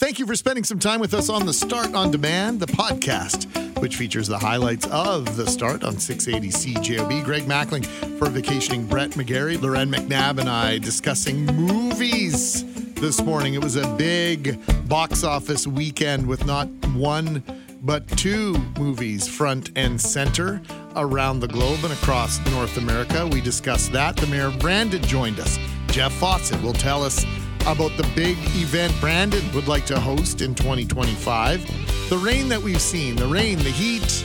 Thank 0.00 0.18
you 0.18 0.26
for 0.26 0.34
spending 0.34 0.64
some 0.64 0.78
time 0.78 0.98
with 0.98 1.12
us 1.12 1.28
on 1.28 1.44
the 1.44 1.52
Start 1.52 1.94
on 1.94 2.10
Demand, 2.10 2.58
the 2.58 2.66
podcast, 2.66 3.44
which 3.82 3.96
features 3.96 4.28
the 4.28 4.38
highlights 4.38 4.86
of 4.86 5.36
the 5.36 5.46
start 5.46 5.84
on 5.84 5.98
680 5.98 6.48
CJOB. 6.72 7.22
Greg 7.22 7.42
Mackling 7.42 7.84
for 8.18 8.30
vacationing 8.30 8.86
Brett 8.86 9.10
McGarry, 9.10 9.60
Loren 9.60 9.92
McNabb, 9.92 10.38
and 10.38 10.48
I 10.48 10.78
discussing 10.78 11.44
movies 11.44 12.64
this 12.94 13.20
morning. 13.20 13.52
It 13.52 13.62
was 13.62 13.76
a 13.76 13.86
big 13.96 14.58
box 14.88 15.22
office 15.22 15.66
weekend 15.66 16.26
with 16.26 16.46
not 16.46 16.66
one 16.94 17.44
but 17.82 18.08
two 18.16 18.54
movies 18.78 19.28
front 19.28 19.70
and 19.76 20.00
center 20.00 20.62
around 20.96 21.40
the 21.40 21.48
globe 21.48 21.80
and 21.84 21.92
across 21.92 22.38
North 22.52 22.78
America. 22.78 23.26
We 23.26 23.42
discussed 23.42 23.92
that. 23.92 24.16
The 24.16 24.26
mayor 24.28 24.46
of 24.46 24.58
Brandon 24.60 25.02
joined 25.02 25.40
us. 25.40 25.58
Jeff 25.88 26.12
Fawcett 26.14 26.62
will 26.62 26.72
tell 26.72 27.02
us 27.02 27.22
about 27.66 27.96
the 27.96 28.08
big 28.14 28.36
event 28.56 28.92
Brandon 29.00 29.42
would 29.52 29.68
like 29.68 29.86
to 29.86 29.98
host 29.98 30.40
in 30.40 30.54
2025. 30.54 32.08
The 32.08 32.18
rain 32.18 32.48
that 32.48 32.60
we've 32.60 32.80
seen, 32.80 33.16
the 33.16 33.26
rain, 33.26 33.58
the 33.58 33.70
heat. 33.70 34.24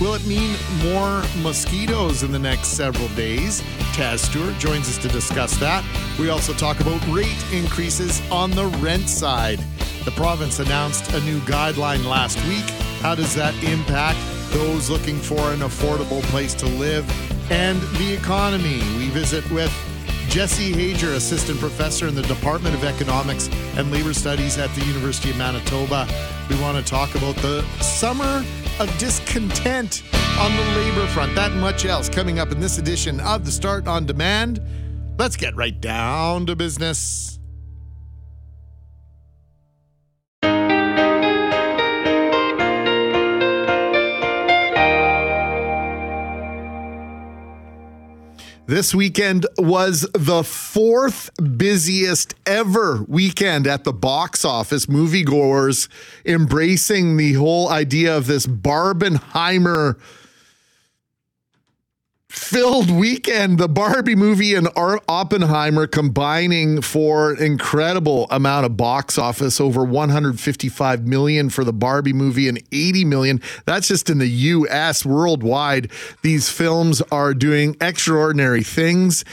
Will 0.00 0.14
it 0.14 0.26
mean 0.26 0.54
more 0.82 1.22
mosquitoes 1.42 2.22
in 2.22 2.32
the 2.32 2.38
next 2.38 2.68
several 2.68 3.08
days? 3.08 3.62
Taz 3.94 4.18
Stewart 4.18 4.56
joins 4.58 4.88
us 4.88 4.98
to 4.98 5.08
discuss 5.08 5.56
that. 5.58 5.84
We 6.18 6.28
also 6.28 6.52
talk 6.52 6.80
about 6.80 7.00
rate 7.08 7.44
increases 7.52 8.20
on 8.30 8.50
the 8.50 8.66
rent 8.80 9.08
side. 9.08 9.58
The 10.04 10.10
province 10.12 10.58
announced 10.58 11.12
a 11.14 11.20
new 11.22 11.40
guideline 11.40 12.04
last 12.04 12.38
week. 12.46 12.68
How 13.00 13.14
does 13.14 13.34
that 13.34 13.54
impact 13.64 14.18
those 14.52 14.90
looking 14.90 15.16
for 15.16 15.40
an 15.52 15.60
affordable 15.60 16.22
place 16.24 16.54
to 16.54 16.66
live 16.66 17.04
and 17.50 17.80
the 17.98 18.12
economy? 18.12 18.80
We 18.98 19.08
visit 19.08 19.50
with 19.50 19.72
Jesse 20.36 20.70
Hajer, 20.70 21.14
assistant 21.14 21.58
professor 21.58 22.08
in 22.08 22.14
the 22.14 22.20
Department 22.20 22.74
of 22.74 22.84
Economics 22.84 23.48
and 23.78 23.90
Labor 23.90 24.12
Studies 24.12 24.58
at 24.58 24.68
the 24.74 24.84
University 24.84 25.30
of 25.30 25.38
Manitoba. 25.38 26.06
We 26.50 26.60
want 26.60 26.76
to 26.76 26.84
talk 26.84 27.14
about 27.14 27.36
the 27.36 27.62
summer 27.80 28.44
of 28.78 28.98
discontent 28.98 30.02
on 30.38 30.54
the 30.54 30.62
labor 30.76 31.06
front. 31.06 31.34
That 31.36 31.52
much 31.54 31.86
else 31.86 32.10
coming 32.10 32.38
up 32.38 32.52
in 32.52 32.60
this 32.60 32.76
edition 32.76 33.18
of 33.20 33.46
the 33.46 33.50
Start 33.50 33.88
on 33.88 34.04
Demand. 34.04 34.60
Let's 35.18 35.36
get 35.36 35.56
right 35.56 35.80
down 35.80 36.44
to 36.44 36.54
business. 36.54 37.35
This 48.68 48.92
weekend 48.92 49.46
was 49.58 50.08
the 50.12 50.42
fourth 50.42 51.30
busiest 51.56 52.34
ever 52.44 53.04
weekend 53.06 53.64
at 53.68 53.84
the 53.84 53.92
box 53.92 54.44
office. 54.44 54.86
Moviegoers 54.86 55.86
embracing 56.24 57.16
the 57.16 57.34
whole 57.34 57.68
idea 57.68 58.16
of 58.16 58.26
this 58.26 58.44
Barbenheimer 58.44 60.00
filled 62.36 62.90
weekend. 62.90 63.58
The 63.58 63.68
Barbie 63.68 64.14
movie 64.14 64.54
and 64.54 64.68
Oppenheimer 64.76 65.86
combining 65.86 66.80
for 66.82 67.34
incredible 67.34 68.26
amount 68.30 68.66
of 68.66 68.76
box 68.76 69.18
office 69.18 69.60
over 69.60 69.84
155 69.84 71.06
million 71.06 71.50
for 71.50 71.64
the 71.64 71.72
Barbie 71.72 72.12
movie 72.12 72.48
and 72.48 72.62
80 72.70 73.04
million. 73.06 73.42
That's 73.64 73.88
just 73.88 74.10
in 74.10 74.18
the 74.18 74.28
US. 74.28 75.04
Worldwide, 75.04 75.90
these 76.22 76.48
films 76.48 77.00
are 77.10 77.34
doing 77.34 77.76
extraordinary 77.80 78.62
things. 78.62 79.24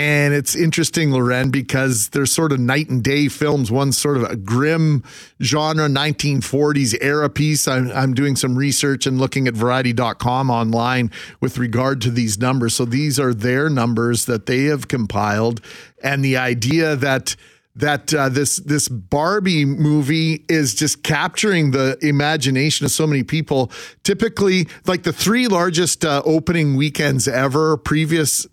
And 0.00 0.32
it's 0.32 0.56
interesting, 0.56 1.10
Loren, 1.10 1.50
because 1.50 2.08
they're 2.08 2.24
sort 2.24 2.52
of 2.52 2.58
night 2.58 2.88
and 2.88 3.04
day 3.04 3.28
films. 3.28 3.70
One's 3.70 3.98
sort 3.98 4.16
of 4.16 4.22
a 4.22 4.34
grim 4.34 5.04
genre, 5.42 5.88
1940s 5.88 6.96
era 7.02 7.28
piece. 7.28 7.68
I'm, 7.68 7.90
I'm 7.92 8.14
doing 8.14 8.34
some 8.34 8.56
research 8.56 9.06
and 9.06 9.18
looking 9.18 9.46
at 9.46 9.52
variety.com 9.52 10.48
online 10.48 11.10
with 11.42 11.58
regard 11.58 12.00
to 12.00 12.10
these 12.10 12.38
numbers. 12.38 12.76
So 12.76 12.86
these 12.86 13.20
are 13.20 13.34
their 13.34 13.68
numbers 13.68 14.24
that 14.24 14.46
they 14.46 14.64
have 14.64 14.88
compiled. 14.88 15.60
And 16.02 16.24
the 16.24 16.38
idea 16.38 16.96
that 16.96 17.36
that 17.76 18.14
uh, 18.14 18.30
this 18.30 18.56
this 18.56 18.88
Barbie 18.88 19.66
movie 19.66 20.46
is 20.48 20.74
just 20.74 21.02
capturing 21.02 21.72
the 21.72 21.98
imagination 22.00 22.86
of 22.86 22.90
so 22.90 23.06
many 23.06 23.22
people. 23.22 23.70
Typically, 24.02 24.66
like 24.86 25.02
the 25.02 25.12
three 25.12 25.46
largest 25.46 26.06
uh, 26.06 26.22
opening 26.24 26.74
weekends 26.74 27.28
ever, 27.28 27.76
previous 27.76 28.46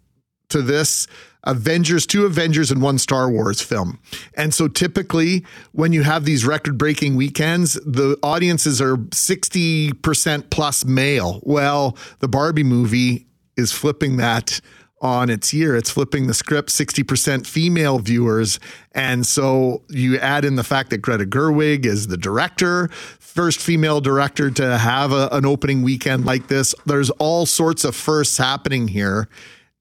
to 0.50 0.62
this 0.62 1.08
Avengers, 1.48 2.06
two 2.06 2.26
Avengers, 2.26 2.70
and 2.72 2.82
one 2.82 2.98
Star 2.98 3.30
Wars 3.32 3.62
film. 3.62 4.00
And 4.36 4.54
so 4.54 4.68
typically, 4.68 5.46
when 5.72 5.94
you 5.94 6.04
have 6.04 6.26
these 6.26 6.46
record 6.46 6.78
breaking 6.78 7.16
weekends, 7.16 7.74
the 7.86 8.20
audiences 8.22 8.82
are 8.82 8.98
60% 8.98 10.50
plus 10.50 10.86
male. 10.86 11.40
Well, 11.44 11.98
the 12.20 12.28
Barbie 12.28 12.64
movie 12.64 13.28
is 13.56 13.72
flipping 13.72 14.18
that 14.18 14.60
on 15.00 15.30
its 15.30 15.54
year. 15.54 15.76
It's 15.76 15.90
flipping 15.90 16.28
the 16.28 16.34
script 16.34 16.70
60% 16.70 17.46
female 17.46 18.00
viewers. 18.00 18.60
And 18.94 19.26
so 19.26 19.84
you 19.90 20.18
add 20.18 20.44
in 20.44 20.56
the 20.56 20.64
fact 20.64 20.90
that 20.90 21.00
Greta 21.00 21.26
Gerwig 21.26 21.86
is 21.86 22.08
the 22.08 22.18
director, 22.18 22.88
first 23.20 23.60
female 23.60 24.02
director 24.02 24.50
to 24.52 24.78
have 24.78 25.12
a, 25.12 25.30
an 25.32 25.46
opening 25.46 25.84
weekend 25.84 26.26
like 26.26 26.48
this. 26.48 26.74
There's 26.86 27.12
all 27.12 27.46
sorts 27.46 27.84
of 27.84 27.96
firsts 27.96 28.38
happening 28.38 28.88
here. 28.88 29.30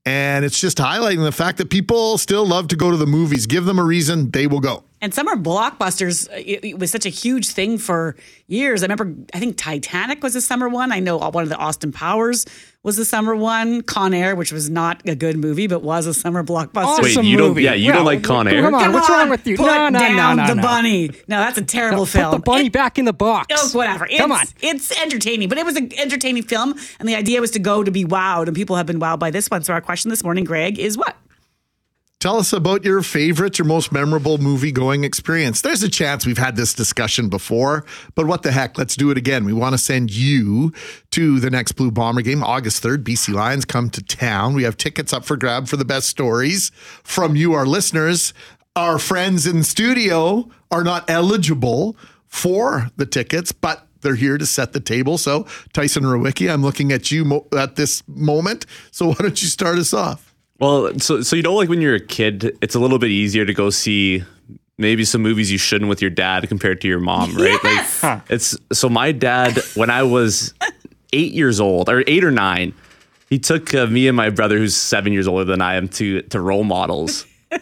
And 0.07 0.45
it's 0.45 0.59
just 0.59 0.79
highlighting 0.79 1.23
the 1.25 1.33
fact 1.33 1.59
that 1.59 1.69
people 1.69 2.17
still 2.17 2.47
love 2.47 2.69
to 2.69 2.77
go 2.77 2.91
to 2.93 2.97
the 2.97 3.07
movies. 3.07 3.47
Give 3.47 3.65
them 3.67 3.79
a 3.79 3.85
reason, 3.85 4.31
they 4.31 4.47
will 4.47 4.61
go. 4.61 4.86
And 5.03 5.13
summer 5.13 5.37
blockbusters, 5.37 6.29
uh, 6.31 6.37
it, 6.37 6.65
it, 6.65 6.79
was 6.79 6.91
such 6.91 7.05
a 7.05 7.11
huge 7.11 7.49
thing 7.51 7.77
for 7.77 8.17
years. 8.47 8.83
I 8.83 8.87
remember, 8.87 9.15
I 9.35 9.39
think 9.39 9.59
Titanic 9.59 10.23
was 10.23 10.35
a 10.35 10.41
summer 10.41 10.71
one. 10.71 10.91
I 10.91 11.01
know 11.01 11.19
one 11.19 11.43
of 11.43 11.51
the 11.51 11.57
Austin 11.57 11.93
Powers 11.93 12.47
was 12.83 12.99
a 12.99 13.05
summer 13.05 13.37
one. 13.37 13.83
Con 13.83 14.15
Air, 14.15 14.35
which 14.35 14.53
was 14.53 14.71
not 14.71 15.07
a 15.07 15.15
good 15.15 15.37
movie, 15.37 15.67
but 15.67 15.83
was 15.83 16.07
a 16.07 16.15
summer 16.15 16.43
blockbuster. 16.43 16.85
Awesome 16.85 17.05
Wait, 17.05 17.15
you 17.17 17.37
movie. 17.37 17.65
don't? 17.65 17.75
Yeah, 17.75 17.75
you 17.75 17.93
don't 17.93 18.07
like 18.07 18.23
Con 18.23 18.49
Air? 18.49 18.63
Come 18.63 18.75
on, 18.75 18.85
come 18.85 18.93
what's 18.95 19.11
on, 19.11 19.19
wrong 19.19 19.29
with 19.29 19.47
you? 19.47 19.59
Put 19.59 19.67
no, 19.67 19.89
no, 19.91 19.99
down 19.99 20.37
no, 20.39 20.45
no, 20.45 20.49
the 20.49 20.55
no. 20.55 20.63
bunny. 20.63 21.09
No, 21.29 21.41
that's 21.41 21.59
a 21.59 21.63
terrible 21.65 21.99
No, 21.99 22.07
film. 22.07 22.31
Put 22.31 22.37
the 22.39 22.43
bunny 22.43 22.67
It- 22.67 22.73
back 22.73 22.99
in 22.99 23.05
the 23.05 23.13
box. 23.13 23.55
Oh, 23.75 23.77
whatever. 23.77 24.07
It's, 24.07 24.17
Come 24.17 24.33
on. 24.33 24.47
It's 24.63 24.99
entertaining, 25.03 25.51
but 25.51 25.59
it 25.59 25.67
was 25.67 25.77
an 25.77 25.93
entertaining 25.99 26.45
film, 26.45 26.75
and 26.99 27.07
the 27.07 27.17
idea 27.17 27.43
was 27.43 27.51
to 27.51 27.59
go 27.59 27.85
to 27.85 27.91
be 27.91 28.07
wowed, 28.07 28.47
and 28.47 28.57
people 28.57 28.77
have 28.77 28.87
been 28.87 29.01
wowed 29.01 29.19
by 29.19 29.31
this 29.31 29.51
one. 29.51 29.63
So 29.63 29.75
our 29.75 29.83
question 29.83 30.09
this 30.09 30.25
morning, 30.25 30.45
Greg, 30.45 30.79
is 30.79 30.97
what? 30.97 31.17
Tell 32.19 32.39
us 32.39 32.55
about 32.55 32.83
your 32.83 33.03
favorite, 33.03 33.61
or 33.61 33.65
most 33.65 33.93
memorable 33.93 34.39
movie 34.39 34.73
going 34.73 35.05
experience. 35.05 35.61
There's 35.61 35.83
a 35.83 35.89
chance 35.89 36.25
we've 36.25 36.39
had 36.39 36.57
this 36.57 36.73
discussion 36.73 37.29
before, 37.29 37.85
but 38.15 38.27
what 38.27 38.43
the 38.43 38.53
heck? 38.53 38.79
Let's 38.79 38.97
do 38.97 39.11
it 39.11 39.19
again. 39.19 39.45
We 39.45 39.53
want 39.53 39.75
to 39.75 39.79
send 39.79 40.11
you 40.11 40.73
to 41.11 41.39
the 41.41 41.51
next 41.51 41.73
Blue 41.73 41.91
Bomber 41.91 42.23
game, 42.23 42.43
August 42.43 42.83
3rd. 42.83 43.05
BC 43.05 43.35
Lions 43.35 43.67
come 43.67 43.91
to 43.91 44.03
town. 44.03 44.55
We 44.55 44.63
have 44.63 44.79
tickets 44.79 45.13
up 45.13 45.27
for 45.27 45.37
grab 45.37 45.69
for 45.69 45.77
the 45.77 45.85
best 45.85 46.09
stories 46.09 46.71
from 47.05 47.37
you, 47.37 47.53
our 47.53 47.67
listeners. 47.67 48.33
Our 48.75 48.99
friends 48.99 49.47
in 49.47 49.63
studio 49.63 50.49
are 50.71 50.85
not 50.85 51.11
eligible 51.11 51.99
for 52.29 52.91
the 52.97 53.05
tickets, 53.05 53.53
but 53.53 53.87
they're 54.01 54.15
here 54.15 54.39
to 54.39 54.47
set 54.47 54.73
the 54.73 54.81
table. 54.81 55.19
So, 55.19 55.47
Tyson 55.75 56.05
Rowicki, 56.05 56.51
I'm 56.51 56.63
looking 56.63 56.93
at 56.93 57.11
you 57.11 57.27
mo- 57.27 57.47
at 57.55 57.77
this 57.77 58.03
moment. 58.09 58.65
So, 58.91 59.09
why 59.09 59.17
don't 59.19 59.43
you 59.43 59.49
start 59.49 59.77
us 59.77 59.93
off? 59.93 60.26
Well, 60.59 60.99
so 60.99 61.21
so 61.23 61.37
you 61.37 61.43
know, 61.43 61.55
like 61.55 61.69
when 61.69 61.81
you're 61.81 61.95
a 61.95 62.01
kid, 62.01 62.57
it's 62.63 62.75
a 62.75 62.79
little 62.79 62.99
bit 62.99 63.11
easier 63.11 63.45
to 63.45 63.53
go 63.53 63.71
see 63.71 64.25
maybe 64.79 65.05
some 65.05 65.23
movies 65.23 65.51
you 65.51 65.59
shouldn't 65.59 65.89
with 65.89 66.01
your 66.01 66.11
dad 66.11 66.49
compared 66.49 66.81
to 66.83 66.89
your 66.89 67.01
mom, 67.01 67.35
right? 67.37 67.59
Yes! 67.63 68.03
Like 68.03 68.23
it's 68.31 68.57
so 68.73 68.89
my 68.89 69.13
dad 69.13 69.59
when 69.75 69.91
I 69.91 70.03
was 70.03 70.55
eight 71.13 71.33
years 71.33 71.61
old 71.61 71.89
or 71.89 72.05
eight 72.07 72.25
or 72.25 72.31
nine, 72.31 72.75
he 73.29 73.39
took 73.39 73.75
uh, 73.75 73.87
me 73.87 74.09
and 74.09 74.17
my 74.17 74.31
brother, 74.31 74.59
who's 74.59 74.77
seven 74.77 75.13
years 75.13 75.29
older 75.29 75.45
than 75.45 75.61
I 75.61 75.75
am, 75.75 75.89
to 75.91 76.23
to 76.23 76.41
role 76.41 76.65
models. 76.65 77.27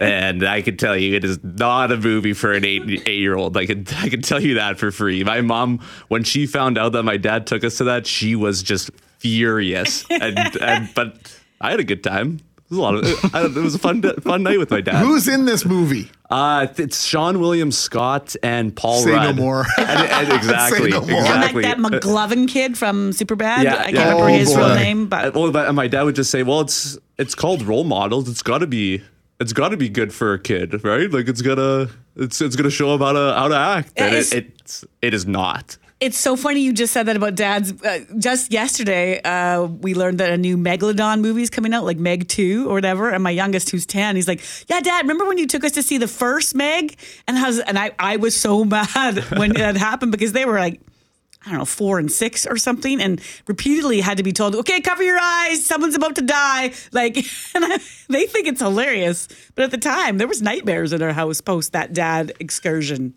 And 0.00 0.46
I 0.46 0.62
can 0.62 0.76
tell 0.76 0.96
you, 0.96 1.16
it 1.16 1.24
is 1.24 1.42
not 1.42 1.90
a 1.90 1.96
movie 1.96 2.32
for 2.32 2.52
an 2.52 2.64
eight 2.64 3.02
eight 3.08 3.18
year 3.18 3.34
old. 3.34 3.56
I 3.56 3.66
can 3.66 3.84
I 3.96 4.08
can 4.08 4.22
tell 4.22 4.40
you 4.40 4.54
that 4.54 4.78
for 4.78 4.92
free. 4.92 5.24
My 5.24 5.40
mom, 5.40 5.80
when 6.06 6.22
she 6.22 6.46
found 6.46 6.78
out 6.78 6.92
that 6.92 7.02
my 7.02 7.16
dad 7.16 7.48
took 7.48 7.64
us 7.64 7.78
to 7.78 7.84
that, 7.84 8.06
she 8.06 8.36
was 8.36 8.62
just 8.62 8.90
furious. 9.18 10.04
And, 10.10 10.38
and 10.62 10.88
but 10.94 11.37
I 11.60 11.70
had 11.70 11.80
a 11.80 11.84
good 11.84 12.02
time. 12.04 12.40
It 12.58 12.70
was 12.70 12.78
a 12.78 12.82
lot 12.82 12.94
of. 12.96 13.04
I, 13.34 13.44
it 13.46 13.54
was 13.54 13.74
a 13.74 13.78
fun 13.78 14.02
fun 14.20 14.42
night 14.42 14.58
with 14.58 14.70
my 14.70 14.80
dad. 14.82 14.96
Who's 14.96 15.26
in 15.26 15.46
this 15.46 15.64
movie? 15.64 16.10
Uh, 16.28 16.66
it's 16.76 17.02
Seann 17.10 17.40
William 17.40 17.72
Scott 17.72 18.36
and 18.42 18.76
Paul 18.76 19.00
Say 19.00 19.10
no 19.12 19.16
Rudd. 19.16 19.36
more. 19.36 19.66
And- 19.78 19.88
and 20.28 20.32
exactly. 20.34 20.90
Say 20.90 20.98
no 20.98 21.00
more. 21.00 21.10
And 21.20 21.26
Exactly. 21.26 21.62
that, 21.62 21.78
that 21.78 22.02
McGlovin 22.02 22.46
kid 22.48 22.76
from 22.76 23.12
Superbad. 23.12 23.64
Yeah, 23.64 23.76
I 23.76 23.84
can't 23.84 23.94
yeah. 23.94 24.02
remember 24.10 24.24
Oh, 24.24 24.26
his 24.34 24.54
real 24.54 24.74
name, 24.74 25.06
but 25.08 25.34
well, 25.34 25.50
but 25.50 25.74
my 25.74 25.88
dad 25.88 26.02
would 26.02 26.14
just 26.16 26.30
say, 26.30 26.42
"Well, 26.42 26.60
it's 26.60 26.98
it's 27.16 27.34
called 27.34 27.62
role 27.62 27.84
models. 27.84 28.28
It's 28.28 28.42
got 28.42 28.58
to 28.58 28.66
be 28.66 29.02
it's 29.40 29.54
got 29.54 29.70
to 29.70 29.76
be 29.78 29.88
good 29.88 30.12
for 30.12 30.34
a 30.34 30.38
kid, 30.38 30.84
right? 30.84 31.10
Like 31.10 31.28
it's 31.28 31.40
gonna 31.40 31.88
it's 32.16 32.42
it's 32.42 32.54
gonna 32.56 32.70
show 32.70 32.92
him 32.94 33.00
how 33.00 33.12
to 33.12 33.34
how 33.34 33.48
to 33.48 33.56
act." 33.56 33.92
And 33.96 34.08
it's- 34.08 34.32
it, 34.32 34.52
it's 34.60 34.84
it 35.00 35.14
is 35.14 35.26
not. 35.26 35.78
It's 36.00 36.18
so 36.18 36.36
funny 36.36 36.60
you 36.60 36.72
just 36.72 36.92
said 36.92 37.06
that 37.06 37.16
about 37.16 37.34
dads. 37.34 37.82
Uh, 37.82 38.04
just 38.18 38.52
yesterday, 38.52 39.20
uh, 39.22 39.64
we 39.64 39.94
learned 39.94 40.18
that 40.18 40.30
a 40.30 40.38
new 40.38 40.56
Megalodon 40.56 41.20
movie 41.20 41.42
is 41.42 41.50
coming 41.50 41.74
out, 41.74 41.84
like 41.84 41.98
Meg 41.98 42.28
2 42.28 42.68
or 42.68 42.74
whatever. 42.74 43.10
And 43.10 43.22
my 43.22 43.30
youngest, 43.30 43.70
who's 43.70 43.84
10, 43.84 44.16
he's 44.16 44.28
like, 44.28 44.40
Yeah, 44.68 44.80
dad, 44.80 45.00
remember 45.02 45.26
when 45.26 45.38
you 45.38 45.46
took 45.46 45.64
us 45.64 45.72
to 45.72 45.82
see 45.82 45.98
the 45.98 46.08
first 46.08 46.54
Meg? 46.54 46.96
And 47.26 47.36
I 47.36 47.46
was, 47.46 47.58
and 47.58 47.78
I, 47.78 47.90
I 47.98 48.16
was 48.16 48.36
so 48.36 48.64
mad 48.64 49.18
when 49.36 49.52
that 49.54 49.76
happened 49.76 50.12
because 50.12 50.32
they 50.32 50.44
were 50.44 50.58
like, 50.58 50.80
I 51.44 51.50
don't 51.50 51.60
know, 51.60 51.64
four 51.64 51.98
and 51.98 52.10
six 52.10 52.46
or 52.46 52.56
something, 52.56 53.00
and 53.00 53.20
repeatedly 53.46 54.00
had 54.00 54.18
to 54.18 54.22
be 54.22 54.32
told, 54.32 54.54
okay, 54.56 54.80
cover 54.80 55.02
your 55.02 55.18
eyes, 55.18 55.64
someone's 55.64 55.94
about 55.94 56.16
to 56.16 56.22
die. 56.22 56.72
Like, 56.92 57.16
and 57.54 57.64
I, 57.64 57.78
they 58.08 58.26
think 58.26 58.48
it's 58.48 58.60
hilarious. 58.60 59.28
But 59.54 59.64
at 59.64 59.70
the 59.70 59.78
time, 59.78 60.18
there 60.18 60.26
was 60.26 60.42
nightmares 60.42 60.92
in 60.92 61.00
our 61.02 61.12
house 61.12 61.40
post 61.40 61.72
that 61.72 61.92
dad 61.92 62.32
excursion. 62.40 63.14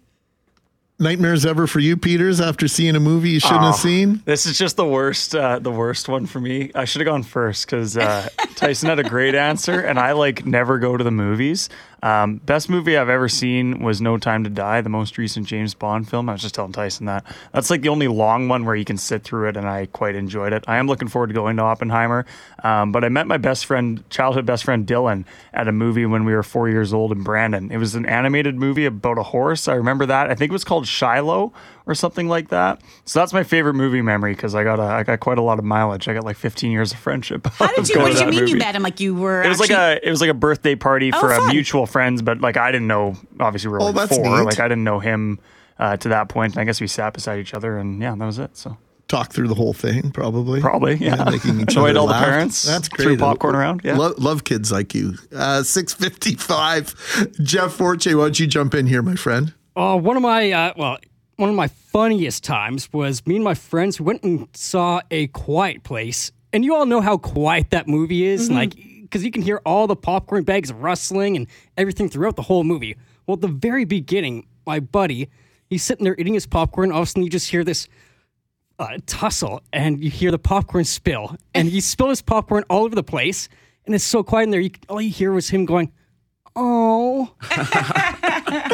Nightmares 1.02 1.48
ever 1.48 1.66
for 1.66 1.80
you, 1.80 1.98
Peters, 1.98 2.40
after 2.40 2.68
seeing 2.68 2.96
a 2.96 3.00
movie 3.00 3.32
you 3.32 3.40
shouldn't 3.40 3.64
have 3.64 3.76
seen? 3.76 4.22
This 4.26 4.46
is 4.46 4.56
just 4.56 4.76
the 4.76 4.86
worst, 4.86 5.36
uh, 5.36 5.58
the 5.58 5.72
worst 5.72 6.08
one 6.08 6.28
for 6.28 6.40
me. 6.40 6.72
I 6.76 6.86
should 6.86 7.02
have 7.02 7.08
gone 7.08 7.24
first 7.24 7.66
because 7.66 7.98
uh, 7.98 8.30
Tyson 8.56 8.88
had 8.88 9.00
a 9.00 9.04
great 9.04 9.34
answer, 9.34 9.80
and 9.80 9.98
I 9.98 10.12
like 10.12 10.46
never 10.46 10.78
go 10.78 10.96
to 10.96 11.04
the 11.04 11.10
movies. 11.10 11.70
Um, 12.04 12.38
best 12.38 12.70
movie 12.70 12.98
I've 12.98 13.10
ever 13.10 13.30
seen 13.30 13.80
was 13.80 14.02
No 14.02 14.18
Time 14.18 14.44
to 14.44 14.50
Die, 14.50 14.82
the 14.82 14.90
most 14.90 15.18
recent 15.18 15.46
James 15.46 15.74
Bond 15.74 16.10
film. 16.10 16.30
I 16.30 16.34
was 16.34 16.42
just 16.42 16.56
telling 16.56 16.72
Tyson 16.72 17.06
that. 17.06 17.26
That's 17.54 17.70
like 17.70 17.82
the 17.82 17.90
only 17.90 18.08
long 18.08 18.48
one 18.48 18.66
where 18.66 18.76
you 18.76 18.86
can 18.86 18.98
sit 18.98 19.24
through 19.24 19.50
it, 19.50 19.58
and 19.58 19.68
I 19.68 19.86
quite 19.86 20.16
enjoyed 20.16 20.54
it. 20.54 20.64
I 20.68 20.78
am 20.78 20.88
looking 20.88 21.08
forward 21.08 21.28
to 21.28 21.34
going 21.34 21.58
to 21.58 21.64
Oppenheimer. 21.64 22.26
Um, 22.64 22.92
but 22.92 23.04
I 23.04 23.10
met 23.10 23.28
my 23.28 23.38
best 23.38 23.66
friend, 23.66 24.04
childhood 24.10 24.46
best 24.46 24.64
friend 24.64 24.88
Dylan, 24.88 25.26
at 25.54 25.68
a 25.68 25.72
movie 25.72 26.06
when 26.06 26.26
we 26.26 26.34
were 26.34 26.44
four 26.44 26.70
years 26.70 26.94
old 26.94 27.12
in 27.12 27.24
Brandon. 27.24 27.72
It 27.72 27.78
was 27.78 27.96
an 27.96 28.06
animated 28.06 28.56
movie 28.56 28.86
about 28.86 29.18
a 29.18 29.24
horse. 29.24 29.68
I 29.68 29.76
remember 29.76 30.06
that. 30.08 30.30
I 30.30 30.36
think 30.36 30.50
it 30.50 30.54
was 30.54 30.64
called 30.64 30.88
Shiloh 30.88 31.54
or 31.86 31.96
something 31.96 32.28
like 32.28 32.50
that. 32.50 32.82
So 33.06 33.20
that's 33.20 33.34
my 33.34 33.44
favorite 33.44 33.74
movie 33.74 34.02
memory 34.02 34.34
because 34.34 34.54
I 34.56 34.64
got 34.64 34.80
a, 34.80 34.84
I 34.84 35.04
got 35.04 35.20
quite 35.20 35.38
a 35.38 35.42
lot 35.42 35.60
of 35.60 35.66
mileage. 35.66 36.08
I 36.08 36.14
got 36.14 36.24
like 36.24 36.38
15 36.38 36.72
years 36.72 36.92
of 36.92 37.00
friendship. 37.00 37.48
How 37.48 37.68
did 37.76 37.90
you? 37.90 38.00
What 38.00 38.12
did 38.12 38.20
you 38.22 38.28
mean 38.28 38.40
movie. 38.42 38.52
you 38.52 38.58
met 38.58 38.76
him? 38.76 38.84
Like 38.84 39.00
you 39.00 39.16
were? 39.16 39.42
It 39.44 39.50
was 39.50 39.62
actually... 39.62 39.76
like 39.76 40.02
a 40.04 40.08
it 40.08 40.10
was 40.12 40.22
like 40.22 40.30
a 40.30 40.34
birthday 40.36 40.76
party 40.76 41.12
Oh, 41.14 41.20
for 41.20 41.32
a 41.32 41.48
mutual 41.48 41.86
friends, 41.86 42.22
but 42.22 42.42
like 42.42 42.58
I 42.58 42.72
didn't 42.72 42.88
know. 42.88 43.16
Obviously, 43.40 43.70
we 43.70 43.74
were 43.74 43.82
Oh, 43.82 43.90
like 43.92 44.10
four. 44.10 44.24
neat. 44.24 44.46
Like 44.46 44.60
I 44.60 44.68
didn't 44.68 44.84
know 44.84 45.00
him 45.00 45.40
uh, 45.80 45.98
to 45.98 46.10
that 46.10 46.30
point. 46.30 46.54
And 46.54 46.62
I 46.62 46.64
guess 46.66 46.80
we 46.82 46.88
sat 46.88 47.14
beside 47.14 47.40
each 47.40 47.54
other, 47.54 47.78
and 47.78 48.02
yeah, 48.02 48.16
that 48.16 48.26
was 48.26 48.40
it. 48.40 48.56
So 48.58 48.78
Talk 49.08 49.34
through 49.34 49.50
the 49.50 49.56
whole 49.56 49.74
thing, 49.74 50.12
probably. 50.12 50.62
Probably, 50.62 50.96
yeah. 50.96 51.30
making 51.30 51.60
each 51.60 51.72
Annoyed 51.76 51.98
other 51.98 52.00
all 52.00 52.08
the 52.08 52.14
parents, 52.14 52.64
That's 52.64 52.88
threw 52.88 53.08
great. 53.08 53.20
popcorn 53.20 53.56
around, 53.56 53.82
yeah. 53.84 53.98
Lo- 53.98 54.14
love 54.18 54.46
kids 54.46 54.72
like 54.72 54.96
you. 54.96 55.16
Uh, 55.36 55.64
655. 55.64 57.34
Jeff 57.44 57.74
Forte, 57.74 58.14
why 58.14 58.24
don't 58.24 58.40
you 58.40 58.48
jump 58.48 58.74
in 58.74 58.88
here, 58.88 59.02
my 59.02 59.16
friend? 59.16 59.54
Uh, 59.76 59.98
one 59.98 60.16
of 60.16 60.24
my 60.24 60.52
uh, 60.52 60.74
well, 60.78 60.98
one 61.42 61.50
of 61.50 61.56
my 61.56 61.68
funniest 61.68 62.44
times 62.44 62.94
was 62.94 63.26
me 63.26 63.34
and 63.34 63.44
my 63.44 63.56
friends 63.56 64.00
went 64.00 64.22
and 64.22 64.48
saw 64.54 65.02
a 65.10 65.26
Quiet 65.28 65.82
Place, 65.82 66.32
and 66.54 66.64
you 66.64 66.76
all 66.76 66.86
know 66.86 67.02
how 67.02 67.18
quiet 67.18 67.72
that 67.72 67.88
movie 67.88 68.26
is, 68.26 68.52
like 68.52 68.76
because 69.02 69.24
you 69.24 69.32
can 69.32 69.42
hear 69.42 69.60
all 69.66 69.88
the 69.88 69.96
popcorn 69.96 70.44
bags 70.44 70.72
rustling 70.72 71.36
and 71.36 71.48
everything 71.78 72.10
throughout 72.10 72.36
the 72.36 72.44
whole 72.44 72.64
movie. 72.64 72.96
Well, 73.26 73.34
at 73.34 73.42
the 73.42 73.48
very 73.48 73.86
beginning, 73.86 74.46
my 74.68 74.80
buddy, 74.80 75.30
he's 75.68 75.82
sitting 75.84 76.04
there 76.04 76.16
eating 76.20 76.36
his 76.36 76.46
popcorn. 76.46 76.92
All 76.92 77.00
of 77.00 77.04
a 77.04 77.06
sudden, 77.08 77.24
you 77.24 77.30
just 77.32 77.50
hear 77.50 77.64
this 77.64 77.88
uh, 78.78 79.00
tussle, 79.08 79.64
and 79.74 80.02
you 80.02 80.12
hear 80.12 80.30
the 80.30 80.40
popcorn 80.40 80.86
spill, 80.86 81.36
and 81.56 81.68
he 81.68 81.82
spilled 81.82 82.12
his 82.12 82.22
popcorn 82.22 82.64
all 82.70 82.84
over 82.84 82.94
the 82.94 83.02
place, 83.02 83.50
and 83.88 83.96
it's 83.96 84.04
so 84.04 84.22
quiet 84.22 84.44
in 84.44 84.50
there. 84.52 84.62
You, 84.62 84.70
all 84.90 85.02
you 85.02 85.10
hear 85.10 85.32
was 85.32 85.50
him 85.50 85.66
going, 85.66 85.92
"Oh." 86.56 87.34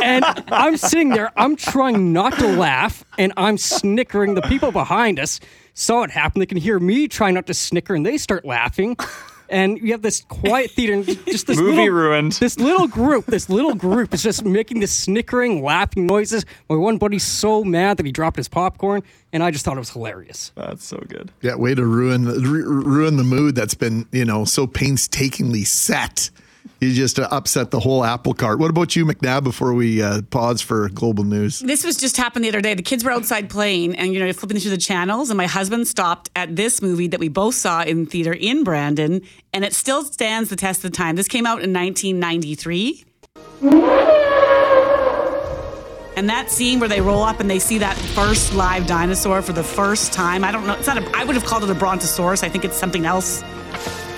and 0.01 0.24
I'm 0.51 0.77
sitting 0.77 1.09
there, 1.09 1.31
I'm 1.35 1.56
trying 1.56 2.13
not 2.13 2.38
to 2.39 2.47
laugh, 2.47 3.03
and 3.18 3.33
I'm 3.38 3.57
snickering. 3.57 4.35
The 4.35 4.41
people 4.44 4.71
behind 4.71 5.19
us 5.19 5.39
saw 5.74 6.03
it 6.03 6.12
happen. 6.12 6.39
They 6.39 6.45
can 6.45 6.57
hear 6.57 6.79
me 6.79 7.07
trying 7.07 7.35
not 7.35 7.47
to 7.47 7.53
snicker, 7.53 7.95
and 7.95 8.06
they 8.06 8.18
start 8.18 8.45
laughing. 8.45 8.97
And 9.50 9.77
you 9.79 9.94
have 9.94 10.01
this 10.01 10.25
quiet 10.27 10.71
theater, 10.71 10.91
and 10.94 11.06
just 11.06 11.47
this 11.47 11.57
Movie 11.57 11.77
little, 11.77 11.89
ruined. 11.94 12.33
This 12.33 12.59
little 12.59 12.85
group, 12.88 13.27
this 13.27 13.50
little 13.50 13.75
group 13.75 14.13
is 14.13 14.21
just 14.21 14.44
making 14.44 14.81
this 14.81 14.91
snickering, 14.91 15.63
laughing 15.63 16.06
noises. 16.06 16.45
My 16.69 16.75
one 16.75 16.97
buddy's 16.97 17.23
so 17.23 17.63
mad 17.63 17.95
that 17.95 18.06
he 18.06 18.12
dropped 18.12 18.35
his 18.35 18.50
popcorn, 18.50 19.03
and 19.31 19.41
I 19.41 19.51
just 19.51 19.63
thought 19.63 19.77
it 19.77 19.80
was 19.80 19.91
hilarious. 19.91 20.51
that's 20.56 20.83
so 20.83 20.97
good. 21.07 21.31
Yeah, 21.41 21.56
way 21.56 21.73
to 21.75 21.85
ruin 21.85 22.25
ru- 22.25 22.83
ruin 22.83 23.15
the 23.15 23.23
mood 23.23 23.56
that's 23.56 23.73
been, 23.73 24.06
you 24.12 24.25
know, 24.25 24.44
so 24.44 24.68
painstakingly 24.68 25.63
set. 25.63 26.30
You 26.80 26.94
just 26.94 27.19
uh, 27.19 27.28
upset 27.31 27.72
the 27.72 27.80
whole 27.80 28.04
apple 28.04 28.34
cart. 28.34 28.60
What 28.60 28.69
about 28.69 28.96
you, 28.96 29.06
McNabb, 29.06 29.44
before 29.44 29.74
we 29.74 30.02
uh, 30.02 30.22
pause 30.24 30.62
for 30.62 30.90
global 30.90 31.24
news? 31.24 31.60
This 31.60 31.84
was 31.84 31.98
just 31.98 32.18
happened 32.18 32.46
the 32.46 32.50
other 32.50 32.62
day. 32.62 32.74
The 32.74 32.84
kids 32.84 33.04
were 33.04 33.12
outside 33.12 33.50
playing, 33.50 33.96
and 33.96 34.14
you 34.14 34.19
know, 34.19 34.31
flipping 34.34 34.60
through 34.60 34.72
the 34.72 34.78
channels, 34.78 35.30
and 35.30 35.38
my 35.38 35.48
husband 35.48 35.88
stopped 35.88 36.30
at 36.36 36.56
this 36.56 36.81
movie 36.81 37.08
that 37.08 37.19
we 37.19 37.30
both 37.30 37.56
saw 37.56 37.84
in 37.84 38.06
theater 38.06 38.34
in 38.34 38.64
Brandon, 38.64 39.22
and 39.54 39.66
it 39.66 39.74
still 39.74 40.04
stands 40.04 40.50
the 40.50 40.56
test 40.56 40.84
of 40.86 40.92
time. 40.92 41.16
This 41.16 41.28
came 41.28 41.46
out 41.46 41.62
in 41.64 41.74
1993. 41.74 43.06
And 46.18 46.28
that 46.30 46.50
scene 46.50 46.80
where 46.80 46.90
they 46.90 47.00
roll 47.00 47.22
up 47.22 47.40
and 47.40 47.48
they 47.48 47.60
see 47.60 47.78
that 47.78 47.96
first 47.96 48.56
live 48.56 48.88
dinosaur 48.88 49.44
for 49.44 49.54
the 49.54 49.64
first 49.64 50.14
time. 50.14 50.44
I 50.44 50.52
don't 50.52 50.66
know. 50.66 50.74
It's 50.74 50.88
not 50.88 50.98
a. 50.98 51.08
I 51.16 51.24
would 51.24 51.36
have 51.36 51.46
called 51.46 51.64
it 51.64 51.69
a 51.69 51.75
brontosaurus. 51.75 52.42
I 52.42 52.50
think 52.50 52.66
it's 52.66 52.75
something 52.75 53.06
else 53.06 53.44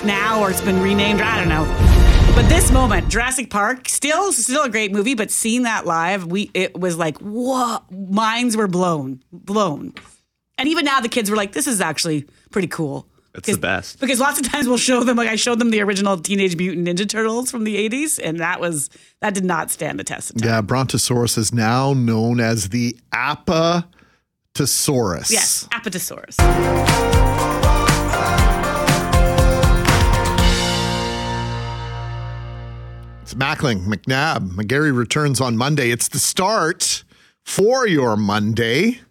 now, 0.06 0.40
or 0.40 0.50
it's 0.50 0.62
been 0.62 0.81
renamed. 0.81 1.19
I 1.19 1.38
don't 1.38 1.50
know. 1.50 1.99
But 2.35 2.47
this 2.47 2.71
moment, 2.71 3.09
Jurassic 3.09 3.49
Park, 3.49 3.89
still 3.89 4.31
still 4.31 4.63
a 4.63 4.69
great 4.69 4.91
movie, 4.91 5.13
but 5.13 5.31
seeing 5.31 5.63
that 5.63 5.85
live, 5.85 6.25
we 6.25 6.49
it 6.53 6.79
was 6.79 6.97
like, 6.97 7.17
whoa, 7.17 7.79
minds 7.91 8.55
were 8.55 8.67
blown, 8.67 9.21
blown. 9.31 9.93
And 10.57 10.69
even 10.69 10.85
now, 10.85 11.01
the 11.01 11.09
kids 11.09 11.29
were 11.29 11.37
like, 11.37 11.53
"This 11.53 11.67
is 11.67 11.81
actually 11.81 12.25
pretty 12.51 12.67
cool." 12.67 13.07
It's 13.35 13.47
the 13.47 13.57
best. 13.57 13.99
Because 13.99 14.19
lots 14.19 14.39
of 14.39 14.49
times 14.49 14.67
we'll 14.67 14.77
show 14.77 15.03
them, 15.03 15.17
like 15.17 15.29
I 15.29 15.35
showed 15.35 15.59
them 15.59 15.69
the 15.69 15.81
original 15.81 16.17
Teenage 16.17 16.55
Mutant 16.55 16.87
Ninja 16.87 17.07
Turtles 17.07 17.51
from 17.51 17.63
the 17.63 17.77
'80s, 17.77 18.19
and 18.23 18.39
that 18.39 18.59
was 18.59 18.89
that 19.21 19.33
did 19.33 19.45
not 19.45 19.71
stand 19.71 19.99
the 19.99 20.03
test 20.03 20.31
of 20.31 20.41
time. 20.41 20.49
Yeah, 20.49 20.61
Brontosaurus 20.61 21.37
is 21.37 21.53
now 21.53 21.93
known 21.93 22.39
as 22.39 22.69
the 22.69 22.97
Apatosaurus. 23.13 25.31
Yes, 25.31 25.67
Apatosaurus. 25.71 27.19
It's 33.29 33.35
Mackling, 33.35 33.85
McNabb. 33.85 34.53
McGarry 34.53 34.91
returns 34.91 35.39
on 35.39 35.55
Monday. 35.55 35.91
It's 35.91 36.07
the 36.07 36.17
start 36.17 37.03
for 37.45 37.85
your 37.85 38.17
Monday. 38.17 39.01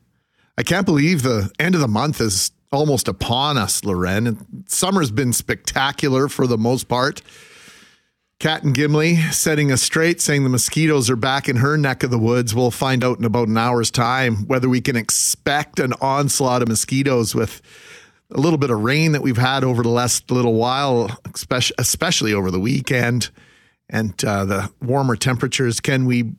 I 0.59 0.65
can't 0.65 0.85
believe 0.85 1.23
the 1.23 1.53
end 1.61 1.77
of 1.77 1.81
the 1.81 1.87
month 1.87 2.21
is 2.21 2.51
almost 2.73 3.07
upon 3.07 3.57
us, 3.57 3.85
Loren. 3.85 4.65
Summer's 4.67 5.13
been 5.13 5.33
spectacular 5.33 6.27
for 6.27 6.49
the 6.49 6.59
most 6.59 6.89
part. 6.89 7.23
Kat 8.41 8.65
and 8.65 8.75
Gimli 8.75 9.15
setting 9.31 9.71
us 9.71 9.83
straight, 9.83 10.21
saying 10.21 10.43
the 10.43 10.49
mosquitoes 10.49 11.09
are 11.09 11.15
back 11.15 11.49
in 11.49 11.55
her 11.55 11.77
neck 11.77 12.03
of 12.03 12.11
the 12.11 12.19
woods. 12.19 12.57
We'll 12.57 12.73
find 12.73 13.05
out 13.05 13.21
in 13.21 13.25
about 13.25 13.47
an 13.47 13.57
hour's 13.57 13.93
time 13.93 14.49
whether 14.49 14.69
we 14.69 14.81
can 14.81 14.97
expect 14.97 15.79
an 15.79 15.93
onslaught 16.01 16.63
of 16.63 16.67
mosquitoes 16.67 17.37
with 17.37 17.63
a 18.33 18.41
little 18.41 18.59
bit 18.59 18.71
of 18.71 18.81
rain 18.81 19.13
that 19.13 19.23
we've 19.23 19.37
had 19.37 19.63
over 19.63 19.85
the 19.85 19.89
last 19.89 20.29
little 20.33 20.55
while, 20.55 21.09
especially 21.79 22.35
over 22.35 22.51
the 22.51 22.59
weekend, 22.59 23.31
and 23.89 24.23
uh, 24.25 24.45
the 24.45 24.71
warmer 24.83 25.17
temperatures. 25.17 25.81
Can 25.81 26.05
we 26.05 26.33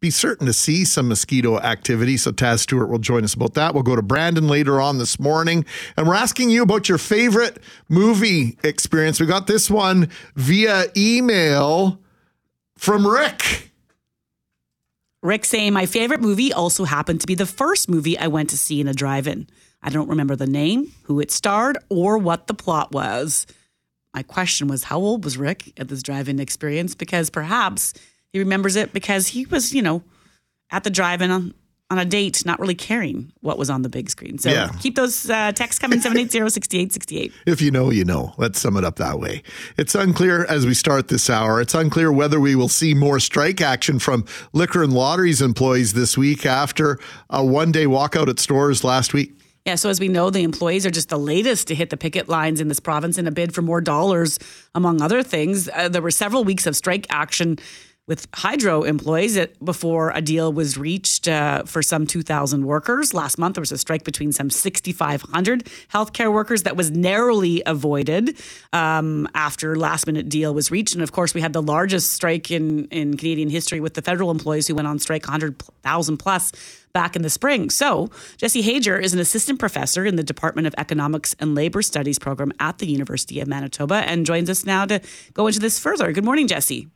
be 0.00 0.10
certain 0.10 0.46
to 0.46 0.52
see 0.52 0.84
some 0.84 1.08
mosquito 1.08 1.58
activity? 1.58 2.16
So 2.16 2.32
Taz 2.32 2.60
Stewart 2.60 2.88
will 2.88 2.98
join 2.98 3.22
us 3.22 3.34
about 3.34 3.54
that. 3.54 3.74
We'll 3.74 3.82
go 3.82 3.96
to 3.96 4.02
Brandon 4.02 4.48
later 4.48 4.80
on 4.80 4.98
this 4.98 5.20
morning, 5.20 5.64
and 5.96 6.06
we're 6.06 6.14
asking 6.14 6.50
you 6.50 6.62
about 6.62 6.88
your 6.88 6.98
favorite 6.98 7.58
movie 7.88 8.56
experience. 8.64 9.20
We 9.20 9.26
got 9.26 9.46
this 9.46 9.70
one 9.70 10.08
via 10.36 10.86
email 10.96 12.00
from 12.78 13.06
Rick. 13.06 13.72
Rick 15.22 15.44
saying 15.44 15.74
my 15.74 15.84
favorite 15.84 16.22
movie 16.22 16.50
also 16.50 16.84
happened 16.84 17.20
to 17.20 17.26
be 17.26 17.34
the 17.34 17.44
first 17.44 17.90
movie 17.90 18.18
I 18.18 18.28
went 18.28 18.48
to 18.50 18.56
see 18.56 18.80
in 18.80 18.88
a 18.88 18.94
drive-in. 18.94 19.48
I 19.82 19.90
don't 19.90 20.08
remember 20.08 20.34
the 20.34 20.46
name, 20.46 20.92
who 21.02 21.20
it 21.20 21.30
starred, 21.30 21.76
or 21.90 22.16
what 22.16 22.46
the 22.46 22.54
plot 22.54 22.92
was. 22.92 23.46
My 24.14 24.22
question 24.22 24.66
was, 24.68 24.84
how 24.84 24.98
old 24.98 25.24
was 25.24 25.38
Rick 25.38 25.72
at 25.78 25.88
this 25.88 26.02
drive-in 26.02 26.40
experience? 26.40 26.94
Because 26.94 27.30
perhaps 27.30 27.94
he 28.32 28.38
remembers 28.38 28.76
it 28.76 28.92
because 28.92 29.28
he 29.28 29.46
was, 29.46 29.72
you 29.72 29.82
know, 29.82 30.02
at 30.70 30.82
the 30.84 30.90
drive-in 30.90 31.30
on, 31.30 31.54
on 31.90 31.98
a 31.98 32.04
date, 32.04 32.44
not 32.44 32.58
really 32.60 32.74
caring 32.74 33.32
what 33.40 33.58
was 33.58 33.70
on 33.70 33.82
the 33.82 33.88
big 33.88 34.10
screen. 34.10 34.38
So 34.38 34.50
Yeah. 34.50 34.68
keep 34.80 34.94
those 34.96 35.28
uh, 35.30 35.52
texts 35.52 35.78
coming, 35.78 36.00
780-6868. 36.00 37.32
If 37.46 37.60
you 37.60 37.70
know, 37.70 37.90
you 37.90 38.04
know. 38.04 38.34
Let's 38.38 38.60
sum 38.60 38.76
it 38.76 38.84
up 38.84 38.96
that 38.96 39.18
way. 39.20 39.42
It's 39.76 39.94
unclear 39.94 40.44
as 40.44 40.66
we 40.66 40.74
start 40.74 41.08
this 41.08 41.28
hour. 41.30 41.60
It's 41.60 41.74
unclear 41.74 42.12
whether 42.12 42.40
we 42.40 42.54
will 42.54 42.68
see 42.68 42.94
more 42.94 43.18
strike 43.20 43.60
action 43.60 43.98
from 43.98 44.24
liquor 44.52 44.82
and 44.82 44.92
lotteries 44.92 45.40
employees 45.42 45.92
this 45.92 46.16
week 46.18 46.44
after 46.46 46.98
a 47.28 47.44
one 47.44 47.72
day 47.72 47.86
walkout 47.86 48.28
at 48.28 48.38
stores 48.38 48.82
last 48.84 49.12
week. 49.12 49.36
Yeah, 49.66 49.74
so 49.74 49.90
as 49.90 50.00
we 50.00 50.08
know, 50.08 50.30
the 50.30 50.42
employees 50.42 50.86
are 50.86 50.90
just 50.90 51.10
the 51.10 51.18
latest 51.18 51.68
to 51.68 51.74
hit 51.74 51.90
the 51.90 51.96
picket 51.96 52.28
lines 52.28 52.60
in 52.60 52.68
this 52.68 52.80
province 52.80 53.18
in 53.18 53.26
a 53.26 53.30
bid 53.30 53.54
for 53.54 53.60
more 53.60 53.80
dollars, 53.80 54.38
among 54.74 55.02
other 55.02 55.22
things. 55.22 55.68
Uh, 55.68 55.88
there 55.88 56.00
were 56.00 56.10
several 56.10 56.44
weeks 56.44 56.66
of 56.66 56.74
strike 56.74 57.06
action 57.10 57.58
with 58.10 58.26
Hydro 58.34 58.82
employees 58.82 59.38
before 59.62 60.10
a 60.10 60.20
deal 60.20 60.52
was 60.52 60.76
reached 60.76 61.28
uh, 61.28 61.62
for 61.62 61.80
some 61.80 62.08
2,000 62.08 62.64
workers. 62.64 63.14
Last 63.14 63.38
month, 63.38 63.54
there 63.54 63.62
was 63.62 63.70
a 63.70 63.78
strike 63.78 64.02
between 64.02 64.32
some 64.32 64.50
6,500 64.50 65.64
healthcare 65.92 66.32
workers 66.32 66.64
that 66.64 66.76
was 66.76 66.90
narrowly 66.90 67.62
avoided 67.66 68.36
um, 68.72 69.28
after 69.34 69.76
last 69.76 70.08
minute 70.08 70.28
deal 70.28 70.52
was 70.52 70.72
reached. 70.72 70.94
And 70.94 71.04
of 71.04 71.12
course, 71.12 71.34
we 71.34 71.40
had 71.40 71.52
the 71.52 71.62
largest 71.62 72.10
strike 72.10 72.50
in, 72.50 72.86
in 72.86 73.16
Canadian 73.16 73.48
history 73.48 73.78
with 73.78 73.94
the 73.94 74.02
federal 74.02 74.32
employees 74.32 74.66
who 74.66 74.74
went 74.74 74.88
on 74.88 74.98
strike 74.98 75.26
100,000 75.26 76.16
plus 76.16 76.50
back 76.92 77.16
in 77.16 77.22
the 77.22 77.30
spring. 77.30 77.70
So, 77.70 78.10
Jesse 78.36 78.62
Hajer 78.62 79.00
is 79.00 79.14
an 79.14 79.20
assistant 79.20 79.58
professor 79.58 80.04
in 80.04 80.16
the 80.16 80.22
Department 80.22 80.66
of 80.66 80.74
Economics 80.78 81.34
and 81.38 81.54
Labor 81.54 81.82
Studies 81.82 82.18
program 82.18 82.52
at 82.58 82.78
the 82.78 82.86
University 82.86 83.40
of 83.40 83.48
Manitoba 83.48 83.96
and 84.06 84.26
joins 84.26 84.50
us 84.50 84.64
now 84.64 84.84
to 84.86 85.00
go 85.34 85.46
into 85.46 85.60
this 85.60 85.78
further. 85.78 86.12
Good 86.12 86.24
morning, 86.24 86.46
Jesse. 86.46 86.88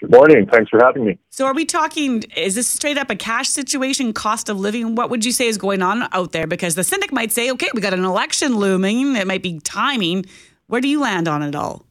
Good 0.00 0.12
morning. 0.12 0.46
Thanks 0.50 0.70
for 0.70 0.80
having 0.82 1.04
me. 1.04 1.18
So, 1.28 1.44
are 1.44 1.52
we 1.52 1.66
talking, 1.66 2.22
is 2.34 2.54
this 2.54 2.66
straight 2.66 2.96
up 2.96 3.10
a 3.10 3.16
cash 3.16 3.48
situation, 3.48 4.14
cost 4.14 4.48
of 4.48 4.58
living? 4.58 4.94
What 4.94 5.10
would 5.10 5.26
you 5.26 5.32
say 5.32 5.46
is 5.46 5.58
going 5.58 5.82
on 5.82 6.08
out 6.12 6.32
there? 6.32 6.46
Because 6.46 6.74
the 6.74 6.84
cynic 6.84 7.12
might 7.12 7.32
say, 7.32 7.50
okay, 7.50 7.68
we 7.74 7.82
got 7.82 7.92
an 7.92 8.04
election 8.04 8.56
looming. 8.56 9.14
It 9.16 9.26
might 9.26 9.42
be 9.42 9.60
timing. 9.60 10.24
Where 10.68 10.80
do 10.80 10.88
you 10.88 11.00
land 11.00 11.28
on 11.28 11.42
it 11.42 11.54
all? 11.54 11.84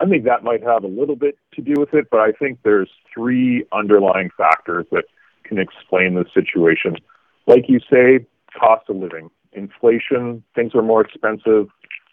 I 0.00 0.06
think 0.06 0.24
that 0.24 0.44
might 0.44 0.62
have 0.62 0.84
a 0.84 0.88
little 0.88 1.16
bit 1.16 1.38
to 1.58 1.74
do 1.74 1.80
with 1.80 1.92
it, 1.92 2.06
but 2.10 2.20
I 2.20 2.32
think 2.32 2.60
there's 2.62 2.90
three 3.12 3.64
underlying 3.72 4.30
factors 4.36 4.86
that 4.92 5.04
can 5.44 5.58
explain 5.58 6.14
the 6.14 6.24
situation. 6.32 6.96
Like 7.46 7.64
you 7.68 7.80
say, 7.90 8.26
cost 8.58 8.88
of 8.88 8.96
living, 8.96 9.30
inflation, 9.52 10.44
things 10.54 10.74
are 10.74 10.82
more 10.82 11.00
expensive. 11.00 11.68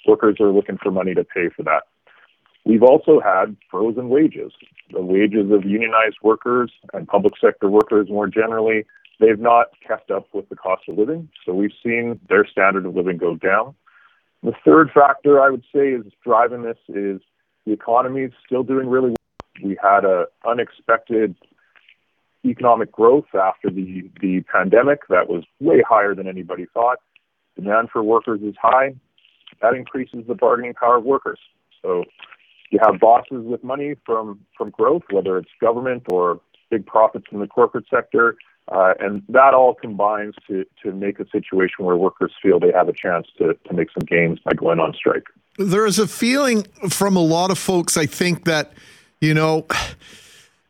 Workers 0.08 0.38
are 0.40 0.52
looking 0.52 0.78
for 0.82 0.92
money 0.92 1.14
to 1.14 1.24
pay 1.24 1.50
for 1.56 1.64
that. 1.64 1.84
We've 2.66 2.84
also 2.84 3.20
had 3.20 3.56
frozen 3.70 4.10
wages. 4.10 4.52
The 4.92 5.02
wages 5.02 5.52
of 5.52 5.66
unionized 5.66 6.18
workers 6.24 6.72
and 6.94 7.08
public 7.08 7.34
sector 7.40 7.70
workers 7.70 8.10
more 8.10 8.28
generally, 8.28 8.86
they've 9.20 9.40
not 9.40 9.68
kept 9.88 10.10
up 10.10 10.28
with 10.34 10.50
the 10.50 10.56
cost 10.56 10.84
of 10.90 10.98
living. 10.98 11.30
So 11.46 11.54
we've 11.54 11.74
seen 11.84 12.20
their 12.28 12.46
standard 12.48 12.86
of 12.86 12.96
living 12.96 13.18
go 13.18 13.36
down. 13.36 13.76
The 14.42 14.54
third 14.66 14.90
factor 14.94 15.42
I 15.42 15.50
would 15.50 15.64
say 15.74 15.90
is 15.90 16.06
driving 16.24 16.64
this 16.64 16.78
is 16.90 17.22
the 17.66 17.74
economy 17.74 18.22
is 18.22 18.32
still 18.46 18.64
doing 18.64 18.88
really 18.88 19.10
well. 19.10 19.25
We 19.64 19.78
had 19.82 20.06
a 20.06 20.26
unexpected 20.48 21.36
economic 22.46 22.92
growth 22.92 23.26
after 23.34 23.70
the, 23.70 24.10
the 24.22 24.42
pandemic 24.42 25.08
that 25.10 25.28
was 25.28 25.44
way 25.60 25.84
higher 25.88 26.14
than 26.14 26.28
anybody 26.28 26.66
thought. 26.74 27.00
Demand 27.56 27.90
for 27.92 28.04
workers 28.04 28.42
is 28.42 28.56
high. 28.62 28.96
That 29.62 29.74
increases 29.74 30.26
the 30.28 30.36
bargaining 30.36 30.74
power 30.74 30.98
of 30.98 31.06
workers. 31.06 31.40
So 31.82 32.04
you 32.72 32.80
have 32.84 33.00
bosses 33.00 33.46
with 33.46 33.64
money 33.64 33.96
from 34.06 34.42
from 34.58 34.70
growth, 34.72 35.04
whether 35.12 35.38
it's 35.38 35.50
government 35.62 36.04
or 36.12 36.40
big 36.70 36.86
profits 36.86 37.26
in 37.32 37.40
the 37.40 37.48
corporate 37.48 37.86
sector, 37.90 38.36
uh, 38.70 38.94
and 39.00 39.24
that 39.30 39.54
all 39.54 39.74
combines 39.74 40.36
to 40.48 40.66
to 40.84 40.92
make 40.92 41.20
a 41.20 41.26
situation 41.30 41.86
where 41.86 41.96
workers 41.96 42.34
feel 42.42 42.60
they 42.60 42.72
have 42.74 42.90
a 42.90 42.94
chance 42.94 43.28
to 43.38 43.54
to 43.68 43.74
make 43.74 43.88
some 43.92 44.06
gains 44.06 44.40
by 44.40 44.54
going 44.54 44.80
on 44.80 44.94
strike. 44.94 45.26
There 45.58 45.86
is 45.86 46.00
a 46.00 46.08
feeling 46.08 46.64
from 46.90 47.16
a 47.16 47.22
lot 47.22 47.50
of 47.50 47.58
folks, 47.58 47.96
I 47.96 48.08
think, 48.08 48.44
that 48.44 48.74
you 49.26 49.34
know 49.34 49.66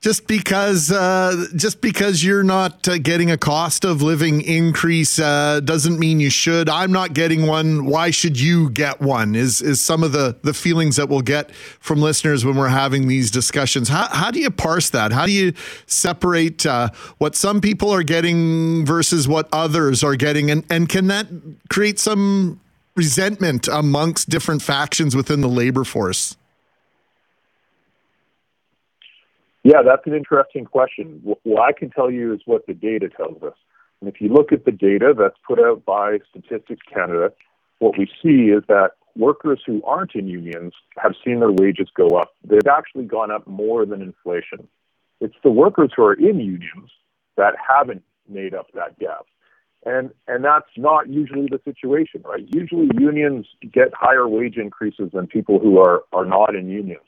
just 0.06 0.28
because 0.28 0.92
uh, 0.92 1.48
just 1.56 1.82
because 1.82 2.24
you're 2.24 2.44
not 2.44 2.88
uh, 2.88 3.00
getting 3.00 3.32
a 3.32 3.40
cost 3.40 3.84
of 3.84 4.04
living 4.04 4.40
increase 4.42 5.18
uh, 5.18 5.60
doesn't 5.62 5.98
mean 5.98 6.20
you 6.20 6.30
should. 6.30 6.70
I'm 6.70 6.92
not 6.92 7.16
getting 7.16 7.48
one. 7.48 7.88
Why 7.88 8.12
should 8.12 8.40
you 8.40 8.70
get 8.70 9.02
one? 9.02 9.34
Is 9.34 9.64
is 9.64 9.82
some 9.82 10.04
of 10.04 10.12
the 10.12 10.38
the 10.44 10.54
feelings 10.54 10.98
that 10.98 11.10
we'll 11.10 11.22
get 11.22 11.50
from 11.80 12.04
listeners 12.04 12.46
when 12.46 12.56
we're 12.56 12.68
having 12.68 13.08
these 13.08 13.32
discussions. 13.32 13.90
How 13.90 14.08
how 14.12 14.30
do 14.30 14.40
you 14.40 14.52
parse 14.52 14.92
that? 14.92 15.12
How 15.12 15.26
do 15.26 15.32
you 15.32 15.54
separate 15.88 16.68
uh, 16.68 16.90
what 17.18 17.36
some 17.36 17.60
people 17.60 17.90
are 17.90 18.04
getting 18.04 18.86
versus 18.86 19.28
what 19.28 19.50
others 19.52 20.04
are 20.04 20.16
getting, 20.16 20.52
and 20.52 20.64
and 20.70 20.88
can 20.88 21.08
that 21.08 21.26
create 21.72 21.98
some 21.98 22.60
resentment 22.96 23.68
amongst 23.68 24.30
different 24.30 24.62
factions 24.62 25.16
within 25.16 25.42
the 25.42 25.50
labor 25.50 25.84
force? 25.84 26.38
Yeah, 29.66 29.82
that's 29.84 30.06
an 30.06 30.14
interesting 30.14 30.64
question. 30.66 31.20
What 31.24 31.60
I 31.60 31.72
can 31.72 31.90
tell 31.90 32.12
you 32.12 32.32
is 32.36 32.42
what 32.46 32.68
the 32.68 32.76
data 32.76 33.10
tells 33.10 33.42
us. 33.42 33.58
And 34.00 34.08
if 34.08 34.22
you 34.22 34.30
look 34.30 34.52
at 34.52 34.64
the 34.64 34.72
data 34.72 35.16
that's 35.18 35.40
put 35.46 35.60
out 35.60 35.84
by 35.84 36.20
Statistics 36.30 36.86
Canada, 36.88 37.32
what 37.80 37.98
we 37.98 38.06
see 38.22 38.52
is 38.52 38.62
that 38.68 38.92
workers 39.16 39.60
who 39.66 39.82
aren't 39.82 40.14
in 40.14 40.28
unions 40.28 40.74
have 40.98 41.14
seen 41.26 41.40
their 41.40 41.52
wages 41.52 41.88
go 41.98 42.06
up. 42.10 42.36
They've 42.48 42.60
actually 42.70 43.06
gone 43.06 43.32
up 43.32 43.48
more 43.48 43.88
than 43.88 44.04
inflation. 44.04 44.68
It's 45.20 45.34
the 45.44 45.50
workers 45.50 45.92
who 45.96 46.04
are 46.04 46.14
in 46.14 46.40
unions 46.40 46.92
that 47.36 47.56
haven't 47.68 48.04
made 48.30 48.54
up 48.54 48.68
that 48.76 49.00
gap. 49.00 49.26
And 49.84 50.12
and 50.28 50.46
that's 50.46 50.70
not 50.78 51.10
usually 51.10 51.48
the 51.50 51.60
situation, 51.66 52.22
right? 52.24 52.46
Usually 52.54 52.88
unions 53.00 53.48
get 53.74 53.96
higher 53.96 54.28
wage 54.28 54.58
increases 54.58 55.10
than 55.12 55.26
people 55.26 55.58
who 55.58 55.80
are, 55.80 56.04
are 56.14 56.26
not 56.26 56.54
in 56.54 56.70
unions. 56.70 57.02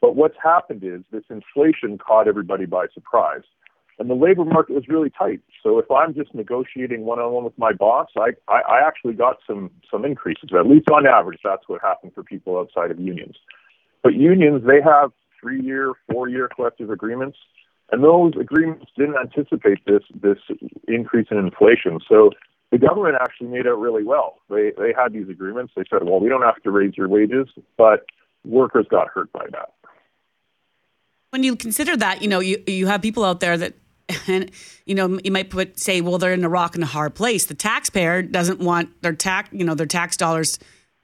But 0.00 0.16
what's 0.16 0.36
happened 0.42 0.82
is 0.82 1.02
this 1.12 1.24
inflation 1.28 1.98
caught 1.98 2.26
everybody 2.26 2.66
by 2.66 2.86
surprise. 2.92 3.42
And 3.98 4.08
the 4.08 4.14
labor 4.14 4.46
market 4.46 4.74
was 4.74 4.88
really 4.88 5.10
tight. 5.10 5.40
So 5.62 5.78
if 5.78 5.90
I'm 5.90 6.14
just 6.14 6.34
negotiating 6.34 7.04
one 7.04 7.18
on 7.18 7.32
one 7.32 7.44
with 7.44 7.58
my 7.58 7.72
boss, 7.72 8.08
I, 8.16 8.30
I, 8.48 8.60
I 8.62 8.86
actually 8.86 9.12
got 9.12 9.36
some, 9.46 9.70
some 9.90 10.06
increases. 10.06 10.48
At 10.58 10.66
least 10.66 10.88
on 10.90 11.06
average, 11.06 11.40
that's 11.44 11.68
what 11.68 11.82
happened 11.82 12.12
for 12.14 12.22
people 12.22 12.58
outside 12.58 12.90
of 12.90 12.98
unions. 12.98 13.36
But 14.02 14.14
unions, 14.14 14.62
they 14.66 14.80
have 14.82 15.12
three 15.38 15.60
year, 15.62 15.92
four 16.10 16.30
year 16.30 16.48
collective 16.48 16.88
agreements. 16.88 17.36
And 17.92 18.02
those 18.02 18.32
agreements 18.40 18.86
didn't 18.96 19.16
anticipate 19.20 19.84
this, 19.84 20.02
this 20.14 20.38
increase 20.88 21.26
in 21.30 21.36
inflation. 21.36 21.98
So 22.08 22.30
the 22.72 22.78
government 22.78 23.16
actually 23.20 23.48
made 23.48 23.66
out 23.66 23.78
really 23.78 24.04
well. 24.04 24.36
They, 24.48 24.72
they 24.78 24.94
had 24.96 25.12
these 25.12 25.28
agreements. 25.28 25.74
They 25.76 25.84
said, 25.90 26.04
well, 26.04 26.20
we 26.20 26.30
don't 26.30 26.42
have 26.42 26.62
to 26.62 26.70
raise 26.70 26.96
your 26.96 27.08
wages, 27.08 27.48
but 27.76 28.06
workers 28.46 28.86
got 28.88 29.08
hurt 29.08 29.30
by 29.32 29.44
that 29.50 29.74
when 31.30 31.42
you 31.42 31.56
consider 31.56 31.96
that, 31.96 32.22
you 32.22 32.28
know, 32.28 32.40
you, 32.40 32.62
you 32.66 32.86
have 32.86 33.02
people 33.02 33.24
out 33.24 33.40
there 33.40 33.56
that, 33.56 33.74
and 34.26 34.50
you 34.84 34.94
know, 34.94 35.18
you 35.24 35.30
might 35.30 35.50
put 35.50 35.78
say, 35.78 36.00
well, 36.00 36.18
they're 36.18 36.32
in 36.32 36.44
a 36.44 36.48
rock 36.48 36.74
and 36.74 36.82
a 36.82 36.88
hard 36.88 37.14
place. 37.14 37.46
The 37.46 37.54
taxpayer 37.54 38.22
doesn't 38.22 38.60
want 38.60 39.02
their 39.02 39.14
tax, 39.14 39.48
you 39.52 39.64
know, 39.64 39.74
their 39.74 39.86
tax 39.86 40.16
dollars 40.16 40.58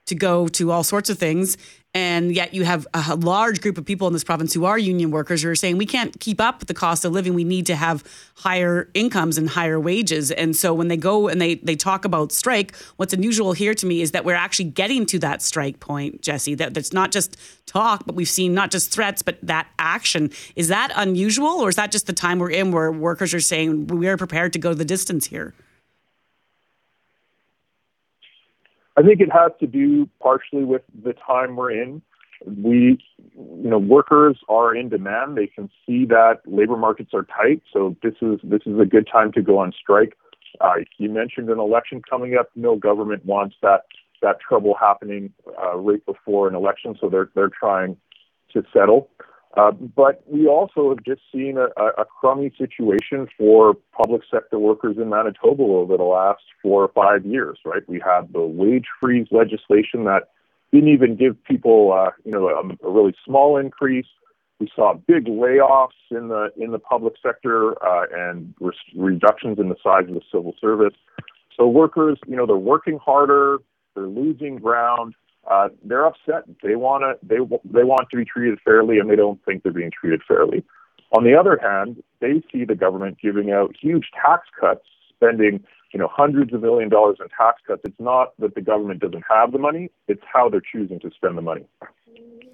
to 0.06 0.14
go 0.14 0.48
to 0.48 0.70
all 0.70 0.84
sorts 0.84 1.10
of 1.10 1.18
things. 1.18 1.56
And 1.94 2.36
yet 2.36 2.52
you 2.52 2.64
have 2.64 2.86
a 2.92 3.16
large 3.16 3.62
group 3.62 3.78
of 3.78 3.86
people 3.86 4.06
in 4.06 4.12
this 4.12 4.22
province 4.22 4.52
who 4.52 4.66
are 4.66 4.78
union 4.78 5.10
workers 5.10 5.42
who 5.42 5.48
are 5.48 5.54
saying 5.54 5.78
we 5.78 5.86
can't 5.86 6.20
keep 6.20 6.42
up 6.42 6.58
with 6.58 6.68
the 6.68 6.74
cost 6.74 7.06
of 7.06 7.12
living. 7.12 7.32
We 7.32 7.42
need 7.42 7.64
to 7.66 7.74
have 7.74 8.04
higher 8.34 8.90
incomes 8.92 9.38
and 9.38 9.48
higher 9.48 9.80
wages. 9.80 10.30
And 10.30 10.54
so 10.54 10.74
when 10.74 10.88
they 10.88 10.98
go 10.98 11.26
and 11.28 11.40
they, 11.40 11.54
they 11.54 11.74
talk 11.74 12.04
about 12.04 12.32
strike, 12.32 12.76
what's 12.96 13.14
unusual 13.14 13.54
here 13.54 13.72
to 13.72 13.86
me 13.86 14.02
is 14.02 14.10
that 14.10 14.26
we're 14.26 14.34
actually 14.34 14.66
getting 14.66 15.06
to 15.06 15.18
that 15.20 15.40
strike 15.40 15.80
point, 15.80 16.20
Jesse, 16.20 16.54
that 16.56 16.74
that's 16.74 16.92
not 16.92 17.12
just 17.12 17.38
talk, 17.64 18.04
but 18.04 18.14
we've 18.14 18.28
seen 18.28 18.52
not 18.52 18.70
just 18.70 18.92
threats, 18.92 19.22
but 19.22 19.38
that 19.42 19.66
action. 19.78 20.30
Is 20.54 20.68
that 20.68 20.92
unusual 20.96 21.62
or 21.62 21.70
is 21.70 21.76
that 21.76 21.92
just 21.92 22.06
the 22.06 22.12
time 22.12 22.40
we're 22.40 22.50
in 22.50 22.72
where 22.72 22.92
workers 22.92 23.32
are 23.32 23.40
saying 23.40 23.86
we 23.86 24.06
are 24.06 24.18
prepared 24.18 24.52
to 24.52 24.58
go 24.58 24.74
the 24.74 24.84
distance 24.84 25.24
here? 25.24 25.54
I 28.96 29.02
think 29.02 29.20
it 29.20 29.30
has 29.32 29.52
to 29.60 29.66
do 29.66 30.08
partially 30.20 30.64
with 30.64 30.82
the 31.02 31.12
time 31.14 31.56
we're 31.56 31.70
in. 31.70 32.02
We, 32.46 32.98
you 33.34 33.70
know, 33.70 33.78
workers 33.78 34.38
are 34.48 34.74
in 34.74 34.88
demand. 34.88 35.36
They 35.36 35.46
can 35.46 35.70
see 35.86 36.04
that 36.06 36.40
labor 36.46 36.76
markets 36.76 37.10
are 37.14 37.24
tight, 37.24 37.62
so 37.72 37.96
this 38.02 38.14
is 38.20 38.40
this 38.42 38.60
is 38.66 38.78
a 38.78 38.84
good 38.84 39.08
time 39.10 39.32
to 39.32 39.42
go 39.42 39.58
on 39.58 39.72
strike. 39.72 40.16
Uh, 40.60 40.84
you 40.98 41.10
mentioned 41.10 41.50
an 41.50 41.58
election 41.58 42.02
coming 42.08 42.36
up. 42.38 42.50
No 42.54 42.76
government 42.76 43.24
wants 43.24 43.56
that 43.62 43.82
that 44.22 44.36
trouble 44.40 44.74
happening 44.78 45.32
uh, 45.62 45.76
right 45.76 46.04
before 46.06 46.48
an 46.48 46.54
election, 46.54 46.96
so 47.00 47.08
they're 47.08 47.30
they're 47.34 47.50
trying 47.50 47.96
to 48.52 48.62
settle. 48.72 49.08
Uh, 49.56 49.70
but 49.70 50.22
we 50.26 50.46
also 50.46 50.90
have 50.90 51.02
just 51.02 51.22
seen 51.32 51.56
a, 51.56 51.82
a 51.98 52.04
crummy 52.04 52.52
situation 52.58 53.26
for 53.38 53.74
public 53.96 54.20
sector 54.30 54.58
workers 54.58 54.96
in 54.98 55.08
Manitoba 55.08 55.62
over 55.62 55.96
the 55.96 56.02
last 56.02 56.42
four 56.62 56.82
or 56.82 56.88
five 56.88 57.24
years, 57.24 57.58
right? 57.64 57.82
We 57.88 57.98
had 57.98 58.32
the 58.34 58.42
wage 58.42 58.84
freeze 59.00 59.28
legislation 59.30 60.04
that 60.04 60.28
didn't 60.72 60.90
even 60.90 61.16
give 61.16 61.42
people, 61.44 61.92
uh, 61.92 62.10
you 62.24 62.32
know, 62.32 62.48
a, 62.48 62.86
a, 62.86 62.90
really 62.90 63.14
small 63.24 63.56
increase. 63.56 64.06
We 64.60 64.68
saw 64.76 64.94
big 65.06 65.24
layoffs 65.26 65.88
in 66.10 66.28
the 66.28 66.50
in 66.56 66.72
the 66.72 66.78
public 66.78 67.14
sector 67.22 67.82
uh, 67.82 68.06
and 68.14 68.54
re- 68.60 68.72
reductions 68.94 69.58
in 69.58 69.70
the 69.70 69.76
size 69.82 70.08
of 70.08 70.14
the 70.14 70.22
civil 70.30 70.54
service. 70.60 70.94
So 71.56 71.66
workers, 71.66 72.18
you 72.26 72.36
know, 72.36 72.46
they're 72.46 72.56
working 72.56 72.98
harder, 73.02 73.58
they're 73.94 74.06
losing 74.06 74.56
ground, 74.56 75.14
uh, 75.50 75.68
they're 75.84 76.06
upset. 76.06 76.44
They 76.62 76.76
want 76.76 77.02
to 77.02 77.26
they 77.26 77.38
they 77.64 77.84
want 77.84 78.08
to 78.10 78.16
be 78.16 78.24
treated 78.24 78.58
fairly, 78.64 78.98
and 78.98 79.08
they 79.08 79.16
don't 79.16 79.42
think 79.44 79.62
they're 79.62 79.72
being 79.72 79.92
treated 79.98 80.22
fairly. 80.26 80.64
On 81.12 81.24
the 81.24 81.34
other 81.34 81.58
hand, 81.62 82.02
they 82.20 82.42
see 82.52 82.64
the 82.64 82.74
government 82.74 83.18
giving 83.22 83.52
out 83.52 83.74
huge 83.80 84.10
tax 84.20 84.48
cuts, 84.60 84.84
spending 85.14 85.64
you 85.92 86.00
know, 86.00 86.08
hundreds 86.12 86.52
of 86.52 86.60
million 86.60 86.88
dollars 86.88 87.16
in 87.20 87.28
tax 87.28 87.62
cuts. 87.66 87.80
It's 87.84 87.98
not 87.98 88.32
that 88.38 88.54
the 88.54 88.60
government 88.60 89.00
doesn't 89.00 89.24
have 89.30 89.52
the 89.52 89.58
money; 89.58 89.90
it's 90.08 90.22
how 90.30 90.48
they're 90.48 90.60
choosing 90.60 91.00
to 91.00 91.10
spend 91.10 91.38
the 91.38 91.42
money. 91.42 91.64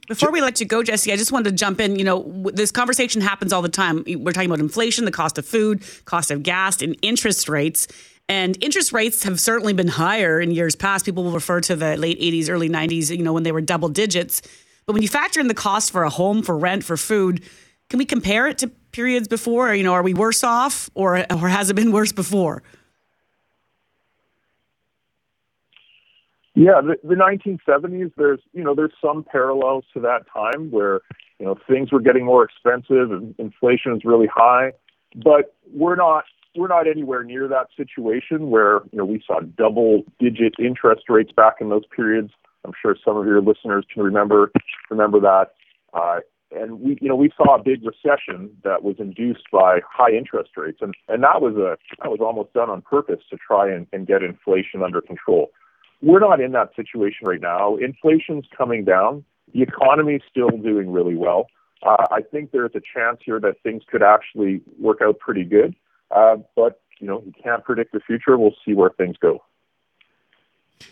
Before 0.09 0.31
we 0.31 0.41
let 0.41 0.61
you 0.61 0.67
go, 0.67 0.83
Jesse, 0.83 1.13
I 1.13 1.17
just 1.17 1.33
wanted 1.33 1.51
to 1.51 1.57
jump 1.57 1.81
in. 1.81 1.97
You 1.97 2.05
know, 2.05 2.51
this 2.53 2.71
conversation 2.71 3.21
happens 3.21 3.53
all 3.53 3.63
the 3.63 3.69
time. 3.69 4.05
We're 4.07 4.33
talking 4.33 4.51
about 4.51 4.61
inflation, 4.61 5.05
the 5.07 5.11
cost 5.11 5.39
of 5.39 5.47
food, 5.47 5.83
cost 6.05 6.31
of 6.31 6.43
gas, 6.43 6.83
and 6.83 6.97
interest 7.03 7.49
rates. 7.49 7.89
And 8.33 8.57
interest 8.63 8.95
rates 8.95 9.25
have 9.25 9.39
certainly 9.39 9.75
been 9.75 9.89
higher 9.89 10.41
in 10.41 10.53
years 10.53 10.75
past. 10.75 11.05
People 11.05 11.25
will 11.25 11.33
refer 11.33 11.61
to 11.61 11.77
the 11.77 11.99
late 11.99 12.19
80s, 12.19 12.49
early 12.49 12.71
90s, 12.71 13.15
you 13.15 13.23
know, 13.23 13.35
when 13.35 13.43
they 13.43 13.53
were 13.53 13.61
double 13.61 13.91
digits. 13.91 14.41
But 14.87 14.95
when 14.95 15.03
you 15.03 15.09
factor 15.09 15.39
in 15.39 15.49
the 15.49 15.55
cost 15.55 15.91
for 15.91 16.03
a 16.03 16.09
home, 16.09 16.43
for 16.43 16.57
rent, 16.57 16.83
for 16.83 16.97
food, 16.97 17.45
can 17.91 17.99
we 17.99 18.07
compare 18.07 18.47
it 18.47 18.57
to 18.59 18.69
periods 18.91 19.29
before? 19.29 19.75
You 19.75 19.83
know, 19.83 19.93
are 19.93 20.03
we 20.03 20.15
worse 20.15 20.43
off 20.43 20.89
or, 20.95 21.19
or 21.31 21.49
has 21.49 21.69
it 21.69 21.75
been 21.75 21.93
worse 21.93 22.11
before? 22.11 22.63
Yeah, 26.55 26.81
the, 26.81 26.97
the 27.07 27.15
1970s. 27.15 28.13
There's 28.17 28.41
you 28.55 28.65
know 28.65 28.75
there's 28.75 28.93
some 29.05 29.27
parallels 29.31 29.85
to 29.93 30.01
that 30.01 30.23
time 30.33 30.71
where 30.71 31.01
you 31.39 31.45
know 31.45 31.59
things 31.69 31.93
were 31.93 32.01
getting 32.01 32.25
more 32.25 32.45
expensive 32.45 33.13
and 33.13 33.35
inflation 33.39 33.95
is 33.95 34.07
really 34.07 34.29
high, 34.35 34.73
but 35.23 35.55
we're 35.71 35.97
not 35.97 36.25
we're 36.55 36.69
not 36.69 36.87
anywhere 36.87 37.25
near 37.25 37.49
that 37.49 37.69
situation 37.77 38.51
where 38.51 38.81
you 38.91 38.99
know 38.99 39.05
we 39.05 39.23
saw 39.27 39.41
double 39.41 40.03
digit 40.19 40.55
interest 40.59 41.05
rates 41.09 41.33
back 41.35 41.57
in 41.61 41.69
those 41.71 41.85
periods. 41.95 42.33
I'm 42.65 42.73
sure 42.81 42.97
some 43.05 43.17
of 43.17 43.27
your 43.27 43.41
listeners 43.41 43.85
can 43.93 44.03
remember 44.03 44.53
remember 44.91 45.21
that. 45.21 45.55
Uh, 45.93 46.21
and 46.55 46.81
we 46.81 46.99
you 47.01 47.09
know 47.09 47.17
we 47.17 47.31
saw 47.37 47.57
a 47.57 47.63
big 47.63 47.83
recession 47.85 48.51
that 48.65 48.83
was 48.83 48.97
induced 48.99 49.45
by 49.53 49.81
high 49.89 50.13
interest 50.13 50.51
rates, 50.57 50.79
and 50.81 50.95
and 51.09 51.23
that 51.23 51.41
was 51.41 51.57
a 51.57 51.77
that 52.03 52.11
was 52.11 52.21
almost 52.21 52.53
done 52.53 52.71
on 52.71 52.83
purpose 52.83 53.21
to 53.31 53.37
try 53.37 53.71
and, 53.73 53.87
and 53.93 54.07
get 54.07 54.23
inflation 54.23 54.83
under 54.83 55.01
control. 55.01 55.51
We're 56.03 56.21
not 56.21 56.41
in 56.41 56.53
that 56.53 56.71
situation 56.75 57.27
right 57.27 57.41
now. 57.41 57.77
Inflation's 57.77 58.45
coming 58.57 58.85
down. 58.85 59.25
The 59.55 59.63
economy 59.63 60.15
is 60.15 60.23
still 60.29 60.51
doing 60.51 60.93
really 60.93 61.15
well. 61.15 61.47
Uh, 61.85 62.07
I 62.11 62.21
think 62.23 62.51
there's 62.51 62.73
a 62.75 62.81
chance 62.81 63.21
here 63.25 63.41
that 63.41 63.55
things 63.63 63.83
could 63.91 64.03
actually 64.03 64.61
work 64.79 64.99
out 65.03 65.19
pretty 65.19 65.45
good. 65.45 65.75
Uh, 66.15 66.37
but 66.55 66.81
you 67.01 67.07
know, 67.07 67.23
you 67.25 67.33
can't 67.43 67.65
predict 67.65 67.93
the 67.93 68.01
future. 68.01 68.39
We'll 68.39 68.55
see 68.65 68.75
where 68.75 68.91
things 68.91 69.17
go. 69.21 69.43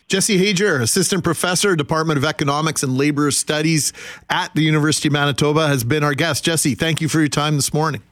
Jesse 0.07 0.39
Hajer, 0.39 0.81
Assistant 0.81 1.25
Professor, 1.25 1.75
Department 1.75 2.17
of 2.17 2.25
Economics 2.25 2.83
and 2.83 2.97
Labor 2.97 3.31
Studies 3.31 3.93
at 4.29 4.55
the 4.55 4.63
University 4.63 5.09
of 5.09 5.13
Manitoba, 5.13 5.67
has 5.67 5.85
been 5.85 6.05
our 6.05 6.15
guest. 6.15 6.45
Jesse, 6.45 6.75
thank 6.75 7.01
you 7.01 7.09
for 7.09 7.19
your 7.19 7.29
time 7.29 7.57
this 7.57 7.75
morning. 7.75 8.03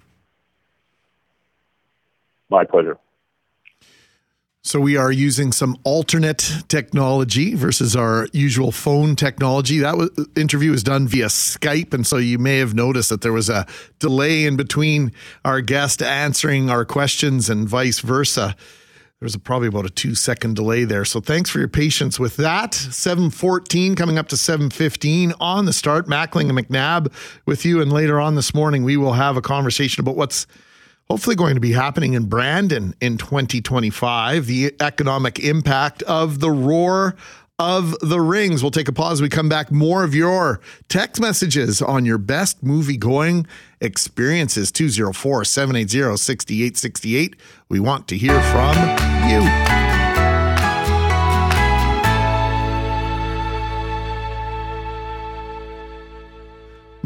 My 2.50 2.64
pleasure. 2.64 2.98
So 4.68 4.78
we 4.80 4.98
are 4.98 5.10
using 5.10 5.50
some 5.50 5.78
alternate 5.82 6.46
technology 6.68 7.54
versus 7.54 7.96
our 7.96 8.28
usual 8.34 8.70
phone 8.70 9.16
technology. 9.16 9.78
That 9.78 9.96
was, 9.96 10.10
interview 10.37 10.72
was 10.72 10.82
done 10.82 11.08
via 11.08 11.28
Skype, 11.28 11.94
and 11.94 12.06
so 12.06 12.18
you 12.18 12.38
may 12.38 12.58
have 12.58 12.75
noticed 12.75 13.08
that 13.08 13.22
there 13.22 13.32
was 13.32 13.48
a 13.48 13.66
delay 13.98 14.44
in 14.44 14.58
between 14.58 15.12
our 15.42 15.62
guest 15.62 16.02
answering 16.02 16.68
our 16.68 16.84
questions 16.84 17.48
and 17.48 17.66
vice 17.66 18.00
versa. 18.00 18.54
There 18.58 19.25
was 19.25 19.34
a, 19.34 19.38
probably 19.38 19.68
about 19.68 19.87
a 19.87 19.90
two 19.90 20.14
second 20.14 20.56
delay 20.56 20.84
there. 20.84 21.06
So 21.06 21.22
thanks 21.22 21.48
for 21.48 21.60
your 21.60 21.68
patience 21.68 22.20
with 22.20 22.37
that. 22.37 22.75
714 22.75 23.94
coming 23.94 24.18
up 24.18 24.28
to 24.28 24.37
715 24.37 25.32
on 25.40 25.64
the 25.64 25.72
start. 25.72 26.08
Mackling 26.08 26.50
and 26.50 26.58
McNabb 26.58 27.10
with 27.46 27.64
you. 27.64 27.80
And 27.80 27.90
later 27.90 28.20
on 28.20 28.34
this 28.34 28.52
morning, 28.52 28.84
we 28.84 28.98
will 28.98 29.14
have 29.14 29.38
a 29.38 29.40
conversation 29.40 30.02
about 30.02 30.16
what's 30.16 30.46
hopefully 31.10 31.36
going 31.36 31.54
to 31.54 31.60
be 31.60 31.72
happening 31.72 32.14
in 32.14 32.26
Brandon 32.26 32.94
in 33.00 33.18
2025, 33.18 34.46
the 34.46 34.74
economic 34.80 35.38
impact 35.38 36.02
of 36.04 36.40
the 36.40 36.50
roar 36.50 37.16
of 37.58 37.98
the 38.00 38.20
rings. 38.20 38.62
We'll 38.62 38.70
take 38.70 38.88
a 38.88 38.92
pause. 38.92 39.20
We 39.20 39.28
come 39.28 39.48
back. 39.48 39.72
More 39.72 40.04
of 40.04 40.14
your 40.14 40.60
text 40.88 41.20
messages 41.20 41.82
on 41.82 42.04
your 42.04 42.18
best 42.18 42.62
movie 42.62 42.96
going 42.96 43.46
experiences 43.80 44.70
204 44.70 45.44
780 45.44 46.16
6868. 46.16 47.36
We 47.68 47.80
want 47.80 48.06
to 48.08 48.16
hear 48.16 48.40
from 48.42 48.76
you. 49.28 49.88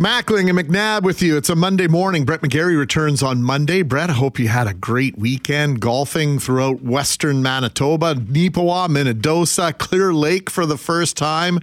Mackling 0.03 0.51
and 0.51 0.59
McNabb 0.59 1.05
with 1.05 1.23
you. 1.23 1.37
It's 1.37 1.49
a 1.49 1.55
Monday 1.55 1.87
morning. 1.87 2.25
Brett 2.25 2.41
McGarry 2.41 2.77
returns 2.77 3.23
on 3.23 3.41
Monday. 3.41 3.83
Brett, 3.83 4.11
I 4.11 4.15
hope 4.15 4.37
you 4.37 4.49
had 4.49 4.67
a 4.67 4.75
great 4.75 5.17
weekend 5.17 5.79
golfing 5.79 6.41
throughout 6.41 6.83
Western 6.83 7.41
Manitoba, 7.41 8.17
Neepawa, 8.17 8.89
Minnedosa, 8.89 9.79
Clear 9.79 10.13
Lake 10.13 10.51
for 10.51 10.67
the 10.67 10.77
first 10.77 11.17
time. 11.17 11.61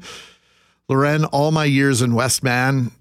Loren, 0.87 1.25
all 1.25 1.51
my 1.51 1.65
years 1.65 2.01
in 2.01 2.13
Westman, 2.13 2.91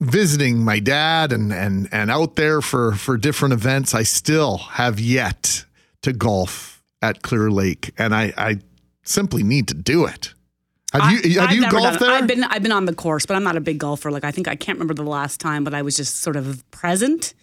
visiting 0.00 0.60
my 0.64 0.78
dad 0.78 1.32
and 1.32 1.52
and 1.52 1.88
and 1.90 2.08
out 2.08 2.36
there 2.36 2.60
for 2.60 2.92
for 2.92 3.16
different 3.16 3.54
events, 3.54 3.92
I 3.92 4.04
still 4.04 4.58
have 4.58 5.00
yet 5.00 5.64
to 6.02 6.12
golf 6.12 6.80
at 7.02 7.22
Clear 7.22 7.50
Lake, 7.50 7.92
and 7.98 8.14
I 8.14 8.32
I 8.36 8.60
simply 9.02 9.42
need 9.42 9.66
to 9.66 9.74
do 9.74 10.06
it. 10.06 10.32
Have 11.00 11.24
you 11.24 11.40
have 11.40 11.50
I've 11.50 11.56
you 11.56 11.70
golfed 11.70 12.00
there? 12.00 12.10
I've 12.10 12.26
been 12.26 12.44
I've 12.44 12.62
been 12.62 12.72
on 12.72 12.86
the 12.86 12.94
course, 12.94 13.26
but 13.26 13.36
I'm 13.36 13.44
not 13.44 13.56
a 13.56 13.60
big 13.60 13.78
golfer. 13.78 14.10
Like 14.10 14.24
I 14.24 14.30
think 14.30 14.48
I 14.48 14.56
can't 14.56 14.78
remember 14.78 14.94
the 14.94 15.08
last 15.08 15.40
time, 15.40 15.64
but 15.64 15.74
I 15.74 15.82
was 15.82 15.96
just 15.96 16.16
sort 16.16 16.36
of 16.36 16.68
present. 16.70 17.34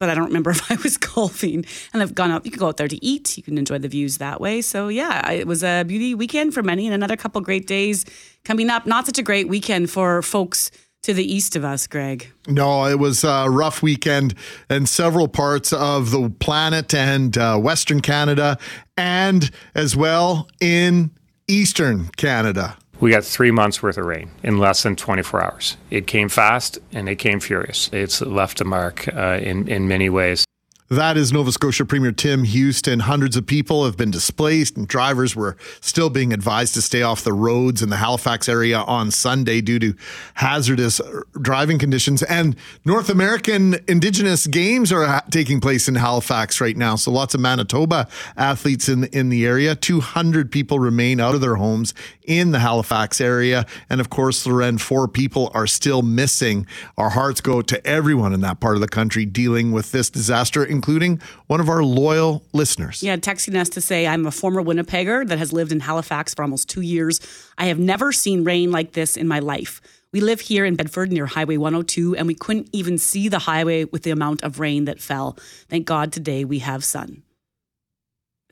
But 0.00 0.10
I 0.10 0.14
don't 0.14 0.26
remember 0.26 0.50
if 0.52 0.70
I 0.70 0.76
was 0.82 0.96
golfing. 0.96 1.64
And 1.92 2.02
I've 2.02 2.14
gone 2.14 2.30
out. 2.30 2.44
You 2.44 2.50
can 2.50 2.60
go 2.60 2.68
out 2.68 2.76
there 2.76 2.88
to 2.88 3.04
eat. 3.04 3.36
You 3.36 3.42
can 3.42 3.58
enjoy 3.58 3.78
the 3.78 3.88
views 3.88 4.18
that 4.18 4.40
way. 4.40 4.60
So 4.60 4.88
yeah, 4.88 5.30
it 5.30 5.46
was 5.46 5.62
a 5.62 5.84
beauty 5.84 6.14
weekend 6.14 6.54
for 6.54 6.62
many, 6.62 6.86
and 6.86 6.94
another 6.94 7.16
couple 7.16 7.40
great 7.40 7.66
days 7.66 8.04
coming 8.44 8.70
up. 8.70 8.86
Not 8.86 9.06
such 9.06 9.18
a 9.18 9.22
great 9.22 9.48
weekend 9.48 9.90
for 9.90 10.22
folks 10.22 10.70
to 11.04 11.12
the 11.12 11.32
east 11.32 11.54
of 11.54 11.64
us, 11.64 11.86
Greg. 11.86 12.32
No, 12.48 12.86
it 12.86 12.98
was 12.98 13.24
a 13.24 13.46
rough 13.48 13.82
weekend 13.82 14.34
in 14.70 14.86
several 14.86 15.28
parts 15.28 15.70
of 15.72 16.10
the 16.10 16.30
planet 16.30 16.94
and 16.94 17.36
uh, 17.36 17.58
Western 17.58 18.00
Canada, 18.00 18.58
and 18.96 19.50
as 19.74 19.94
well 19.94 20.48
in 20.60 21.10
Eastern 21.46 22.08
Canada. 22.16 22.78
We 23.00 23.10
got 23.10 23.24
three 23.24 23.50
months 23.50 23.82
worth 23.82 23.98
of 23.98 24.06
rain 24.06 24.30
in 24.42 24.58
less 24.58 24.82
than 24.82 24.96
24 24.96 25.42
hours. 25.42 25.76
It 25.90 26.06
came 26.06 26.28
fast 26.28 26.78
and 26.92 27.08
it 27.08 27.16
came 27.16 27.40
furious. 27.40 27.90
It's 27.92 28.20
left 28.20 28.60
a 28.60 28.64
mark 28.64 29.08
uh, 29.14 29.40
in, 29.42 29.68
in 29.68 29.88
many 29.88 30.08
ways. 30.08 30.44
That 30.90 31.16
is 31.16 31.32
Nova 31.32 31.50
Scotia 31.50 31.86
Premier 31.86 32.12
Tim 32.12 32.44
Houston. 32.44 33.00
Hundreds 33.00 33.38
of 33.38 33.46
people 33.46 33.86
have 33.86 33.96
been 33.96 34.10
displaced, 34.10 34.76
and 34.76 34.86
drivers 34.86 35.34
were 35.34 35.56
still 35.80 36.10
being 36.10 36.30
advised 36.30 36.74
to 36.74 36.82
stay 36.82 37.00
off 37.00 37.24
the 37.24 37.32
roads 37.32 37.80
in 37.80 37.88
the 37.88 37.96
Halifax 37.96 38.50
area 38.50 38.78
on 38.80 39.10
Sunday 39.10 39.62
due 39.62 39.78
to 39.78 39.94
hazardous 40.34 41.00
driving 41.40 41.78
conditions. 41.78 42.22
And 42.24 42.54
North 42.84 43.08
American 43.08 43.76
Indigenous 43.88 44.46
Games 44.46 44.92
are 44.92 45.22
taking 45.30 45.58
place 45.58 45.88
in 45.88 45.94
Halifax 45.94 46.60
right 46.60 46.76
now. 46.76 46.96
So 46.96 47.10
lots 47.10 47.34
of 47.34 47.40
Manitoba 47.40 48.06
athletes 48.36 48.86
in 48.86 49.04
in 49.04 49.30
the 49.30 49.46
area. 49.46 49.74
Two 49.74 50.00
hundred 50.00 50.52
people 50.52 50.78
remain 50.78 51.18
out 51.18 51.34
of 51.34 51.40
their 51.40 51.56
homes 51.56 51.94
in 52.24 52.50
the 52.50 52.58
Halifax 52.58 53.22
area, 53.22 53.64
and 53.88 54.00
of 54.00 54.10
course, 54.10 54.46
Loren, 54.46 54.78
four 54.78 55.08
people 55.08 55.50
are 55.54 55.66
still 55.66 56.02
missing. 56.02 56.66
Our 56.98 57.10
hearts 57.10 57.40
go 57.40 57.62
to 57.62 57.86
everyone 57.86 58.34
in 58.34 58.40
that 58.42 58.60
part 58.60 58.74
of 58.74 58.82
the 58.82 58.88
country 58.88 59.24
dealing 59.24 59.72
with 59.72 59.92
this 59.92 60.10
disaster, 60.10 60.64
including 60.74 61.20
one 61.46 61.60
of 61.60 61.68
our 61.68 61.82
loyal 61.82 62.44
listeners. 62.52 63.02
Yeah, 63.02 63.16
texting 63.16 63.58
us 63.58 63.68
to 63.70 63.80
say, 63.80 64.06
I'm 64.06 64.26
a 64.26 64.30
former 64.30 64.62
Winnipegger 64.62 65.26
that 65.28 65.38
has 65.38 65.52
lived 65.52 65.72
in 65.72 65.80
Halifax 65.80 66.34
for 66.34 66.42
almost 66.42 66.68
two 66.68 66.82
years. 66.82 67.20
I 67.56 67.66
have 67.66 67.78
never 67.78 68.12
seen 68.12 68.44
rain 68.44 68.70
like 68.70 68.92
this 68.92 69.16
in 69.16 69.26
my 69.26 69.38
life. 69.38 69.80
We 70.12 70.20
live 70.20 70.40
here 70.40 70.64
in 70.64 70.76
Bedford 70.76 71.10
near 71.10 71.26
Highway 71.26 71.56
102, 71.56 72.14
and 72.16 72.26
we 72.26 72.34
couldn't 72.34 72.68
even 72.72 72.98
see 72.98 73.28
the 73.28 73.40
highway 73.40 73.84
with 73.84 74.02
the 74.02 74.10
amount 74.10 74.42
of 74.42 74.60
rain 74.60 74.84
that 74.84 75.00
fell. 75.00 75.36
Thank 75.68 75.86
God 75.86 76.12
today 76.12 76.44
we 76.44 76.60
have 76.60 76.84
sun. 76.84 77.22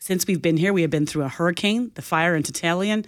Since 0.00 0.26
we've 0.26 0.42
been 0.42 0.56
here, 0.56 0.72
we 0.72 0.82
have 0.82 0.90
been 0.90 1.06
through 1.06 1.22
a 1.22 1.28
hurricane, 1.28 1.92
the 1.94 2.02
fire 2.02 2.34
in 2.34 2.42
Tantallon, 2.42 3.06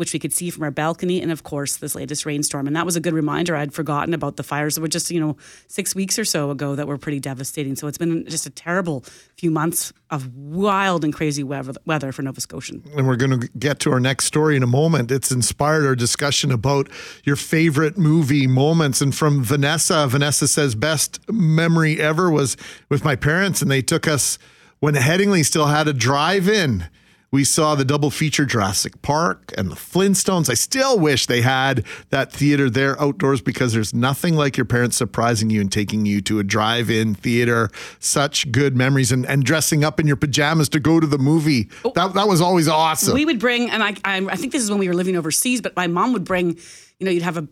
which 0.00 0.14
we 0.14 0.18
could 0.18 0.32
see 0.32 0.48
from 0.48 0.64
our 0.64 0.70
balcony, 0.70 1.20
and 1.20 1.30
of 1.30 1.42
course, 1.42 1.76
this 1.76 1.94
latest 1.94 2.24
rainstorm. 2.24 2.66
And 2.66 2.74
that 2.74 2.86
was 2.86 2.96
a 2.96 3.00
good 3.00 3.12
reminder. 3.12 3.54
I'd 3.54 3.74
forgotten 3.74 4.14
about 4.14 4.36
the 4.38 4.42
fires 4.42 4.74
that 4.74 4.80
were 4.80 4.88
just, 4.88 5.10
you 5.10 5.20
know, 5.20 5.36
six 5.68 5.94
weeks 5.94 6.18
or 6.18 6.24
so 6.24 6.50
ago 6.50 6.74
that 6.74 6.88
were 6.88 6.96
pretty 6.96 7.20
devastating. 7.20 7.76
So 7.76 7.86
it's 7.86 7.98
been 7.98 8.24
just 8.26 8.46
a 8.46 8.50
terrible 8.50 9.04
few 9.36 9.50
months 9.50 9.92
of 10.10 10.34
wild 10.34 11.04
and 11.04 11.12
crazy 11.12 11.44
weather, 11.44 12.12
for 12.12 12.22
Nova 12.22 12.40
Scotian. 12.40 12.82
and 12.96 13.06
we're 13.06 13.16
going 13.16 13.40
to 13.40 13.48
get 13.58 13.78
to 13.80 13.92
our 13.92 14.00
next 14.00 14.24
story 14.24 14.56
in 14.56 14.62
a 14.62 14.66
moment. 14.66 15.10
It's 15.10 15.30
inspired 15.30 15.84
our 15.84 15.94
discussion 15.94 16.50
about 16.50 16.88
your 17.24 17.36
favorite 17.36 17.98
movie 17.98 18.46
moments. 18.46 19.02
And 19.02 19.14
from 19.14 19.44
Vanessa, 19.44 20.06
Vanessa 20.08 20.48
says, 20.48 20.74
best 20.74 21.20
memory 21.30 22.00
ever 22.00 22.30
was 22.30 22.56
with 22.88 23.04
my 23.04 23.16
parents, 23.16 23.60
and 23.60 23.70
they 23.70 23.82
took 23.82 24.08
us 24.08 24.38
when 24.78 24.94
Headingley 24.94 25.44
still 25.44 25.66
had 25.66 25.88
a 25.88 25.92
drive 25.92 26.48
in. 26.48 26.88
We 27.32 27.44
saw 27.44 27.76
the 27.76 27.84
double 27.84 28.10
feature 28.10 28.44
Jurassic 28.44 29.02
Park 29.02 29.52
and 29.56 29.70
the 29.70 29.76
Flintstones. 29.76 30.50
I 30.50 30.54
still 30.54 30.98
wish 30.98 31.26
they 31.26 31.42
had 31.42 31.84
that 32.08 32.32
theater 32.32 32.68
there 32.68 33.00
outdoors 33.00 33.40
because 33.40 33.72
there's 33.72 33.94
nothing 33.94 34.34
like 34.34 34.56
your 34.56 34.64
parents 34.64 34.96
surprising 34.96 35.48
you 35.48 35.60
and 35.60 35.70
taking 35.70 36.06
you 36.06 36.20
to 36.22 36.40
a 36.40 36.42
drive 36.42 36.90
in 36.90 37.14
theater. 37.14 37.70
Such 38.00 38.50
good 38.50 38.76
memories 38.76 39.12
and, 39.12 39.24
and 39.26 39.44
dressing 39.44 39.84
up 39.84 40.00
in 40.00 40.08
your 40.08 40.16
pajamas 40.16 40.68
to 40.70 40.80
go 40.80 40.98
to 40.98 41.06
the 41.06 41.18
movie. 41.18 41.68
Oh. 41.84 41.92
That, 41.94 42.14
that 42.14 42.26
was 42.26 42.40
always 42.40 42.66
awesome. 42.66 43.14
We 43.14 43.24
would 43.24 43.38
bring, 43.38 43.70
and 43.70 43.80
I, 43.80 43.94
I, 44.04 44.26
I 44.26 44.34
think 44.34 44.50
this 44.52 44.62
is 44.62 44.70
when 44.70 44.80
we 44.80 44.88
were 44.88 44.94
living 44.94 45.16
overseas, 45.16 45.60
but 45.60 45.76
my 45.76 45.86
mom 45.86 46.12
would 46.12 46.24
bring, 46.24 46.58
you 46.98 47.04
know, 47.04 47.12
you'd 47.12 47.22
have 47.22 47.36
a 47.36 47.46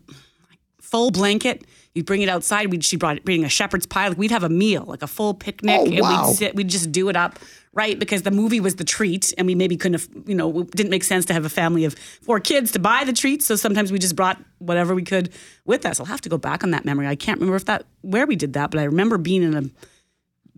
full 0.81 1.09
blanket. 1.09 1.65
You'd 1.95 2.05
bring 2.05 2.21
it 2.21 2.29
outside. 2.29 2.71
We'd, 2.71 2.85
she 2.85 2.97
brought 2.97 3.23
bring 3.25 3.43
a 3.43 3.49
shepherd's 3.49 3.85
pie. 3.85 4.07
Like 4.09 4.17
we'd 4.17 4.31
have 4.31 4.43
a 4.43 4.49
meal, 4.49 4.85
like 4.87 5.01
a 5.01 5.07
full 5.07 5.33
picnic, 5.33 5.79
Oh, 5.81 5.85
and 5.85 5.99
wow. 5.99 6.27
we'd 6.27 6.35
sit. 6.35 6.55
We'd 6.55 6.67
just 6.69 6.91
do 6.91 7.09
it 7.09 7.15
up, 7.15 7.39
right? 7.73 7.97
Because 7.97 8.21
the 8.21 8.31
movie 8.31 8.59
was 8.59 8.75
the 8.75 8.83
treat, 8.83 9.33
and 9.37 9.47
we 9.47 9.55
maybe 9.55 9.75
couldn't 9.75 9.99
have, 9.99 10.27
you 10.27 10.35
know, 10.35 10.59
it 10.61 10.71
didn't 10.71 10.91
make 10.91 11.03
sense 11.03 11.25
to 11.25 11.33
have 11.33 11.45
a 11.45 11.49
family 11.49 11.85
of 11.85 11.95
four 12.21 12.39
kids 12.39 12.71
to 12.73 12.79
buy 12.79 13.03
the 13.05 13.13
treats. 13.13 13.45
So 13.47 13.55
sometimes 13.55 13.91
we 13.91 13.97
just 13.99 14.15
brought 14.15 14.39
whatever 14.59 14.93
we 14.93 15.01
could 15.03 15.29
with 15.65 15.83
us. 15.85 15.99
I'll 15.99 16.05
have 16.05 16.21
to 16.21 16.29
go 16.29 16.37
back 16.37 16.63
on 16.63 16.71
that 16.71 16.85
memory. 16.85 17.07
I 17.07 17.15
can't 17.15 17.39
remember 17.39 17.55
if 17.55 17.65
that 17.65 17.85
where 18.01 18.27
we 18.27 18.35
did 18.35 18.53
that, 18.53 18.69
but 18.71 18.79
I 18.79 18.83
remember 18.83 19.17
being 19.17 19.41
in 19.43 19.55
a 19.55 19.63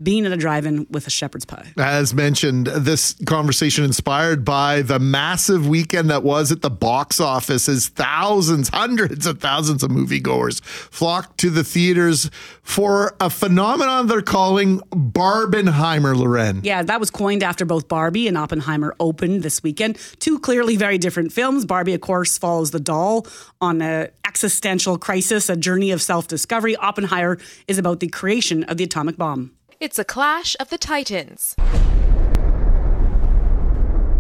being 0.02 0.26
at 0.26 0.32
a 0.32 0.38
drive-in 0.38 0.88
with 0.90 1.08
a 1.08 1.10
shepherd's 1.10 1.46
pie. 1.46 1.72
As 1.78 2.14
mentioned, 2.14 2.68
this 2.68 3.16
conversation 3.26 3.84
inspired 3.84 4.44
by 4.44 4.82
the 4.82 5.00
massive 5.00 5.68
weekend 5.68 6.10
that 6.10 6.24
was 6.24 6.52
at 6.52 6.62
the 6.62 6.70
box 6.70 7.20
office 7.20 7.70
as 7.70 7.88
thousands, 7.88 8.70
hundreds 8.70 9.26
of 9.26 9.40
thousands 9.40 9.84
of 9.84 9.92
moviegoers 9.92 10.62
flocked 10.62 11.38
to 11.40 11.50
the 11.50 11.64
theaters 11.64 12.30
for 12.64 13.16
a 13.20 13.30
phenomenon 13.30 14.08
they're 14.08 14.22
calling 14.22 14.80
Barbenheimer, 14.92 16.16
Loren. 16.16 16.62
Yeah, 16.64 16.84
that 16.84 17.00
was 17.00 17.10
coined 17.10 17.44
after 17.44 17.66
both 17.66 17.88
Barbie 17.88 18.28
and 18.28 18.38
Oppenheimer 18.38 18.96
opened 19.00 19.44
this 19.44 19.62
weekend. 19.64 19.98
Two 20.20 20.40
clearly 20.40 20.76
very 20.76 20.98
different 20.98 21.32
films. 21.32 21.66
Barbie, 21.66 21.94
of 21.94 22.02
course, 22.02 22.38
follows 22.38 22.72
the 22.72 22.80
doll 22.80 23.28
on 23.60 23.82
an 23.82 24.10
existential 24.26 24.98
crisis, 24.98 25.50
a 25.50 25.56
journey 25.56 25.92
of 25.92 26.02
self 26.02 26.28
discovery. 26.28 26.76
Oppenheimer 26.76 27.38
is 27.68 27.78
about 27.78 28.00
the 28.00 28.08
creation 28.08 28.64
of 28.66 28.78
the 28.78 28.84
atomic 28.84 29.18
bomb. 29.18 29.52
It's 29.82 29.98
a 29.98 30.06
clash 30.06 30.56
of 30.60 30.70
the 30.70 30.78
titans. 30.78 31.56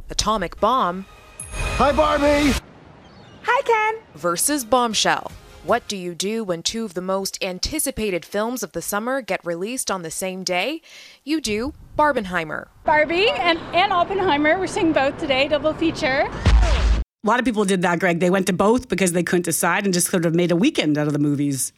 Atomic 0.09 0.59
Bomb 0.59 1.05
Hi, 1.51 1.91
Barbie. 1.91 2.51
Hi, 3.43 3.61
Ken. 3.61 4.01
versus 4.15 4.65
Bombshell. 4.65 5.31
What 5.63 5.87
do 5.87 5.95
you 5.95 6.15
do 6.15 6.43
when 6.43 6.63
two 6.63 6.83
of 6.83 6.95
the 6.95 7.01
most 7.01 7.37
anticipated 7.43 8.25
films 8.25 8.63
of 8.63 8.71
the 8.71 8.81
summer 8.81 9.21
get 9.21 9.45
released 9.45 9.91
on 9.91 10.01
the 10.01 10.09
same 10.09 10.43
day? 10.43 10.81
You 11.23 11.39
do 11.39 11.75
Barbenheimer. 11.95 12.69
Barbie 12.83 13.29
and, 13.29 13.59
and 13.75 13.93
Oppenheimer. 13.93 14.57
We're 14.57 14.65
seeing 14.65 14.93
both 14.93 15.19
today, 15.19 15.47
double 15.47 15.75
feature. 15.75 16.27
A 16.27 17.03
lot 17.23 17.37
of 17.37 17.45
people 17.45 17.65
did 17.65 17.83
that, 17.83 17.99
Greg. 17.99 18.19
They 18.19 18.31
went 18.31 18.47
to 18.47 18.53
both 18.53 18.89
because 18.89 19.11
they 19.11 19.21
couldn't 19.21 19.45
decide 19.45 19.85
and 19.85 19.93
just 19.93 20.07
sort 20.07 20.25
of 20.25 20.33
made 20.33 20.49
a 20.51 20.55
weekend 20.55 20.97
out 20.97 21.05
of 21.05 21.13
the 21.13 21.19
movies. 21.19 21.71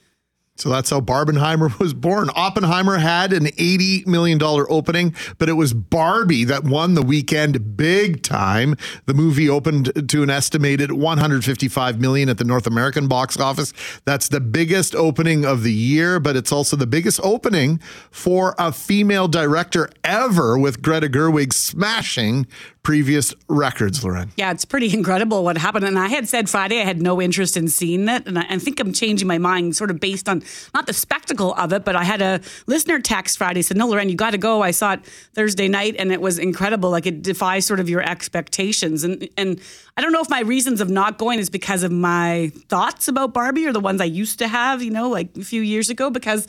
So 0.56 0.70
that's 0.70 0.92
how 0.92 1.02
Barbenheimer 1.02 1.80
was 1.80 1.94
born. 1.94 2.30
Oppenheimer 2.36 2.98
had 3.00 3.34
an 3.34 3.46
$80 3.46 4.06
million 4.06 4.40
opening, 4.42 5.16
but 5.40 5.50
it 5.50 5.54
was 5.54 5.74
Barbie 5.74 6.44
that 6.44 6.64
won 6.64 6.94
the 6.94 7.02
weekend 7.02 7.76
big 7.76 8.22
time. 8.22 8.76
The 9.06 9.14
movie 9.14 9.50
opened 9.50 10.10
to 10.10 10.24
an 10.24 10.30
estimated 10.30 10.92
155 10.92 12.00
million 12.00 12.30
at 12.30 12.38
the 12.38 12.44
North 12.44 12.68
American 12.68 13.08
box 13.08 13.40
office. 13.40 13.74
That's 14.06 14.28
the 14.28 14.40
biggest 14.40 14.94
opening 14.94 15.44
of 15.44 15.64
the 15.64 15.74
year, 15.74 16.20
but 16.20 16.36
it's 16.36 16.52
also 16.52 16.76
the 16.76 16.88
biggest 16.88 17.20
opening 17.24 17.80
for 18.12 18.54
a 18.60 18.72
female 18.72 19.28
director 19.28 19.90
ever 20.04 20.58
with 20.58 20.82
Greta 20.82 21.10
Gerwig 21.10 21.52
smashing 21.52 22.46
previous 22.84 23.34
records, 23.48 24.04
Loren. 24.04 24.32
Yeah, 24.36 24.52
it's 24.52 24.66
pretty 24.66 24.94
incredible 24.94 25.44
what 25.44 25.58
happened. 25.58 25.86
And 25.86 25.98
I 25.98 26.08
had 26.08 26.28
said 26.28 26.50
Friday 26.50 26.82
I 26.82 26.84
had 26.84 27.02
no 27.02 27.22
interest 27.22 27.58
in 27.58 27.70
seeing 27.70 28.08
it. 28.10 28.28
And 28.28 28.38
I, 28.38 28.46
I 28.50 28.58
think 28.60 28.80
I'm 28.80 28.94
changing 28.94 29.28
my 29.28 29.38
mind 29.38 29.76
sort 29.76 29.90
of 29.90 30.00
based 30.00 30.30
on 30.30 30.44
not 30.74 30.86
the 30.86 30.94
spectacle 30.94 31.54
of 31.56 31.74
it, 31.74 31.86
but 31.86 31.96
I 31.96 32.04
had 32.04 32.22
a 32.22 32.42
listener 32.68 33.00
text 33.00 33.38
Friday 33.38 33.62
said, 33.62 33.78
No, 33.78 33.88
Loren, 33.88 34.10
you 34.10 34.16
got 34.16 34.32
to 34.32 34.38
go. 34.38 34.62
I 34.62 34.72
saw 34.72 34.94
it 34.94 35.06
Thursday 35.34 35.68
night 35.68 35.96
and 35.98 36.12
it 36.12 36.22
was 36.22 36.38
incredible. 36.38 36.90
Like 36.90 37.06
it 37.06 37.22
defies 37.22 37.66
sort 37.66 37.80
of 37.80 37.90
your 37.90 38.02
expectations. 38.02 39.04
And, 39.04 39.28
and 39.38 39.60
I 39.98 40.02
don't 40.02 40.12
know 40.12 40.22
if 40.22 40.30
my 40.30 40.42
reasons 40.42 40.82
of 40.82 40.90
not 40.90 41.18
going 41.18 41.40
is 41.40 41.50
because 41.50 41.84
of 41.84 41.92
my 41.92 42.52
thoughts 42.68 43.08
about 43.08 43.34
Barbie 43.34 43.66
or 43.66 43.72
the 43.72 43.80
ones 43.80 44.02
I 44.02 44.06
used 44.06 44.40
to 44.40 44.48
have, 44.48 44.84
you 44.84 44.92
know, 44.92 45.10
like 45.10 45.36
a 45.38 45.44
few 45.44 45.62
years 45.62 45.90
ago, 45.90 46.10
because 46.10 46.48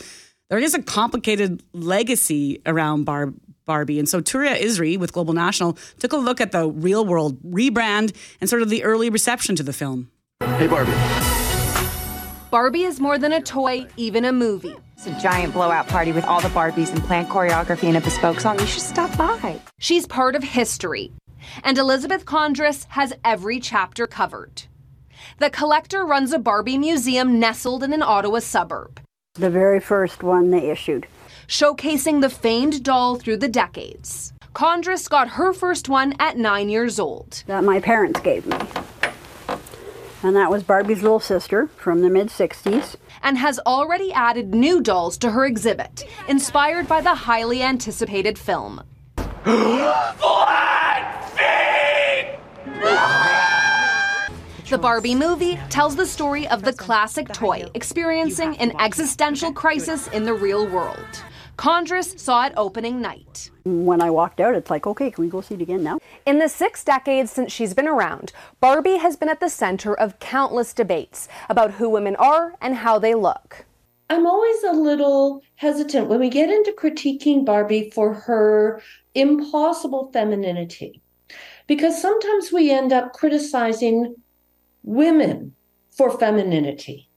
there 0.51 0.59
is 0.59 0.75
a 0.75 0.83
complicated 0.83 1.63
legacy 1.73 2.61
around 2.67 3.05
Barb. 3.05 3.35
Barbie. 3.65 3.99
And 3.99 4.09
so 4.09 4.21
Touria 4.21 4.61
Izri 4.61 4.99
with 4.99 5.13
Global 5.13 5.35
National 5.35 5.79
took 5.99 6.13
a 6.13 6.17
look 6.17 6.41
at 6.41 6.53
the 6.53 6.69
real 6.69 7.05
world 7.05 7.39
rebrand 7.43 8.15
and 8.41 8.49
sort 8.49 8.63
of 8.63 8.69
the 8.71 8.85
early 8.85 9.11
reception 9.11 9.57
to 9.57 9.63
the 9.63 9.73
film. 9.73 10.11
Hey, 10.41 10.67
Barbie. 10.67 10.93
Barbie 12.51 12.85
is 12.85 13.01
more 13.01 13.19
than 13.19 13.33
a 13.33 13.41
toy, 13.41 13.87
even 13.97 14.25
a 14.25 14.33
movie. 14.33 14.77
It's 14.97 15.07
a 15.09 15.21
giant 15.21 15.53
blowout 15.53 15.89
party 15.89 16.13
with 16.13 16.25
all 16.25 16.41
the 16.41 16.49
Barbies 16.49 16.93
and 16.93 17.03
planned 17.03 17.29
choreography 17.29 17.85
and 17.85 17.97
a 17.97 18.01
bespoke 18.01 18.39
song. 18.39 18.59
You 18.61 18.67
should 18.67 18.83
stop 18.83 19.17
by. 19.19 19.61
She's 19.79 20.07
part 20.07 20.37
of 20.37 20.45
history. 20.45 21.13
And 21.65 21.77
Elizabeth 21.77 22.25
Condris 22.25 22.87
has 22.91 23.13
every 23.25 23.59
chapter 23.59 24.07
covered. 24.07 24.63
The 25.39 25.51
collector 25.51 26.05
runs 26.05 26.33
a 26.33 26.39
Barbie 26.39 26.79
museum 26.79 27.41
nestled 27.41 27.83
in 27.83 27.93
an 27.93 28.03
Ottawa 28.03 28.39
suburb, 28.39 29.01
The 29.35 29.51
very 29.51 29.81
first 29.81 30.23
one 30.23 30.51
they 30.51 30.71
issued. 30.71 31.07
Showcasing 31.49 32.21
the 32.21 32.31
famed 32.31 32.83
doll 32.83 33.17
through 33.17 33.39
the 33.39 33.49
decades. 33.49 34.33
Condris 34.55 35.09
got 35.09 35.29
her 35.31 35.53
first 35.53 35.89
one 35.89 36.15
at 36.19 36.37
nine 36.37 36.69
years 36.69 37.01
old. 37.01 37.43
That 37.47 37.65
my 37.65 37.81
parents 37.81 38.21
gave 38.21 38.47
me. 38.47 38.57
And 40.23 40.37
that 40.37 40.51
was 40.51 40.63
Barbie's 40.63 41.03
little 41.03 41.21
sister 41.21 41.67
from 41.77 42.01
the 42.01 42.09
mid 42.09 42.29
60s. 42.29 42.97
and 43.23 43.37
has 43.39 43.59
already 43.67 44.13
added 44.13 44.55
new 44.55 44.81
dolls 44.81 45.17
to 45.19 45.31
her 45.31 45.45
exhibit, 45.45 46.07
inspired 46.29 46.87
by 46.87 47.01
the 47.01 47.15
highly 47.15 47.63
anticipated 47.63 48.39
film. 48.39 48.83
The 54.71 54.79
Barbie 54.79 55.15
movie 55.15 55.59
tells 55.69 55.95
the 55.95 56.07
story 56.07 56.49
of 56.49 56.63
the 56.63 56.73
classic 56.73 57.29
toy 57.29 57.65
experiencing 57.75 58.57
an 58.59 58.73
existential 58.81 59.53
crisis 59.53 60.09
in 60.09 60.25
the 60.25 60.35
real 60.35 60.67
world. 60.67 61.23
Condris 61.57 62.19
saw 62.19 62.47
it 62.47 62.53
opening 62.57 63.01
night. 63.01 63.51
When 63.65 64.03
I 64.03 64.11
walked 64.11 64.41
out, 64.41 64.57
it's 64.57 64.71
like, 64.71 64.87
okay, 64.87 65.11
can 65.11 65.25
we 65.25 65.31
go 65.31 65.41
see 65.41 65.55
it 65.55 65.63
again 65.63 65.85
now? 65.85 65.99
In 66.27 66.39
the 66.39 66.49
six 66.49 66.83
decades 66.83 67.31
since 67.31 67.53
she's 67.53 67.75
been 67.75 67.87
around, 67.87 68.33
Barbie 68.61 68.97
has 68.97 69.17
been 69.17 69.29
at 69.29 69.41
the 69.41 69.49
center 69.49 69.95
of 69.95 70.19
countless 70.19 70.75
debates 70.75 71.29
about 71.49 71.73
who 71.73 71.89
women 71.89 72.17
are 72.17 72.55
and 72.61 72.75
how 72.75 72.99
they 72.99 73.15
look. 73.15 73.67
I'm 74.11 74.27
always 74.27 74.63
a 74.65 74.73
little 74.73 75.43
hesitant 75.55 76.09
when 76.09 76.21
we 76.21 76.29
get 76.29 76.51
into 76.51 76.73
critiquing 76.73 77.45
Barbie 77.45 77.91
for 77.91 78.13
her 78.13 78.83
impossible 79.15 80.11
femininity, 80.13 81.01
because 81.67 82.01
sometimes 82.03 82.53
we 82.53 82.71
end 82.71 82.93
up 82.93 83.13
criticizing 83.13 84.17
women 84.83 85.55
for 85.91 86.11
femininity. 86.19 87.09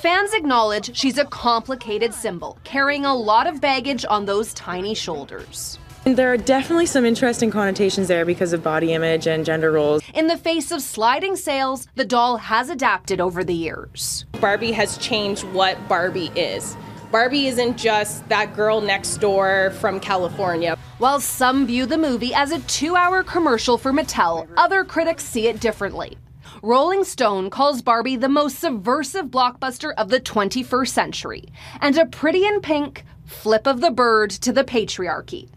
Fans 0.00 0.34
acknowledge 0.34 0.94
she's 0.94 1.16
a 1.16 1.24
complicated 1.24 2.12
symbol, 2.12 2.58
carrying 2.64 3.06
a 3.06 3.14
lot 3.14 3.46
of 3.46 3.62
baggage 3.62 4.04
on 4.10 4.26
those 4.26 4.52
tiny 4.52 4.94
shoulders. 4.94 5.78
There 6.04 6.30
are 6.30 6.36
definitely 6.36 6.84
some 6.84 7.06
interesting 7.06 7.50
connotations 7.50 8.06
there 8.06 8.26
because 8.26 8.52
of 8.52 8.62
body 8.62 8.92
image 8.92 9.26
and 9.26 9.42
gender 9.42 9.72
roles. 9.72 10.02
In 10.12 10.26
the 10.26 10.36
face 10.36 10.70
of 10.70 10.82
sliding 10.82 11.34
sales, 11.34 11.88
the 11.94 12.04
doll 12.04 12.36
has 12.36 12.68
adapted 12.68 13.22
over 13.22 13.42
the 13.42 13.54
years. 13.54 14.26
Barbie 14.38 14.72
has 14.72 14.98
changed 14.98 15.44
what 15.44 15.88
Barbie 15.88 16.30
is. 16.36 16.76
Barbie 17.10 17.46
isn't 17.46 17.78
just 17.78 18.28
that 18.28 18.54
girl 18.54 18.82
next 18.82 19.16
door 19.16 19.72
from 19.80 19.98
California. 19.98 20.76
While 20.98 21.20
some 21.20 21.66
view 21.66 21.86
the 21.86 21.96
movie 21.96 22.34
as 22.34 22.52
a 22.52 22.60
two 22.60 22.96
hour 22.96 23.22
commercial 23.22 23.78
for 23.78 23.94
Mattel, 23.94 24.46
other 24.58 24.84
critics 24.84 25.24
see 25.24 25.46
it 25.46 25.58
differently. 25.58 26.18
Rolling 26.62 27.04
Stone 27.04 27.50
calls 27.50 27.82
Barbie 27.82 28.16
the 28.16 28.28
most 28.28 28.58
subversive 28.58 29.26
blockbuster 29.26 29.92
of 29.96 30.08
the 30.08 30.20
21st 30.20 30.88
century, 30.88 31.44
and 31.80 31.96
a 31.98 32.06
pretty 32.06 32.46
in 32.46 32.60
pink 32.60 33.04
flip 33.26 33.66
of 33.66 33.80
the 33.80 33.90
bird 33.90 34.30
to 34.30 34.52
the 34.52 34.64
patriarchy. 34.64 35.48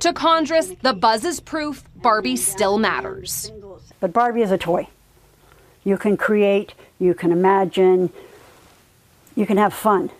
To 0.00 0.12
Condris, 0.12 0.80
the 0.80 0.94
buzz 0.94 1.24
is 1.24 1.38
proof 1.40 1.84
Barbie 1.96 2.36
still 2.36 2.78
matters. 2.78 3.52
But 4.00 4.12
Barbie 4.12 4.42
is 4.42 4.50
a 4.50 4.58
toy. 4.58 4.88
You 5.84 5.96
can 5.96 6.16
create, 6.16 6.74
you 6.98 7.14
can 7.14 7.30
imagine, 7.30 8.10
you 9.36 9.46
can 9.46 9.56
have 9.56 9.72
fun. 9.72 10.10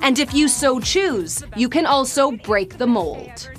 And 0.00 0.18
if 0.18 0.32
you 0.32 0.48
so 0.48 0.80
choose, 0.80 1.44
you 1.56 1.68
can 1.68 1.84
also 1.84 2.32
break 2.32 2.78
the 2.78 2.86
mold. 2.86 3.50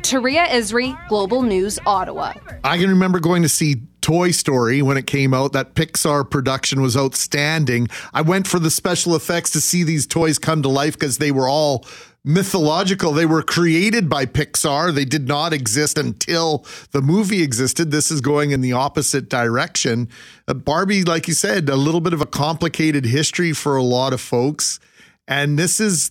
Touria 0.00 0.46
Izri, 0.46 0.96
Global 1.08 1.42
News, 1.42 1.78
Ottawa. 1.86 2.34
I 2.64 2.78
can 2.78 2.88
remember 2.90 3.20
going 3.20 3.42
to 3.42 3.48
see 3.48 3.82
Toy 4.00 4.30
Story 4.30 4.82
when 4.82 4.96
it 4.96 5.06
came 5.06 5.34
out. 5.34 5.52
That 5.52 5.74
Pixar 5.74 6.28
production 6.28 6.80
was 6.80 6.96
outstanding. 6.96 7.88
I 8.12 8.22
went 8.22 8.46
for 8.46 8.58
the 8.58 8.70
special 8.70 9.14
effects 9.14 9.50
to 9.52 9.60
see 9.60 9.84
these 9.84 10.06
toys 10.06 10.38
come 10.38 10.62
to 10.62 10.68
life 10.68 10.98
because 10.98 11.18
they 11.18 11.30
were 11.30 11.48
all 11.48 11.84
mythological. 12.24 13.12
They 13.12 13.26
were 13.26 13.42
created 13.42 14.08
by 14.08 14.26
Pixar. 14.26 14.94
They 14.94 15.04
did 15.04 15.26
not 15.26 15.52
exist 15.52 15.98
until 15.98 16.64
the 16.92 17.02
movie 17.02 17.42
existed. 17.42 17.90
This 17.90 18.10
is 18.10 18.20
going 18.20 18.50
in 18.50 18.60
the 18.60 18.72
opposite 18.72 19.28
direction. 19.28 20.08
Uh, 20.46 20.54
Barbie, 20.54 21.04
like 21.04 21.28
you 21.28 21.34
said, 21.34 21.68
a 21.68 21.76
little 21.76 22.00
bit 22.00 22.12
of 22.12 22.20
a 22.20 22.26
complicated 22.26 23.04
history 23.04 23.52
for 23.52 23.76
a 23.76 23.82
lot 23.82 24.12
of 24.12 24.20
folks. 24.20 24.80
And 25.28 25.58
this 25.58 25.80
is 25.80 26.10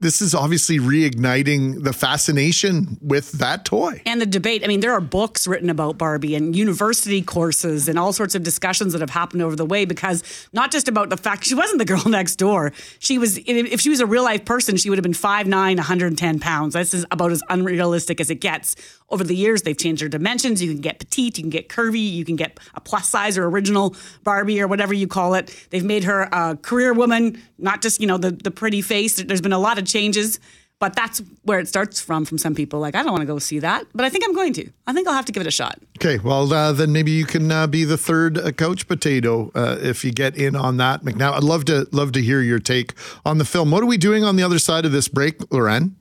this 0.00 0.22
is 0.22 0.34
obviously 0.34 0.78
reigniting 0.78 1.84
the 1.84 1.92
fascination 1.92 2.96
with 3.02 3.32
that 3.32 3.66
toy. 3.66 4.00
And 4.06 4.18
the 4.18 4.26
debate. 4.26 4.64
I 4.64 4.66
mean, 4.66 4.80
there 4.80 4.92
are 4.92 5.00
books 5.00 5.46
written 5.46 5.68
about 5.68 5.98
Barbie 5.98 6.34
and 6.34 6.56
university 6.56 7.20
courses 7.20 7.86
and 7.86 7.98
all 7.98 8.14
sorts 8.14 8.34
of 8.34 8.42
discussions 8.42 8.94
that 8.94 9.02
have 9.02 9.10
happened 9.10 9.42
over 9.42 9.54
the 9.54 9.66
way 9.66 9.84
because 9.84 10.22
not 10.54 10.70
just 10.72 10.88
about 10.88 11.10
the 11.10 11.18
fact 11.18 11.44
she 11.44 11.54
wasn't 11.54 11.78
the 11.78 11.84
girl 11.84 12.02
next 12.06 12.36
door. 12.36 12.72
She 12.98 13.18
was, 13.18 13.38
if 13.46 13.80
she 13.82 13.90
was 13.90 14.00
a 14.00 14.06
real 14.06 14.22
life 14.22 14.46
person, 14.46 14.78
she 14.78 14.88
would 14.88 14.96
have 14.98 15.02
been 15.02 15.12
5'9, 15.12 15.50
110 15.50 16.40
pounds. 16.40 16.72
This 16.72 16.94
is 16.94 17.04
about 17.10 17.30
as 17.30 17.42
unrealistic 17.50 18.20
as 18.20 18.30
it 18.30 18.40
gets. 18.40 18.76
Over 19.10 19.24
the 19.24 19.34
years, 19.36 19.62
they've 19.62 19.76
changed 19.76 20.00
her 20.02 20.08
dimensions. 20.08 20.62
You 20.62 20.72
can 20.72 20.80
get 20.80 21.00
petite, 21.00 21.36
you 21.36 21.42
can 21.42 21.50
get 21.50 21.68
curvy, 21.68 22.10
you 22.12 22.24
can 22.24 22.36
get 22.36 22.58
a 22.74 22.80
plus 22.80 23.08
size 23.08 23.36
or 23.36 23.44
original 23.46 23.96
Barbie 24.22 24.62
or 24.62 24.68
whatever 24.68 24.94
you 24.94 25.08
call 25.08 25.34
it. 25.34 25.54
They've 25.70 25.84
made 25.84 26.04
her 26.04 26.22
a 26.32 26.56
career 26.56 26.94
woman, 26.94 27.42
not 27.58 27.82
just, 27.82 28.00
you 28.00 28.06
know, 28.06 28.16
the, 28.16 28.30
the 28.30 28.52
pretty 28.52 28.80
face. 28.80 29.20
There's 29.22 29.40
been 29.40 29.52
a 29.52 29.58
lot 29.58 29.78
of 29.78 29.89
changes, 29.90 30.38
but 30.78 30.96
that's 30.96 31.22
where 31.42 31.60
it 31.60 31.68
starts 31.68 32.00
from 32.00 32.24
from 32.24 32.38
some 32.38 32.54
people. 32.54 32.80
Like, 32.80 32.94
I 32.94 33.02
don't 33.02 33.12
want 33.12 33.20
to 33.20 33.26
go 33.26 33.38
see 33.38 33.58
that, 33.58 33.86
but 33.94 34.04
I 34.04 34.08
think 34.08 34.24
I'm 34.24 34.34
going 34.34 34.54
to. 34.54 34.70
I 34.86 34.92
think 34.92 35.06
I'll 35.06 35.14
have 35.14 35.26
to 35.26 35.32
give 35.32 35.42
it 35.42 35.46
a 35.46 35.50
shot. 35.50 35.78
Okay, 35.98 36.18
well, 36.18 36.52
uh, 36.52 36.72
then 36.72 36.90
maybe 36.92 37.10
you 37.10 37.26
can 37.26 37.52
uh, 37.52 37.66
be 37.66 37.84
the 37.84 37.98
third 37.98 38.38
uh, 38.38 38.50
couch 38.52 38.88
potato 38.88 39.50
uh, 39.54 39.78
if 39.82 40.04
you 40.04 40.10
get 40.10 40.36
in 40.36 40.56
on 40.56 40.78
that. 40.78 41.02
McNow, 41.02 41.32
I'd 41.32 41.44
love 41.44 41.66
to 41.66 41.86
love 41.92 42.12
to 42.12 42.22
hear 42.22 42.40
your 42.40 42.58
take 42.58 42.94
on 43.26 43.38
the 43.38 43.44
film. 43.44 43.70
What 43.70 43.82
are 43.82 43.86
we 43.86 43.98
doing 43.98 44.24
on 44.24 44.36
the 44.36 44.42
other 44.42 44.58
side 44.58 44.86
of 44.86 44.92
this 44.92 45.06
break, 45.06 45.52
Loren? 45.52 45.96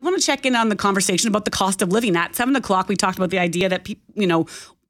I 0.00 0.04
want 0.04 0.20
to 0.20 0.24
check 0.24 0.44
in 0.44 0.54
on 0.54 0.68
the 0.68 0.76
conversation 0.76 1.28
about 1.28 1.46
the 1.46 1.50
cost 1.50 1.80
of 1.82 1.88
living. 1.90 2.14
At 2.14 2.36
seven 2.36 2.54
o'clock, 2.56 2.88
we 2.88 2.96
talked 2.96 3.16
about 3.16 3.30
the 3.30 3.38
idea 3.38 3.68
that 3.70 3.84
people, 3.84 4.04
you 4.14 4.26
know, 4.26 4.46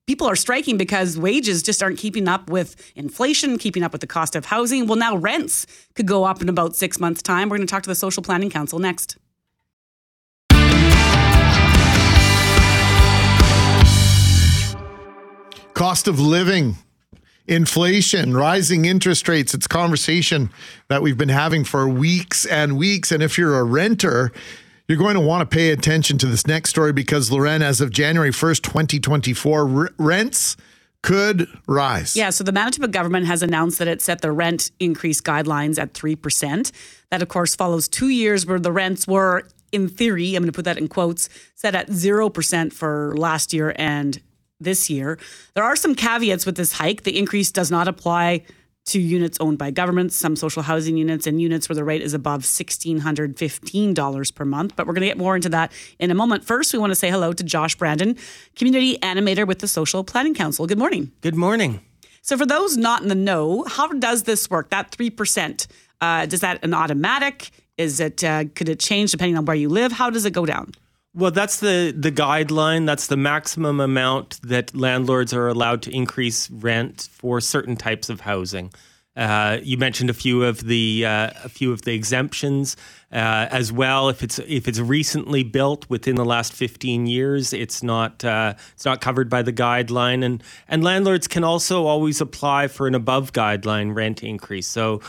people 0.07 0.27
are 0.27 0.37
striking 0.37 0.77
because 0.77 1.19
wages 1.19 1.63
just 1.63 1.83
aren't 1.83 1.99
keeping 1.99 2.29
up 2.29 2.51
with 2.51 2.93
inflation, 2.95 3.59
keeping 3.59 3.83
up 3.83 3.93
with 3.93 4.01
the 4.01 4.07
cost 4.07 4.37
of 4.37 4.47
housing. 4.47 4.87
Well, 4.87 4.99
now 4.99 5.17
rents 5.17 5.67
could 5.95 6.07
go 6.07 6.25
up 6.25 6.43
in 6.43 6.49
about 6.49 6.77
six 6.77 7.01
months' 7.01 7.23
time. 7.23 7.49
We're 7.49 7.57
going 7.57 7.67
to 7.67 7.71
talk 7.71 7.83
to 7.85 7.89
the 7.89 7.95
Social 7.95 8.23
Planning 8.23 8.51
Council 8.51 8.79
next. 8.79 9.17
Cost 15.73 16.07
of 16.07 16.21
living, 16.21 16.77
inflation, 17.49 18.37
rising 18.37 18.85
interest 18.85 19.29
rates. 19.29 19.55
It's 19.55 19.67
conversation 19.67 20.51
that 20.89 21.03
we've 21.03 21.19
been 21.19 21.29
having 21.29 21.65
for 21.65 21.89
weeks 21.89 22.47
and 22.47 22.79
weeks. 22.79 23.11
And 23.11 23.25
if 23.25 23.37
you're 23.37 23.59
a 23.59 23.65
renter, 23.65 24.31
you're 24.89 24.99
going 24.99 25.15
to 25.15 25.21
want 25.21 25.49
to 25.49 25.55
pay 25.55 25.71
attention 25.71 26.19
to 26.19 26.27
this 26.27 26.47
next 26.47 26.71
story 26.71 26.93
because, 26.93 27.31
Loren, 27.31 27.63
as 27.63 27.81
of 27.81 27.91
January 27.91 28.31
1st, 28.31 28.63
2024, 28.63 29.79
r- 29.79 29.91
rents 29.99 30.57
could 31.03 31.49
rise. 31.67 32.17
Yeah, 32.17 32.31
so 32.31 32.45
the 32.45 32.53
Manitoba 32.53 32.89
government 32.89 33.27
has 33.27 33.43
announced 33.43 33.79
that 33.79 33.89
it 33.89 34.03
set 34.03 34.21
the 34.21 34.33
rent 34.33 34.71
increase 34.81 35.21
guidelines 35.21 35.79
at 35.79 35.93
3%. 35.93 36.73
That, 37.11 37.23
of 37.23 37.29
course, 37.29 37.55
follows 37.55 37.89
two 37.89 38.09
years 38.09 38.47
where 38.47 38.59
the 38.59 38.73
rents 38.73 39.07
were, 39.07 39.45
in 39.73 39.89
theory, 39.89 40.35
I'm 40.35 40.43
going 40.43 40.53
to 40.53 40.57
put 40.57 40.65
that 40.65 40.79
in 40.79 40.89
quotes, 40.89 41.29
set 41.55 41.75
at 41.75 41.89
0% 41.89 42.73
for 42.73 43.15
last 43.17 43.53
year 43.53 43.75
and 43.77 44.21
this 44.61 44.89
year. 44.89 45.19
There 45.55 45.65
are 45.65 45.77
some 45.77 45.95
caveats 45.95 46.47
with 46.47 46.57
this 46.57 46.73
hike. 46.73 47.03
The 47.03 47.19
increase 47.19 47.51
does 47.51 47.71
not 47.71 47.89
apply 47.89 48.45
to 48.87 49.01
units 49.01 49.39
owned 49.41 49.59
by 49.59 49.71
governments, 49.71 50.15
some 50.15 50.37
social 50.37 50.63
housing 50.63 50.97
units, 50.97 51.27
and 51.27 51.41
units 51.41 51.69
where 51.69 51.77
the 51.77 51.85
rate 51.85 52.03
is 52.03 52.13
above 52.15 52.43
$1,615 52.43 54.35
per 54.35 54.45
month. 54.45 54.77
But 54.77 54.87
we're 54.87 54.93
going 54.93 55.03
to 55.03 55.09
get 55.09 55.19
more 55.19 55.37
into 55.37 55.49
that 55.51 55.73
in 55.99 56.11
a 56.11 56.15
moment. 56.15 56.45
First, 56.45 56.73
we 56.73 56.79
want 56.79 56.91
to 56.91 56.95
say 56.95 57.11
hello 57.11 57.33
to 57.33 57.45
Josh 57.45 57.75
Brandon, 57.77 58.17
community 58.57 58.99
animator 58.99 59.47
with 59.47 59.61
the 59.61 59.69
Social 59.69 60.05
Planning 60.05 60.35
Council. 60.35 60.67
Good 60.67 60.79
morning. 60.79 61.13
Good 61.23 61.37
morning. 61.37 61.81
So, 62.21 62.37
for 62.37 62.47
those 62.47 62.77
not 62.77 63.03
in 63.03 63.09
the 63.09 63.15
know, 63.15 63.65
how 63.65 63.89
does 63.89 64.23
this 64.25 64.49
work? 64.49 64.71
That 64.71 64.91
3%, 64.91 65.67
uh, 66.01 66.27
does 66.27 66.41
that 66.41 66.65
an 66.65 66.75
automatic? 66.75 67.51
Is 67.77 68.01
it, 68.01 68.23
uh, 68.23 68.45
could 68.55 68.69
it 68.69 68.81
change 68.81 69.11
depending 69.11 69.37
on 69.37 69.45
where 69.45 69.57
you 69.57 69.69
live? 69.69 69.93
How 69.93 70.11
does 70.11 70.25
it 70.25 70.33
go 70.33 70.47
down? 70.47 70.73
Well, 71.17 71.31
that's 71.31 71.61
the, 71.61 71.95
the 71.97 72.11
guideline. 72.11 72.87
That's 72.87 73.07
the 73.07 73.17
maximum 73.17 73.79
amount 73.79 74.41
that 74.43 74.75
landlords 74.75 75.33
are 75.33 75.47
allowed 75.47 75.83
to 75.83 75.95
increase 75.95 76.51
rent 76.51 77.09
for 77.13 77.41
certain 77.41 77.77
types 77.77 78.09
of 78.09 78.21
housing. 78.21 78.73
Uh, 79.17 79.59
you 79.63 79.79
mentioned 79.79 80.11
a 80.11 80.15
few 80.15 80.43
of 80.43 80.65
the 80.65 81.07
uh, 81.07 81.31
a 81.45 81.49
few 81.49 81.73
of 81.73 81.83
the 81.83 81.95
exemptions 81.95 82.77
uh, 83.13 83.47
as 83.49 83.71
well. 83.71 84.09
If 84.09 84.25
it's 84.25 84.41
if 84.41 84.67
it's 84.67 84.81
recently 84.81 85.45
built 85.45 85.89
within 85.89 86.17
the 86.17 86.25
last 86.25 86.53
fifteen 86.53 87.07
years, 87.07 87.53
it's 87.53 87.81
not 87.81 88.25
uh, 88.25 88.55
it's 88.73 88.85
not 88.85 89.01
covered 89.01 89.31
by 89.31 89.43
the 89.43 89.53
guideline, 89.53 90.25
and 90.25 90.43
and 90.67 90.83
landlords 90.83 91.29
can 91.29 91.45
also 91.45 91.87
always 91.87 92.21
apply 92.21 92.67
for 92.67 92.89
an 92.89 92.97
above 92.97 93.33
guideline 93.33 93.95
rent 93.95 94.25
increase. 94.25 94.67
So 94.67 95.01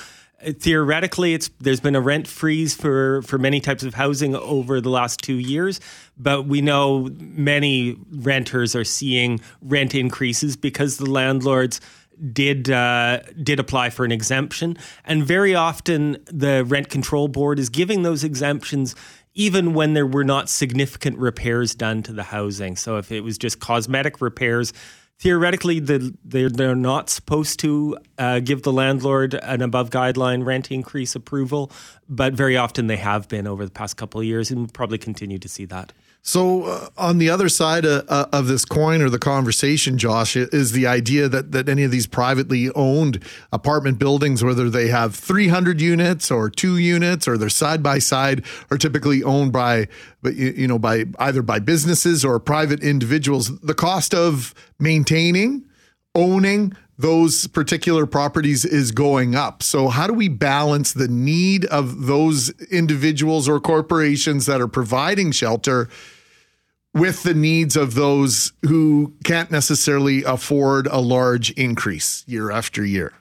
theoretically 0.41 1.33
it's 1.33 1.49
there's 1.59 1.79
been 1.79 1.95
a 1.95 2.01
rent 2.01 2.27
freeze 2.27 2.75
for 2.75 3.21
for 3.23 3.37
many 3.37 3.59
types 3.59 3.83
of 3.83 3.93
housing 3.93 4.35
over 4.35 4.81
the 4.81 4.89
last 4.89 5.21
2 5.21 5.35
years 5.35 5.79
but 6.17 6.45
we 6.45 6.61
know 6.61 7.09
many 7.17 7.97
renters 8.11 8.75
are 8.75 8.83
seeing 8.83 9.39
rent 9.61 9.95
increases 9.95 10.55
because 10.55 10.97
the 10.97 11.09
landlords 11.09 11.79
did 12.31 12.69
uh, 12.69 13.19
did 13.41 13.59
apply 13.59 13.89
for 13.89 14.05
an 14.05 14.11
exemption. 14.11 14.77
And 15.03 15.23
very 15.23 15.55
often 15.55 16.17
the 16.25 16.63
rent 16.65 16.89
control 16.89 17.27
board 17.27 17.59
is 17.59 17.69
giving 17.69 18.03
those 18.03 18.23
exemptions 18.23 18.95
even 19.33 19.73
when 19.73 19.93
there 19.93 20.07
were 20.07 20.23
not 20.23 20.49
significant 20.49 21.17
repairs 21.17 21.75
done 21.75 22.01
to 22.03 22.13
the 22.13 22.23
housing. 22.23 22.77
So 22.77 22.97
if 22.97 23.11
it 23.11 23.21
was 23.21 23.37
just 23.37 23.59
cosmetic 23.59 24.21
repairs 24.21 24.71
theoretically 25.19 25.79
the, 25.79 26.13
they're, 26.23 26.49
they're 26.49 26.75
not 26.75 27.09
supposed 27.09 27.59
to 27.59 27.97
uh, 28.17 28.39
give 28.39 28.63
the 28.63 28.73
landlord 28.73 29.33
an 29.33 29.61
above 29.61 29.89
guideline 29.89 30.45
rent 30.45 30.71
increase 30.71 31.15
approval 31.15 31.71
but 32.09 32.33
very 32.33 32.57
often 32.57 32.87
they 32.87 32.97
have 32.97 33.27
been 33.27 33.47
over 33.47 33.65
the 33.65 33.71
past 33.71 33.97
couple 33.97 34.19
of 34.19 34.25
years 34.25 34.51
and 34.51 34.59
we'll 34.59 34.67
probably 34.67 34.97
continue 34.97 35.39
to 35.39 35.47
see 35.47 35.65
that 35.65 35.93
so, 36.27 36.63
uh, 36.63 36.89
on 36.97 37.19
the 37.19 37.29
other 37.29 37.47
side 37.49 37.85
of, 37.85 38.03
uh, 38.09 38.25
of, 38.33 38.47
this 38.47 38.65
coin 38.65 38.99
or 39.03 39.11
the 39.11 39.19
conversation, 39.19 39.99
Josh, 39.99 40.35
is 40.35 40.71
the 40.71 40.87
idea 40.87 41.29
that, 41.29 41.51
that 41.51 41.69
any 41.69 41.83
of 41.83 41.91
these 41.91 42.07
privately 42.07 42.71
owned 42.71 43.23
apartment 43.53 43.99
buildings, 43.99 44.43
whether 44.43 44.67
they 44.67 44.87
have 44.87 45.13
300 45.13 45.79
units 45.79 46.31
or 46.31 46.49
two 46.49 46.79
units 46.79 47.27
or 47.27 47.37
they're 47.37 47.47
side 47.47 47.83
by 47.83 47.99
side, 47.99 48.43
are 48.71 48.77
typically 48.79 49.21
owned 49.21 49.53
by, 49.53 49.87
you 50.23 50.67
know, 50.67 50.79
by 50.79 51.05
either 51.19 51.43
by 51.43 51.59
businesses 51.59 52.25
or 52.25 52.39
private 52.39 52.81
individuals. 52.81 53.59
The 53.59 53.75
cost 53.75 54.15
of 54.15 54.55
maintaining, 54.79 55.63
owning, 56.15 56.75
those 56.97 57.45
particular 57.47 58.07
properties 58.07 58.65
is 58.65 58.91
going 58.91 59.35
up. 59.35 59.61
So, 59.61 59.89
how 59.89 60.07
do 60.07 60.13
we 60.13 60.29
balance 60.29 60.91
the 60.91 61.07
need 61.07 61.65
of 61.65 62.07
those 62.07 62.49
individuals 62.71 63.47
or 63.47 63.59
corporations 63.59 64.47
that 64.47 64.59
are 64.59 64.67
providing 64.67 65.31
shelter 65.31 65.87
with 66.95 67.23
the 67.23 67.33
needs 67.33 67.75
of 67.75 67.93
those 67.93 68.53
who 68.63 69.13
can't 69.23 69.51
necessarily 69.51 70.23
afford 70.23 70.87
a 70.87 70.99
large 70.99 71.51
increase 71.51 72.23
year 72.25 72.49
after 72.49 72.83
year? 72.83 73.13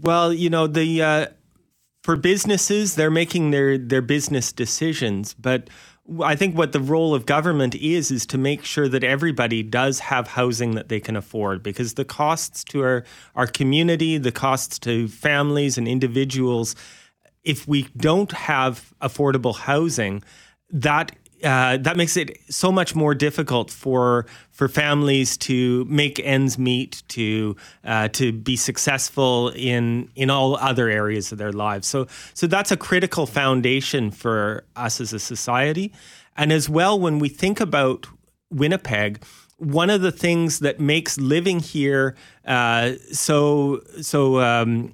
Well, 0.00 0.32
you 0.32 0.48
know, 0.48 0.66
the 0.66 1.02
uh, 1.02 1.26
for 2.02 2.16
businesses, 2.16 2.94
they're 2.94 3.10
making 3.10 3.50
their 3.50 3.76
their 3.76 4.00
business 4.00 4.52
decisions, 4.52 5.34
but 5.34 5.68
I 6.22 6.34
think 6.34 6.56
what 6.56 6.72
the 6.72 6.80
role 6.80 7.14
of 7.14 7.26
government 7.26 7.74
is 7.74 8.10
is 8.10 8.24
to 8.26 8.38
make 8.38 8.64
sure 8.64 8.88
that 8.88 9.04
everybody 9.04 9.62
does 9.62 10.00
have 10.00 10.28
housing 10.28 10.74
that 10.74 10.88
they 10.88 10.98
can 10.98 11.16
afford 11.16 11.62
because 11.62 11.94
the 11.94 12.04
costs 12.04 12.64
to 12.64 12.82
our 12.82 13.04
our 13.34 13.46
community, 13.46 14.16
the 14.16 14.32
costs 14.32 14.78
to 14.80 15.08
families 15.08 15.76
and 15.76 15.86
individuals 15.86 16.74
if 17.44 17.66
we 17.66 17.88
don't 17.96 18.30
have 18.30 18.92
affordable 19.02 19.56
housing, 19.56 20.22
that 20.70 21.10
uh, 21.42 21.76
that 21.78 21.96
makes 21.96 22.16
it 22.16 22.38
so 22.48 22.70
much 22.70 22.94
more 22.94 23.14
difficult 23.14 23.70
for 23.70 24.26
for 24.50 24.68
families 24.68 25.36
to 25.36 25.84
make 25.86 26.20
ends 26.20 26.58
meet, 26.58 27.02
to 27.08 27.56
uh, 27.84 28.08
to 28.08 28.32
be 28.32 28.56
successful 28.56 29.50
in 29.54 30.08
in 30.14 30.30
all 30.30 30.56
other 30.56 30.88
areas 30.88 31.32
of 31.32 31.38
their 31.38 31.52
lives. 31.52 31.88
So 31.88 32.06
so 32.34 32.46
that's 32.46 32.70
a 32.70 32.76
critical 32.76 33.26
foundation 33.26 34.10
for 34.10 34.64
us 34.76 35.00
as 35.00 35.12
a 35.12 35.18
society, 35.18 35.92
and 36.36 36.52
as 36.52 36.68
well 36.68 36.98
when 36.98 37.18
we 37.18 37.28
think 37.28 37.60
about 37.60 38.06
Winnipeg. 38.50 39.22
One 39.58 39.90
of 39.90 40.00
the 40.00 40.10
things 40.10 40.58
that 40.58 40.80
makes 40.80 41.18
living 41.18 41.60
here 41.60 42.16
uh, 42.44 42.92
so 43.12 43.80
so 44.00 44.40
um, 44.40 44.90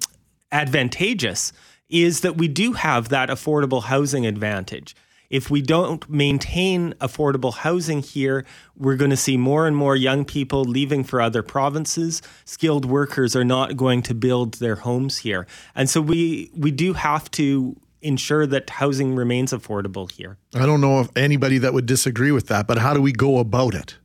advantageous 0.51 1.53
is 1.89 2.21
that 2.21 2.37
we 2.37 2.47
do 2.47 2.73
have 2.73 3.09
that 3.09 3.29
affordable 3.29 3.83
housing 3.83 4.27
advantage 4.27 4.95
if 5.29 5.49
we 5.49 5.61
don't 5.61 6.09
maintain 6.09 6.93
affordable 6.93 7.53
housing 7.53 8.01
here, 8.01 8.45
we're 8.75 8.95
going 8.95 9.11
to 9.11 9.17
see 9.17 9.37
more 9.37 9.67
and 9.67 9.75
more 9.75 9.95
young 9.95 10.25
people 10.25 10.63
leaving 10.63 11.03
for 11.03 11.21
other 11.21 11.43
provinces. 11.43 12.21
Skilled 12.45 12.85
workers 12.85 13.35
are 13.35 13.43
not 13.43 13.77
going 13.77 14.01
to 14.03 14.15
build 14.15 14.55
their 14.55 14.75
homes 14.75 15.19
here. 15.19 15.45
And 15.75 15.89
so 15.89 16.01
we 16.01 16.51
we 16.55 16.71
do 16.71 16.93
have 16.93 17.29
to 17.31 17.75
ensure 18.01 18.47
that 18.47 18.69
housing 18.69 19.15
remains 19.15 19.51
affordable 19.51 20.09
here. 20.09 20.37
I 20.55 20.65
don't 20.65 20.81
know 20.81 21.01
if 21.01 21.09
anybody 21.15 21.57
that 21.59 21.73
would 21.73 21.85
disagree 21.85 22.31
with 22.31 22.47
that, 22.47 22.65
but 22.65 22.77
how 22.77 22.93
do 22.93 23.01
we 23.01 23.11
go 23.11 23.39
about 23.39 23.75
it? 23.75 23.97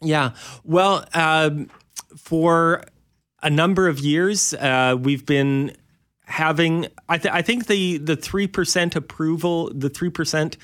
Yeah. 0.00 0.30
Well, 0.64 1.04
um, 1.14 1.68
for 2.16 2.84
a 3.42 3.50
number 3.50 3.88
of 3.88 3.98
years, 3.98 4.54
uh, 4.54 4.96
we've 4.98 5.26
been 5.26 5.76
having. 6.28 6.86
I, 7.08 7.18
th- 7.18 7.34
I 7.34 7.42
think 7.42 7.66
the 7.66 7.98
the 7.98 8.16
three 8.16 8.46
percent 8.46 8.94
approval, 8.94 9.70
the 9.74 9.88
three 9.88 10.10
percent. 10.10 10.56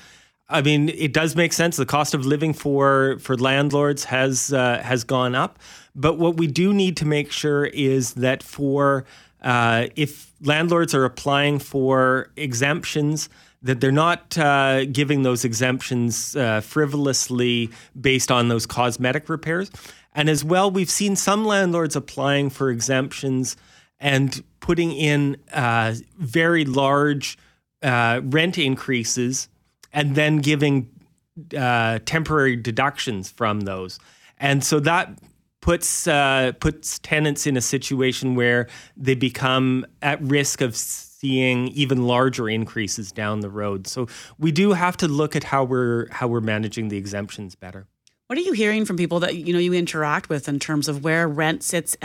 I 0.47 0.61
mean, 0.61 0.89
it 0.89 1.11
does 1.11 1.35
make 1.35 1.53
sense. 1.53 1.75
The 1.75 1.87
cost 1.87 2.13
of 2.13 2.25
living 2.25 2.53
for 2.53 3.17
for 3.19 3.35
landlords 3.35 4.05
has 4.05 4.53
uh, 4.53 4.79
has 4.83 5.03
gone 5.03 5.35
up, 5.35 5.59
but 5.95 6.17
what 6.17 6.37
we 6.37 6.47
do 6.47 6.73
need 6.73 6.97
to 6.97 7.05
make 7.05 7.31
sure 7.31 7.65
is 7.65 8.13
that 8.13 8.43
for 8.43 9.05
uh, 9.41 9.87
if 9.95 10.31
landlords 10.41 10.93
are 10.93 11.03
applying 11.03 11.59
for 11.59 12.29
exemptions, 12.35 13.29
that 13.63 13.81
they're 13.81 13.91
not 13.91 14.37
uh, 14.37 14.85
giving 14.85 15.23
those 15.23 15.43
exemptions 15.43 16.35
uh, 16.35 16.61
frivolously 16.61 17.71
based 17.99 18.31
on 18.31 18.47
those 18.47 18.67
cosmetic 18.67 19.27
repairs. 19.29 19.71
And 20.13 20.29
as 20.29 20.43
well, 20.43 20.69
we've 20.71 20.89
seen 20.89 21.15
some 21.15 21.45
landlords 21.45 21.95
applying 21.95 22.49
for 22.49 22.69
exemptions 22.69 23.57
and 23.99 24.43
putting 24.65 24.91
in 24.91 25.37
uh, 25.53 25.93
very 26.17 26.65
large 26.65 27.37
uh, 27.83 28.19
rent 28.23 28.57
increases 28.57 29.47
and 29.93 30.15
then 30.15 30.37
giving 30.37 30.89
uh, 31.55 31.99
temporary 32.05 32.55
deductions 32.55 33.29
from 33.29 33.61
those. 33.61 33.99
And 34.39 34.63
so 34.63 34.79
that 34.79 35.19
puts 35.61 36.07
uh, 36.07 36.53
puts 36.59 36.97
tenants 36.97 37.45
in 37.45 37.55
a 37.57 37.61
situation 37.61 38.33
where 38.33 38.67
they 38.97 39.13
become 39.13 39.85
at 40.01 40.19
risk 40.19 40.61
of 40.61 40.75
seeing 40.75 41.67
even 41.67 42.07
larger 42.07 42.49
increases 42.49 43.11
down 43.11 43.41
the 43.41 43.51
road. 43.51 43.85
So 43.85 44.07
we 44.39 44.51
do 44.51 44.73
have 44.73 44.97
to 44.97 45.07
look 45.07 45.35
at 45.35 45.43
how 45.43 45.63
we're 45.63 46.07
how 46.09 46.27
we're 46.27 46.41
managing 46.41 46.87
the 46.87 46.97
exemptions 46.97 47.53
better. 47.53 47.85
What 48.25 48.39
are 48.39 48.41
you 48.41 48.53
hearing 48.53 48.83
from 48.83 48.97
people 48.97 49.19
that 49.19 49.35
you 49.35 49.53
know 49.53 49.59
you 49.59 49.73
interact 49.73 50.27
with 50.27 50.49
in 50.49 50.57
terms 50.57 50.87
of 50.87 51.03
where 51.03 51.27
rent 51.27 51.61
sits 51.61 51.95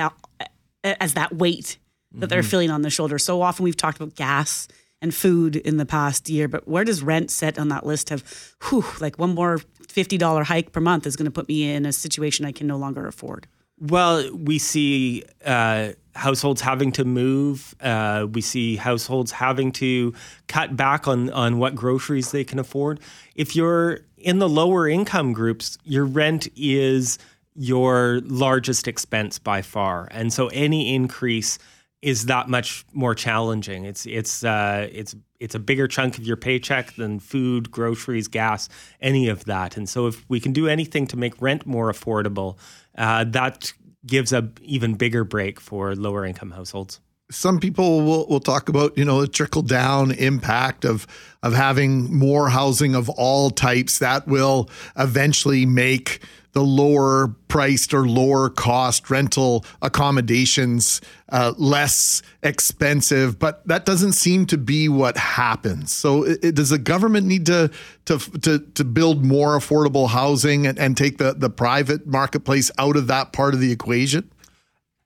as 0.84 1.14
that 1.14 1.34
weight 1.34 1.78
that 2.12 2.18
mm-hmm. 2.18 2.28
they're 2.28 2.42
feeling 2.42 2.70
on 2.70 2.82
the 2.82 2.90
shoulder? 2.90 3.18
So 3.18 3.42
often 3.42 3.64
we've 3.64 3.76
talked 3.76 4.00
about 4.00 4.14
gas 4.14 4.68
and 5.02 5.14
food 5.14 5.56
in 5.56 5.76
the 5.78 5.86
past 5.86 6.28
year, 6.28 6.48
but 6.48 6.68
where 6.68 6.84
does 6.84 7.02
rent 7.02 7.30
sit 7.30 7.58
on 7.58 7.68
that 7.68 7.86
list 7.86 8.10
of, 8.10 8.54
whew, 8.68 8.84
like 9.00 9.18
one 9.18 9.34
more 9.34 9.60
fifty 9.88 10.18
dollar 10.18 10.44
hike 10.44 10.72
per 10.72 10.80
month 10.80 11.06
is 11.06 11.16
going 11.16 11.24
to 11.24 11.30
put 11.30 11.48
me 11.48 11.70
in 11.70 11.86
a 11.86 11.92
situation 11.92 12.44
I 12.44 12.52
can 12.52 12.66
no 12.66 12.76
longer 12.76 13.06
afford? 13.06 13.46
Well, 13.78 14.30
we 14.36 14.58
see 14.58 15.24
uh, 15.44 15.92
households 16.14 16.60
having 16.60 16.92
to 16.92 17.04
move. 17.04 17.74
Uh, 17.80 18.26
we 18.30 18.42
see 18.42 18.76
households 18.76 19.32
having 19.32 19.72
to 19.72 20.12
cut 20.48 20.76
back 20.76 21.08
on 21.08 21.30
on 21.30 21.58
what 21.58 21.74
groceries 21.74 22.30
they 22.30 22.44
can 22.44 22.58
afford. 22.58 23.00
If 23.34 23.56
you're 23.56 24.00
in 24.18 24.38
the 24.38 24.48
lower 24.50 24.86
income 24.86 25.32
groups, 25.32 25.78
your 25.84 26.04
rent 26.04 26.46
is 26.56 27.18
your 27.54 28.20
largest 28.24 28.86
expense 28.86 29.38
by 29.38 29.62
far, 29.62 30.08
and 30.10 30.30
so 30.30 30.48
any 30.48 30.94
increase 30.94 31.58
is 32.02 32.26
that 32.26 32.48
much 32.48 32.84
more 32.92 33.14
challenging. 33.14 33.84
It's 33.84 34.06
it's 34.06 34.44
uh, 34.44 34.88
it's 34.90 35.14
it's 35.38 35.54
a 35.54 35.58
bigger 35.58 35.86
chunk 35.86 36.18
of 36.18 36.24
your 36.24 36.36
paycheck 36.36 36.94
than 36.94 37.20
food, 37.20 37.70
groceries, 37.70 38.28
gas, 38.28 38.68
any 39.00 39.28
of 39.28 39.44
that. 39.44 39.76
And 39.76 39.88
so, 39.88 40.06
if 40.06 40.24
we 40.28 40.40
can 40.40 40.52
do 40.52 40.68
anything 40.68 41.06
to 41.08 41.16
make 41.16 41.40
rent 41.40 41.66
more 41.66 41.90
affordable, 41.90 42.56
uh, 42.96 43.24
that 43.24 43.72
gives 44.06 44.32
a 44.32 44.50
even 44.62 44.94
bigger 44.94 45.24
break 45.24 45.60
for 45.60 45.94
lower 45.94 46.24
income 46.24 46.52
households 46.52 47.00
some 47.30 47.60
people 47.60 48.02
will, 48.02 48.26
will 48.26 48.40
talk 48.40 48.68
about 48.68 48.96
you 48.98 49.04
know 49.04 49.20
the 49.20 49.28
trickle 49.28 49.62
down 49.62 50.10
impact 50.12 50.84
of 50.84 51.06
of 51.42 51.54
having 51.54 52.12
more 52.12 52.48
housing 52.48 52.94
of 52.94 53.08
all 53.10 53.50
types 53.50 53.98
that 54.00 54.26
will 54.26 54.68
eventually 54.98 55.64
make 55.64 56.20
the 56.52 56.62
lower 56.62 57.28
priced 57.48 57.94
or 57.94 58.06
lower 58.06 58.50
cost 58.50 59.10
rental 59.10 59.64
accommodations 59.82 61.00
uh, 61.30 61.52
less 61.58 62.22
expensive 62.42 63.38
but 63.38 63.66
that 63.66 63.84
doesn't 63.84 64.12
seem 64.12 64.46
to 64.46 64.58
be 64.58 64.88
what 64.88 65.16
happens. 65.16 65.92
So 65.92 66.24
it, 66.24 66.54
does 66.54 66.70
the 66.70 66.78
government 66.78 67.26
need 67.26 67.46
to, 67.46 67.70
to 68.06 68.18
to 68.18 68.58
to 68.58 68.84
build 68.84 69.24
more 69.24 69.58
affordable 69.58 70.08
housing 70.08 70.66
and, 70.66 70.78
and 70.78 70.96
take 70.96 71.18
the 71.18 71.34
the 71.34 71.50
private 71.50 72.06
marketplace 72.06 72.70
out 72.78 72.96
of 72.96 73.06
that 73.08 73.32
part 73.32 73.54
of 73.54 73.60
the 73.60 73.72
equation? 73.72 74.30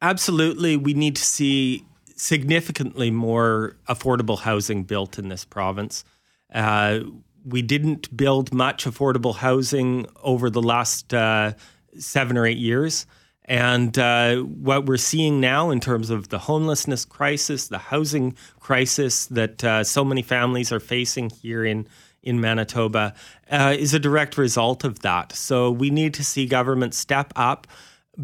Absolutely. 0.03 0.77
We 0.77 0.93
need 0.95 1.17
to 1.17 1.25
see 1.25 1.87
significantly 2.17 3.11
more 3.11 3.77
affordable 3.89 4.41
housing 4.41 4.85
built 4.85 5.19
in 5.19 5.29
this 5.29 5.45
province. 5.45 6.05
Uh, 6.53 7.01
we 7.45 7.63
didn't 7.63 8.17
build 8.17 8.53
much 8.53 8.85
affordable 8.85 9.35
housing 9.35 10.07
over 10.23 10.51
the 10.51 10.63
last 10.63 11.13
uh, 11.13 11.53
seven 11.99 12.37
or 12.37 12.47
eight 12.47 12.59
years. 12.59 13.07
And 13.47 13.99
uh, 13.99 14.37
what 14.37 14.87
we're 14.87 14.97
seeing 14.97 15.41
now 15.41 15.71
in 15.71 15.81
terms 15.81 16.09
of 16.09 16.31
the 16.31 16.39
homelessness 16.39 17.05
crisis, 17.05 17.69
the 17.69 17.79
housing 17.79 18.37
crisis 18.59 19.27
that 19.27 19.63
uh, 19.63 19.85
so 19.85 20.05
many 20.05 20.23
families 20.23 20.73
are 20.73 20.81
facing 20.81 21.29
here 21.29 21.65
in, 21.65 21.87
in 22.23 22.41
Manitoba, 22.41 23.15
uh, 23.51 23.77
is 23.79 23.93
a 23.93 23.99
direct 23.99 24.39
result 24.39 24.83
of 24.83 25.01
that. 25.01 25.33
So 25.33 25.71
we 25.71 25.91
need 25.91 26.15
to 26.15 26.25
see 26.25 26.47
government 26.47 26.95
step 26.95 27.35
up, 27.37 27.67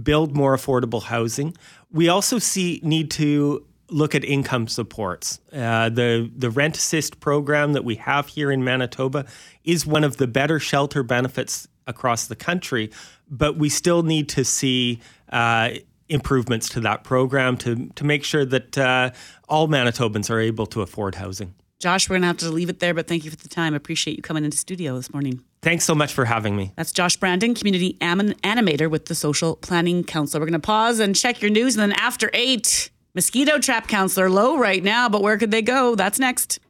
build 0.02 0.34
more 0.34 0.56
affordable 0.56 1.02
housing. 1.02 1.54
We 1.92 2.08
also 2.08 2.38
see 2.38 2.80
need 2.82 3.10
to 3.12 3.66
look 3.90 4.14
at 4.14 4.24
income 4.24 4.68
supports. 4.68 5.40
Uh, 5.52 5.88
the 5.88 6.30
the 6.36 6.50
rent 6.50 6.76
assist 6.76 7.20
program 7.20 7.72
that 7.72 7.84
we 7.84 7.96
have 7.96 8.28
here 8.28 8.50
in 8.50 8.64
Manitoba 8.64 9.26
is 9.64 9.86
one 9.86 10.04
of 10.04 10.16
the 10.16 10.26
better 10.26 10.58
shelter 10.58 11.02
benefits 11.02 11.68
across 11.86 12.26
the 12.26 12.36
country, 12.36 12.90
but 13.30 13.56
we 13.56 13.68
still 13.68 14.02
need 14.02 14.28
to 14.30 14.44
see. 14.44 15.00
Uh, 15.30 15.70
improvements 16.08 16.68
to 16.68 16.80
that 16.80 17.04
program 17.04 17.56
to 17.56 17.86
to 17.94 18.04
make 18.04 18.24
sure 18.24 18.44
that 18.44 18.76
uh, 18.76 19.10
all 19.48 19.68
Manitobans 19.68 20.28
are 20.28 20.40
able 20.40 20.66
to 20.66 20.82
afford 20.82 21.14
housing. 21.14 21.54
Josh, 21.80 22.10
we're 22.10 22.14
going 22.14 22.22
to 22.22 22.26
have 22.26 22.36
to 22.38 22.50
leave 22.50 22.68
it 22.68 22.78
there, 22.78 22.92
but 22.92 23.06
thank 23.06 23.24
you 23.24 23.30
for 23.30 23.38
the 23.38 23.48
time. 23.48 23.74
Appreciate 23.74 24.14
you 24.14 24.22
coming 24.22 24.44
into 24.44 24.58
studio 24.58 24.96
this 24.96 25.14
morning. 25.14 25.42
Thanks 25.62 25.84
so 25.86 25.94
much 25.94 26.12
for 26.12 26.26
having 26.26 26.54
me. 26.54 26.72
That's 26.76 26.92
Josh 26.92 27.16
Brandon, 27.16 27.54
community 27.54 27.96
animator 28.02 28.90
with 28.90 29.06
the 29.06 29.14
Social 29.14 29.56
Planning 29.56 30.04
Council. 30.04 30.40
We're 30.40 30.46
going 30.46 30.52
to 30.52 30.58
pause 30.58 30.98
and 31.00 31.16
check 31.16 31.40
your 31.40 31.50
news, 31.50 31.76
and 31.76 31.90
then 31.90 31.98
after 31.98 32.30
eight, 32.34 32.90
Mosquito 33.14 33.58
trap 33.58 33.88
counts 33.88 34.16
are 34.18 34.30
low 34.30 34.56
right 34.56 34.82
now, 34.84 35.08
but 35.08 35.22
where 35.22 35.36
could 35.36 35.50
they 35.50 35.62
go? 35.62 35.96
That's 35.96 36.18
next. 36.18 36.60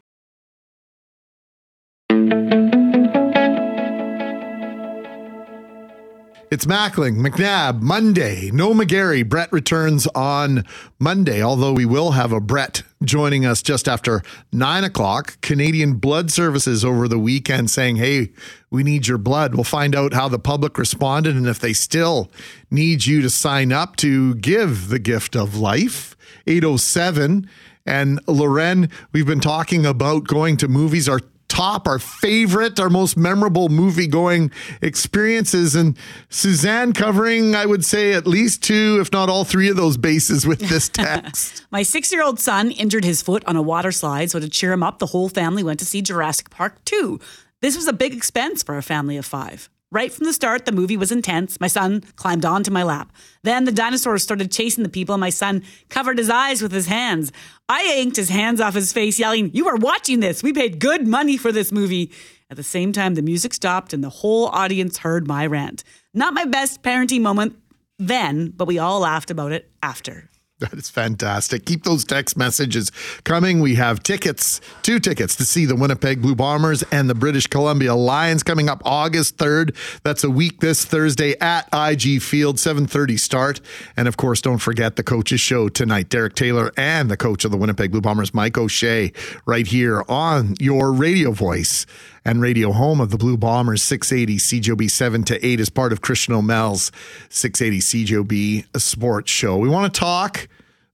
It's 6.50 6.66
Mackling, 6.66 7.24
McNabb, 7.24 7.80
Monday. 7.80 8.50
No 8.50 8.74
McGarry. 8.74 9.24
Brett 9.26 9.52
returns 9.52 10.08
on 10.16 10.64
Monday, 10.98 11.40
although 11.40 11.72
we 11.72 11.86
will 11.86 12.10
have 12.10 12.32
a 12.32 12.40
Brett 12.40 12.82
joining 13.04 13.46
us 13.46 13.62
just 13.62 13.86
after 13.86 14.20
nine 14.52 14.82
o'clock. 14.82 15.40
Canadian 15.42 15.94
Blood 15.94 16.32
Services 16.32 16.84
over 16.84 17.06
the 17.06 17.20
weekend 17.20 17.70
saying, 17.70 17.96
hey, 17.96 18.32
we 18.68 18.82
need 18.82 19.06
your 19.06 19.16
blood. 19.16 19.54
We'll 19.54 19.62
find 19.62 19.94
out 19.94 20.12
how 20.12 20.26
the 20.26 20.40
public 20.40 20.76
responded 20.76 21.36
and 21.36 21.46
if 21.46 21.60
they 21.60 21.72
still 21.72 22.32
need 22.68 23.06
you 23.06 23.22
to 23.22 23.30
sign 23.30 23.70
up 23.70 23.94
to 23.98 24.34
give 24.34 24.88
the 24.88 24.98
gift 24.98 25.36
of 25.36 25.56
life. 25.56 26.16
807. 26.48 27.48
And 27.86 28.20
Loren, 28.26 28.90
we've 29.12 29.24
been 29.24 29.38
talking 29.38 29.86
about 29.86 30.26
going 30.26 30.56
to 30.56 30.66
movies, 30.66 31.08
our 31.08 31.20
top, 31.50 31.86
our 31.86 31.98
favorite, 31.98 32.80
our 32.80 32.88
most 32.88 33.16
memorable 33.16 33.68
movie 33.68 34.06
going 34.06 34.50
experiences. 34.80 35.74
And 35.74 35.98
Suzanne 36.30 36.94
covering, 36.94 37.54
I 37.54 37.66
would 37.66 37.84
say, 37.84 38.14
at 38.14 38.26
least 38.26 38.62
two, 38.62 38.98
if 39.00 39.12
not 39.12 39.28
all 39.28 39.44
three 39.44 39.68
of 39.68 39.76
those 39.76 39.98
bases 39.98 40.46
with 40.46 40.60
this 40.60 40.88
text. 40.92 41.66
My 41.70 41.82
six 41.82 42.10
year 42.10 42.22
old 42.22 42.40
son 42.40 42.70
injured 42.70 43.04
his 43.04 43.20
foot 43.20 43.44
on 43.44 43.56
a 43.56 43.62
water 43.62 43.92
slide. 43.92 44.30
So 44.30 44.40
to 44.40 44.48
cheer 44.48 44.72
him 44.72 44.82
up, 44.82 44.98
the 44.98 45.06
whole 45.06 45.28
family 45.28 45.62
went 45.62 45.80
to 45.80 45.84
see 45.84 46.00
Jurassic 46.00 46.48
Park 46.48 46.82
2. 46.86 47.20
This 47.60 47.76
was 47.76 47.86
a 47.86 47.92
big 47.92 48.14
expense 48.14 48.62
for 48.62 48.78
a 48.78 48.82
family 48.82 49.18
of 49.18 49.26
five. 49.26 49.68
Right 49.92 50.12
from 50.12 50.26
the 50.26 50.32
start, 50.32 50.66
the 50.66 50.72
movie 50.72 50.96
was 50.96 51.10
intense. 51.10 51.58
My 51.58 51.66
son 51.66 52.02
climbed 52.14 52.44
onto 52.44 52.70
my 52.70 52.84
lap. 52.84 53.10
Then 53.42 53.64
the 53.64 53.72
dinosaurs 53.72 54.22
started 54.22 54.52
chasing 54.52 54.84
the 54.84 54.88
people, 54.88 55.16
and 55.16 55.20
my 55.20 55.30
son 55.30 55.64
covered 55.88 56.18
his 56.18 56.30
eyes 56.30 56.62
with 56.62 56.70
his 56.70 56.86
hands. 56.86 57.32
I 57.68 57.82
yanked 57.82 58.16
his 58.16 58.28
hands 58.28 58.60
off 58.60 58.74
his 58.74 58.92
face, 58.92 59.18
yelling, 59.18 59.50
You 59.52 59.66
are 59.66 59.74
watching 59.74 60.20
this. 60.20 60.44
We 60.44 60.52
paid 60.52 60.78
good 60.78 61.08
money 61.08 61.36
for 61.36 61.50
this 61.50 61.72
movie. 61.72 62.12
At 62.50 62.56
the 62.56 62.62
same 62.62 62.92
time, 62.92 63.14
the 63.14 63.22
music 63.22 63.52
stopped, 63.52 63.92
and 63.92 64.04
the 64.04 64.10
whole 64.10 64.46
audience 64.46 64.98
heard 64.98 65.26
my 65.26 65.44
rant. 65.44 65.82
Not 66.14 66.34
my 66.34 66.44
best 66.44 66.82
parenting 66.82 67.22
moment 67.22 67.56
then, 67.98 68.50
but 68.50 68.68
we 68.68 68.78
all 68.78 69.00
laughed 69.00 69.30
about 69.30 69.50
it 69.50 69.70
after. 69.82 70.30
That 70.60 70.74
is 70.74 70.90
fantastic. 70.90 71.64
Keep 71.64 71.84
those 71.84 72.04
text 72.04 72.36
messages 72.36 72.92
coming. 73.24 73.60
We 73.60 73.76
have 73.76 74.02
tickets, 74.02 74.60
two 74.82 75.00
tickets 75.00 75.34
to 75.36 75.44
see 75.44 75.64
the 75.64 75.74
Winnipeg 75.74 76.20
Blue 76.20 76.34
Bombers 76.34 76.82
and 76.92 77.08
the 77.08 77.14
British 77.14 77.46
Columbia 77.46 77.94
Lions 77.94 78.42
coming 78.42 78.68
up 78.68 78.82
August 78.84 79.38
3rd. 79.38 79.74
That's 80.04 80.22
a 80.22 80.28
week 80.30 80.60
this 80.60 80.84
Thursday 80.84 81.34
at 81.40 81.66
IG 81.72 82.20
Field, 82.20 82.58
7:30 82.58 83.18
start. 83.18 83.60
And 83.96 84.06
of 84.06 84.18
course, 84.18 84.42
don't 84.42 84.58
forget 84.58 84.96
the 84.96 85.02
coaches 85.02 85.40
show 85.40 85.70
tonight. 85.70 86.10
Derek 86.10 86.34
Taylor 86.34 86.72
and 86.76 87.10
the 87.10 87.16
coach 87.16 87.46
of 87.46 87.50
the 87.50 87.56
Winnipeg 87.56 87.90
Blue 87.90 88.02
Bombers, 88.02 88.34
Mike 88.34 88.58
O'Shea, 88.58 89.12
right 89.46 89.66
here 89.66 90.04
on 90.08 90.54
your 90.60 90.92
radio 90.92 91.32
voice 91.32 91.86
and 92.24 92.40
radio 92.40 92.72
home 92.72 93.00
of 93.00 93.10
the 93.10 93.16
Blue 93.16 93.36
Bombers 93.36 93.82
680 93.82 94.38
CJOB 94.38 94.90
7 94.90 95.24
to 95.24 95.46
8 95.46 95.60
as 95.60 95.70
part 95.70 95.92
of 95.92 96.00
Christian 96.00 96.34
O'Mel's 96.34 96.92
680 97.28 98.04
CJOB 98.04 98.80
sports 98.80 99.30
show. 99.30 99.56
We 99.56 99.68
want 99.68 99.92
to 99.92 99.98
talk 100.00 100.48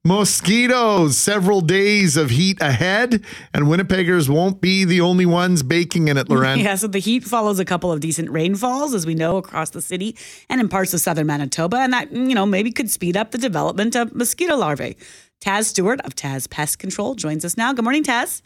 mosquitoes, 0.07 1.18
several 1.18 1.61
days 1.61 2.16
of 2.16 2.31
heat 2.31 2.61
ahead, 2.61 3.24
and 3.53 3.64
Winnipeggers 3.64 4.29
won't 4.29 4.61
be 4.61 4.85
the 4.85 5.01
only 5.01 5.27
ones 5.27 5.64
baking 5.64 6.07
in 6.07 6.16
it, 6.16 6.29
Loren. 6.29 6.61
Yeah, 6.66 6.77
so 6.77 6.87
the 6.87 7.01
heat 7.01 7.24
follows 7.24 7.59
a 7.59 7.64
couple 7.64 7.91
of 7.91 7.99
decent 8.01 8.31
rainfalls, 8.31 8.95
as 8.95 9.05
we 9.05 9.14
know, 9.14 9.37
across 9.37 9.70
the 9.70 9.83
city 9.83 10.16
and 10.49 10.61
in 10.61 10.68
parts 10.68 10.95
of 10.95 11.01
southern 11.01 11.27
Manitoba, 11.27 11.79
and 11.79 11.93
that, 11.93 12.12
you 12.12 12.35
know, 12.35 12.47
maybe 12.47 12.70
could 12.70 12.89
speed 12.89 13.16
up 13.16 13.33
the 13.33 13.39
development 13.39 13.97
of 13.97 14.14
mosquito 14.14 14.57
larvae. 14.57 14.97
Taz 15.41 15.64
Stewart 15.64 16.01
of 16.03 16.14
Taz 16.14 16.49
Pest 16.49 16.79
Control 16.79 17.14
joins 17.14 17.45
us 17.45 17.57
now. 17.57 17.72
Good 17.72 17.85
morning, 17.85 18.05
Taz. 18.05 18.43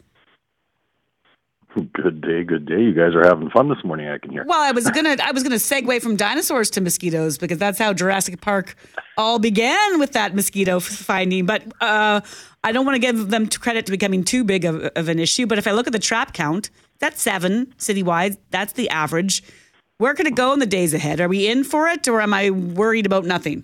Good 1.73 2.19
day, 2.19 2.43
good 2.43 2.65
day. 2.65 2.81
You 2.81 2.93
guys 2.93 3.15
are 3.15 3.23
having 3.23 3.49
fun 3.49 3.69
this 3.69 3.81
morning. 3.85 4.09
I 4.09 4.17
can 4.17 4.29
hear. 4.31 4.43
Well, 4.45 4.61
I 4.61 4.71
was 4.71 4.89
gonna 4.91 5.15
I 5.23 5.31
was 5.31 5.41
gonna 5.41 5.55
segue 5.55 6.01
from 6.01 6.17
dinosaurs 6.17 6.69
to 6.71 6.81
mosquitoes 6.81 7.37
because 7.37 7.59
that's 7.59 7.79
how 7.79 7.93
Jurassic 7.93 8.41
Park 8.41 8.75
all 9.17 9.39
began 9.39 9.97
with 9.97 10.11
that 10.11 10.35
mosquito 10.35 10.81
finding. 10.81 11.45
But 11.45 11.63
uh, 11.79 12.19
I 12.65 12.73
don't 12.73 12.85
want 12.85 12.95
to 12.95 12.99
give 12.99 13.29
them 13.29 13.47
credit 13.47 13.85
to 13.85 13.91
becoming 13.91 14.25
too 14.25 14.43
big 14.43 14.65
of, 14.65 14.83
of 14.97 15.07
an 15.07 15.17
issue. 15.17 15.47
But 15.47 15.59
if 15.59 15.67
I 15.67 15.71
look 15.71 15.87
at 15.87 15.93
the 15.93 15.99
trap 15.99 16.33
count, 16.33 16.69
that's 16.99 17.21
seven 17.21 17.67
citywide. 17.77 18.35
That's 18.49 18.73
the 18.73 18.89
average. 18.89 19.41
Where 19.97 20.13
could 20.13 20.27
it 20.27 20.35
go 20.35 20.51
in 20.51 20.59
the 20.59 20.65
days 20.65 20.93
ahead? 20.93 21.21
Are 21.21 21.29
we 21.29 21.47
in 21.47 21.63
for 21.63 21.87
it, 21.87 22.05
or 22.07 22.19
am 22.19 22.33
I 22.33 22.49
worried 22.49 23.05
about 23.05 23.23
nothing? 23.23 23.63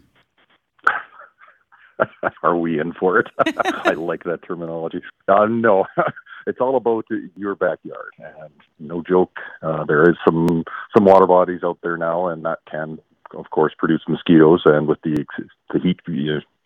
are 2.43 2.55
we 2.55 2.79
in 2.79 2.93
for 2.93 3.19
it? 3.19 3.27
I 3.65 3.91
like 3.91 4.23
that 4.23 4.43
terminology. 4.47 5.01
Uh, 5.27 5.45
no, 5.47 5.85
it's 6.47 6.61
all 6.61 6.77
about 6.77 7.05
your 7.35 7.55
backyard. 7.55 8.13
And 8.17 8.53
no 8.79 9.03
joke, 9.07 9.35
uh, 9.61 9.83
there 9.85 10.09
is 10.09 10.15
some 10.25 10.63
some 10.95 11.05
water 11.05 11.27
bodies 11.27 11.61
out 11.63 11.79
there 11.83 11.97
now, 11.97 12.27
and 12.27 12.43
that 12.45 12.59
can, 12.69 12.99
of 13.35 13.49
course, 13.51 13.73
produce 13.77 14.01
mosquitoes. 14.07 14.61
And 14.65 14.87
with 14.87 14.99
the 15.03 15.25
the 15.73 15.79
heat 15.79 15.99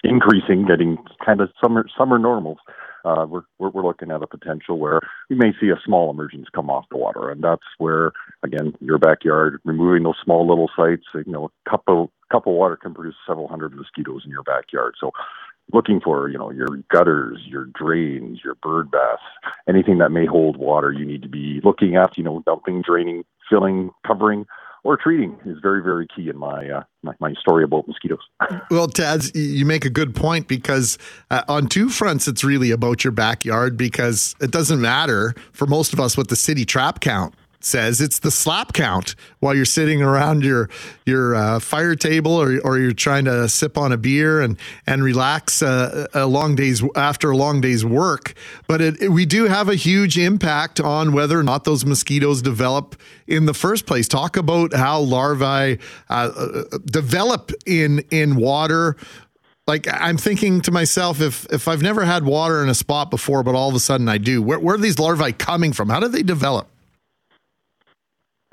increasing, 0.03 0.65
getting 0.65 0.97
kind 1.25 1.41
of 1.41 1.49
summer 1.61 1.86
summer 1.97 2.19
normals, 2.19 2.59
uh, 3.03 3.25
we're, 3.27 3.41
we're 3.57 3.69
we're 3.69 3.84
looking 3.84 4.11
at 4.11 4.21
a 4.21 4.27
potential 4.27 4.77
where 4.77 5.01
we 5.29 5.36
may 5.36 5.51
see 5.59 5.69
a 5.69 5.82
small 5.84 6.11
emergence 6.11 6.47
come 6.53 6.69
off 6.69 6.86
the 6.91 6.97
water, 6.97 7.29
and 7.32 7.43
that's 7.43 7.61
where 7.79 8.11
again 8.43 8.73
your 8.79 8.99
backyard, 8.99 9.59
removing 9.65 10.03
those 10.03 10.15
small 10.23 10.47
little 10.47 10.69
sites, 10.75 11.05
you 11.13 11.32
know, 11.32 11.45
a 11.45 11.69
cup 11.69 11.84
of 11.88 12.09
cup 12.32 12.47
of 12.47 12.53
water 12.53 12.77
can 12.77 12.93
produce 12.93 13.15
several 13.27 13.47
hundred 13.47 13.75
mosquitoes 13.75 14.21
in 14.25 14.32
your 14.32 14.43
backyard. 14.43 14.95
So 14.99 15.11
looking 15.74 15.99
for 16.01 16.30
you 16.30 16.38
know 16.38 16.51
your 16.51 16.67
gutters 16.89 17.39
your 17.45 17.65
drains 17.65 18.39
your 18.43 18.55
bird 18.55 18.89
baths 18.91 19.22
anything 19.67 19.97
that 19.97 20.11
may 20.11 20.26
hold 20.26 20.57
water 20.57 20.91
you 20.91 21.05
need 21.05 21.22
to 21.22 21.30
be 21.30 21.59
looking 21.63 21.95
at 21.95 22.17
you 22.17 22.24
know 22.24 22.41
dumping 22.45 22.82
draining 22.82 23.24
filling 23.49 23.91
covering 24.05 24.45
or 24.84 24.97
treating 24.97 25.38
is 25.45 25.57
very 25.61 25.84
very 25.84 26.07
key 26.15 26.30
in 26.30 26.38
my 26.38 26.69
uh, 26.69 26.84
my, 27.03 27.13
my, 27.19 27.34
story 27.34 27.63
about 27.63 27.88
mosquitoes. 27.88 28.19
Well 28.72 28.88
taz 28.88 29.32
you 29.36 29.65
make 29.65 29.86
a 29.86 29.89
good 29.89 30.15
point 30.15 30.47
because 30.47 30.97
uh, 31.30 31.43
on 31.47 31.67
two 31.67 31.89
fronts 31.89 32.28
it's 32.28 32.43
really 32.43 32.72
about 32.72 33.03
your 33.03 33.11
backyard 33.11 33.78
because 33.78 34.36
it 34.41 34.51
doesn't 34.51 34.82
matter 34.82 35.36
for 35.51 35.67
most 35.67 35.93
of 35.93 35.99
us 35.99 36.17
what 36.17 36.30
the 36.30 36.36
city 36.36 36.65
trap 36.65 36.99
count 36.99 37.36
says 37.64 38.01
it's 38.01 38.20
the 38.20 38.32
slap 38.32 38.74
count 38.74 39.16
while 39.39 39.55
you're 39.55 39.66
sitting 39.66 40.01
around 40.01 40.43
your 40.43 40.70
your 41.05 41.36
uh, 41.36 41.59
fire 41.59 41.95
table 41.95 42.34
or, 42.34 42.59
or 42.62 42.78
you're 42.78 42.93
trying 42.93 43.26
to 43.26 43.47
sip 43.49 43.78
on 43.78 43.91
a 43.91 43.97
beer 43.97 44.41
and 44.41 44.57
and 44.88 45.03
relax 45.03 45.62
uh, 45.62 46.07
a 46.14 46.26
long 46.26 46.55
day's 46.55 46.84
after 46.95 47.32
a 47.32 47.38
long 47.38 47.62
day's 47.62 47.86
work 47.86 48.34
but 48.68 48.82
it, 48.82 49.01
it, 49.01 49.09
we 49.09 49.26
do 49.26 49.45
have 49.45 49.70
a 49.70 49.76
huge 49.76 50.18
impact 50.18 50.80
on 50.80 51.14
whether 51.14 51.39
or 51.39 51.43
not 51.43 51.64
those 51.64 51.86
mosquitoes 51.86 52.41
develop 52.41 52.95
in 53.28 53.45
the 53.45 53.53
first 53.53 53.86
place 53.86 54.07
talk 54.07 54.38
about 54.38 54.74
how 54.74 54.99
larvae 54.99 55.80
uh, 56.09 56.14
uh 56.14 56.64
develop 56.86 57.51
in 57.66 57.99
in 58.12 58.36
water 58.36 58.95
like 59.68 59.88
I'm 59.91 60.18
thinking 60.18 60.62
to 60.62 60.72
myself, 60.72 61.22
if 61.22 61.45
if 61.51 61.68
I've 61.68 61.82
never 61.82 62.03
had 62.03 62.26
water 62.26 62.64
in 62.64 62.68
a 62.68 62.74
spot 62.74 63.09
before, 63.09 63.43
but 63.43 63.55
all 63.55 63.70
of 63.70 63.76
a 63.76 63.80
sudden 63.80 64.09
I 64.09 64.18
do, 64.18 64.41
where, 64.41 64.59
where 64.59 64.76
are 64.76 64.78
these 64.78 64.99
larvae 64.99 65.34
coming 65.34 65.72
from? 65.72 65.88
How 65.88 65.99
do 65.99 66.07
they 66.07 66.24
develop? 66.24 66.68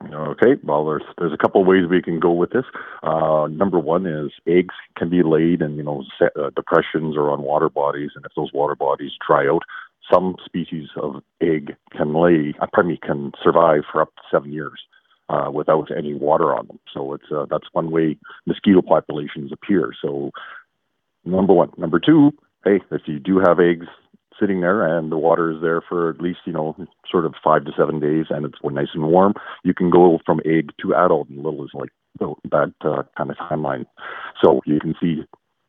Okay, 0.00 0.54
well, 0.62 0.86
there's 0.86 1.02
there's 1.18 1.32
a 1.32 1.36
couple 1.36 1.64
ways 1.64 1.88
we 1.90 2.00
can 2.00 2.20
go 2.20 2.32
with 2.32 2.50
this. 2.50 2.64
Uh, 3.02 3.48
number 3.50 3.80
one 3.80 4.06
is 4.06 4.30
eggs 4.46 4.74
can 4.96 5.10
be 5.10 5.24
laid 5.24 5.60
in 5.60 5.76
you 5.76 5.82
know 5.82 6.04
set, 6.18 6.30
uh, 6.36 6.50
depressions 6.50 7.16
or 7.16 7.30
on 7.30 7.42
water 7.42 7.68
bodies, 7.68 8.10
and 8.14 8.24
if 8.24 8.32
those 8.36 8.52
water 8.52 8.76
bodies 8.76 9.10
dry 9.26 9.48
out, 9.48 9.62
some 10.12 10.36
species 10.44 10.88
of 10.96 11.22
egg 11.40 11.74
can 11.90 12.14
lay, 12.14 12.54
uh, 12.60 12.66
pardon 12.72 12.92
me, 12.92 12.98
can 13.02 13.32
survive 13.42 13.82
for 13.90 14.00
up 14.00 14.14
to 14.14 14.22
seven 14.30 14.52
years 14.52 14.80
uh, 15.28 15.50
without 15.52 15.88
any 15.96 16.14
water 16.14 16.54
on 16.54 16.68
them. 16.68 16.78
So 16.94 17.14
it's 17.14 17.30
uh, 17.32 17.46
that's 17.50 17.66
one 17.72 17.90
way 17.90 18.16
mosquito 18.46 18.82
populations 18.82 19.52
appear. 19.52 19.92
So 20.00 20.30
number 21.24 21.52
one, 21.52 21.72
number 21.76 21.98
two, 21.98 22.30
hey, 22.64 22.80
if 22.92 23.02
you 23.06 23.18
do 23.18 23.40
have 23.40 23.58
eggs 23.58 23.86
sitting 24.38 24.60
there 24.60 24.86
and 24.86 25.10
the 25.10 25.18
water 25.18 25.50
is 25.50 25.60
there 25.60 25.80
for 25.80 26.10
at 26.10 26.20
least, 26.20 26.40
you 26.44 26.52
know, 26.52 26.76
sort 27.10 27.26
of 27.26 27.34
five 27.42 27.64
to 27.64 27.72
seven 27.76 28.00
days 28.00 28.26
and 28.30 28.44
it's 28.44 28.58
nice 28.62 28.88
and 28.94 29.08
warm, 29.08 29.34
you 29.64 29.74
can 29.74 29.90
go 29.90 30.18
from 30.24 30.40
egg 30.44 30.70
to 30.80 30.94
adult 30.94 31.28
in 31.28 31.42
little 31.42 31.64
as 31.64 31.70
like 31.74 31.90
that 32.20 32.72
uh, 32.82 33.02
kind 33.16 33.30
of 33.30 33.36
timeline. 33.36 33.86
So 34.42 34.60
you 34.66 34.80
can 34.80 34.94
see 35.00 35.24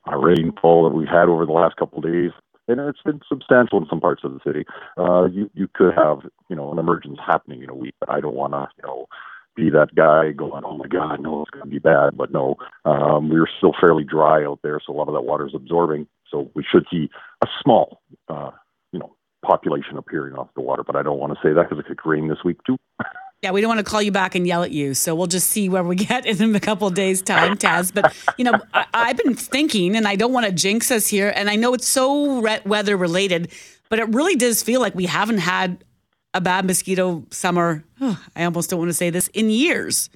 our 0.05 0.19
rainfall 0.19 0.89
that 0.89 0.95
we've 0.95 1.07
had 1.07 1.29
over 1.29 1.45
the 1.45 1.51
last 1.51 1.75
couple 1.75 1.99
of 1.99 2.05
days, 2.05 2.31
and 2.67 2.79
it's 2.79 3.01
been 3.03 3.21
substantial 3.27 3.79
in 3.79 3.87
some 3.89 3.99
parts 3.99 4.23
of 4.23 4.33
the 4.33 4.39
city. 4.45 4.65
Uh, 4.97 5.25
you 5.25 5.49
you 5.53 5.67
could 5.73 5.93
have 5.95 6.19
you 6.49 6.55
know 6.55 6.71
an 6.71 6.79
emergence 6.79 7.19
happening 7.25 7.63
in 7.63 7.69
a 7.69 7.75
week, 7.75 7.93
but 7.99 8.09
I 8.09 8.19
don't 8.19 8.35
want 8.35 8.53
to 8.53 8.67
you 8.77 8.87
know 8.87 9.07
be 9.55 9.69
that 9.71 9.93
guy 9.95 10.31
going, 10.31 10.63
oh 10.63 10.77
my 10.77 10.87
God, 10.87 11.21
no, 11.21 11.41
it's 11.41 11.49
going 11.49 11.65
to 11.65 11.69
be 11.69 11.79
bad. 11.79 12.17
But 12.17 12.31
no, 12.31 12.55
um, 12.85 13.29
we're 13.29 13.49
still 13.57 13.73
fairly 13.79 14.03
dry 14.03 14.45
out 14.45 14.59
there, 14.63 14.79
so 14.85 14.93
a 14.93 14.95
lot 14.95 15.07
of 15.07 15.13
that 15.13 15.25
water 15.25 15.47
is 15.47 15.55
absorbing. 15.55 16.07
So 16.31 16.49
we 16.53 16.63
should 16.63 16.85
see 16.91 17.09
a 17.41 17.47
small, 17.63 18.01
uh, 18.27 18.51
you 18.91 18.99
know, 18.99 19.15
population 19.45 19.97
appearing 19.97 20.33
off 20.35 20.49
the 20.55 20.61
water. 20.61 20.83
But 20.83 20.95
I 20.95 21.03
don't 21.03 21.19
want 21.19 21.33
to 21.33 21.39
say 21.41 21.53
that 21.53 21.69
because 21.69 21.79
it 21.79 21.87
could 21.87 22.09
rain 22.09 22.27
this 22.27 22.43
week 22.43 22.57
too. 22.65 22.77
Yeah, 23.41 23.51
we 23.51 23.61
don't 23.61 23.69
want 23.69 23.79
to 23.79 23.89
call 23.89 24.01
you 24.01 24.11
back 24.11 24.35
and 24.35 24.45
yell 24.45 24.63
at 24.63 24.71
you. 24.71 24.93
So 24.93 25.15
we'll 25.15 25.27
just 25.27 25.47
see 25.47 25.69
where 25.69 25.81
we 25.81 25.95
get 25.95 26.25
in 26.25 26.53
a 26.53 26.59
couple 26.59 26.89
of 26.89 26.93
days' 26.93 27.21
time, 27.21 27.57
Taz. 27.57 27.93
But, 27.93 28.13
you 28.37 28.43
know, 28.43 28.59
I, 28.73 29.07
have 29.07 29.17
been 29.17 29.33
thinking, 29.33 29.95
and 29.95 30.05
I 30.05 30.17
don't 30.17 30.33
want 30.33 30.45
to 30.45 30.51
jinx 30.51 30.91
us 30.91 31.07
here, 31.07 31.31
and 31.33 31.49
I 31.49 31.55
know 31.55 31.73
it's 31.73 31.87
so 31.87 32.41
re- 32.41 32.59
weather 32.65 32.97
related, 32.97 33.49
but 33.87 33.99
it 33.99 34.09
really 34.09 34.35
does 34.35 34.61
feel 34.61 34.81
like 34.81 34.93
we 34.93 35.05
haven't 35.05 35.37
had 35.37 35.85
a 36.33 36.41
bad 36.41 36.65
mosquito 36.65 37.23
summer. 37.31 37.85
Oh, 38.01 38.21
I 38.35 38.43
almost 38.43 38.69
don't 38.69 38.79
want 38.79 38.89
to 38.89 38.93
say 38.93 39.09
this 39.09 39.29
in 39.29 39.49
years. 39.49 40.09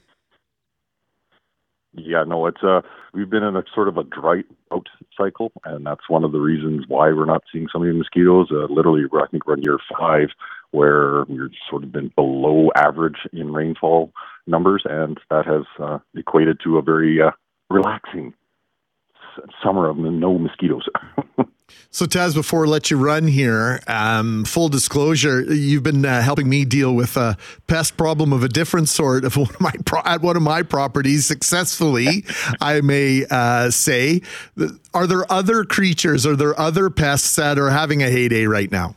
Yeah, 1.94 2.24
no, 2.24 2.48
it's 2.48 2.64
uh 2.64 2.82
we've 3.14 3.30
been 3.30 3.44
in 3.44 3.56
a 3.56 3.64
sort 3.74 3.88
of 3.88 3.98
a 3.98 4.04
dry 4.04 4.44
out 4.72 4.88
cycle, 5.18 5.52
and 5.66 5.86
that's 5.86 6.10
one 6.10 6.24
of 6.24 6.32
the 6.32 6.40
reasons 6.40 6.86
why 6.88 7.12
we're 7.12 7.26
not 7.26 7.44
seeing 7.52 7.68
so 7.72 7.80
many 7.80 7.94
mosquitoes. 7.94 8.48
Uh, 8.52 8.66
literally, 8.70 9.04
I 9.14 9.28
think 9.28 9.46
we're 9.46 9.56
in 9.56 9.64
year 9.64 9.80
five 9.98 10.30
where 10.72 11.24
we've 11.26 11.52
sort 11.70 11.84
of 11.84 11.92
been 11.92 12.12
below 12.16 12.70
average 12.76 13.18
in 13.32 13.54
rainfall 13.54 14.12
numbers, 14.48 14.84
and 14.86 15.20
that 15.30 15.46
has 15.46 15.64
uh, 15.80 16.00
equated 16.16 16.60
to 16.64 16.78
a 16.78 16.82
very 16.82 17.22
uh, 17.22 17.32
relaxing 17.70 18.34
summer 19.64 19.90
of 19.90 19.98
no 19.98 20.38
mosquitoes. 20.38 20.88
So, 21.92 22.08
Taz, 22.08 22.34
before 22.34 22.66
I 22.66 22.70
let 22.70 22.90
you 22.90 22.98
run 22.98 23.28
here, 23.28 23.80
um, 23.88 24.46
full 24.46 24.68
disclosure, 24.68 25.42
you've 25.42 25.84
been 25.84 26.04
uh, 26.04 26.24
helping 26.24 26.50
me 26.50 26.66
deal 26.66 26.96
with 26.96 27.16
a 27.18 27.38
pest 27.68 27.98
problem 27.98 28.34
of 28.34 28.44
a 28.44 28.50
different 28.50 28.90
sort 28.90 29.26
of 29.26 29.38
one 29.38 29.50
of 29.50 29.62
my 29.62 29.74
pro- 29.86 30.02
at 30.04 30.22
one 30.22 30.36
of 30.36 30.42
my 30.42 30.64
properties 30.64 31.28
successfully, 31.28 32.26
I 32.62 32.82
may 32.82 33.26
uh, 33.30 33.70
say. 33.70 34.22
Are 34.94 35.06
there 35.06 35.32
other 35.32 35.64
creatures, 35.66 36.26
are 36.26 36.36
there 36.36 36.60
other 36.60 36.90
pests 36.90 37.36
that 37.36 37.60
are 37.60 37.70
having 37.70 38.02
a 38.02 38.10
heyday 38.10 38.46
right 38.46 38.72
now? 38.72 38.96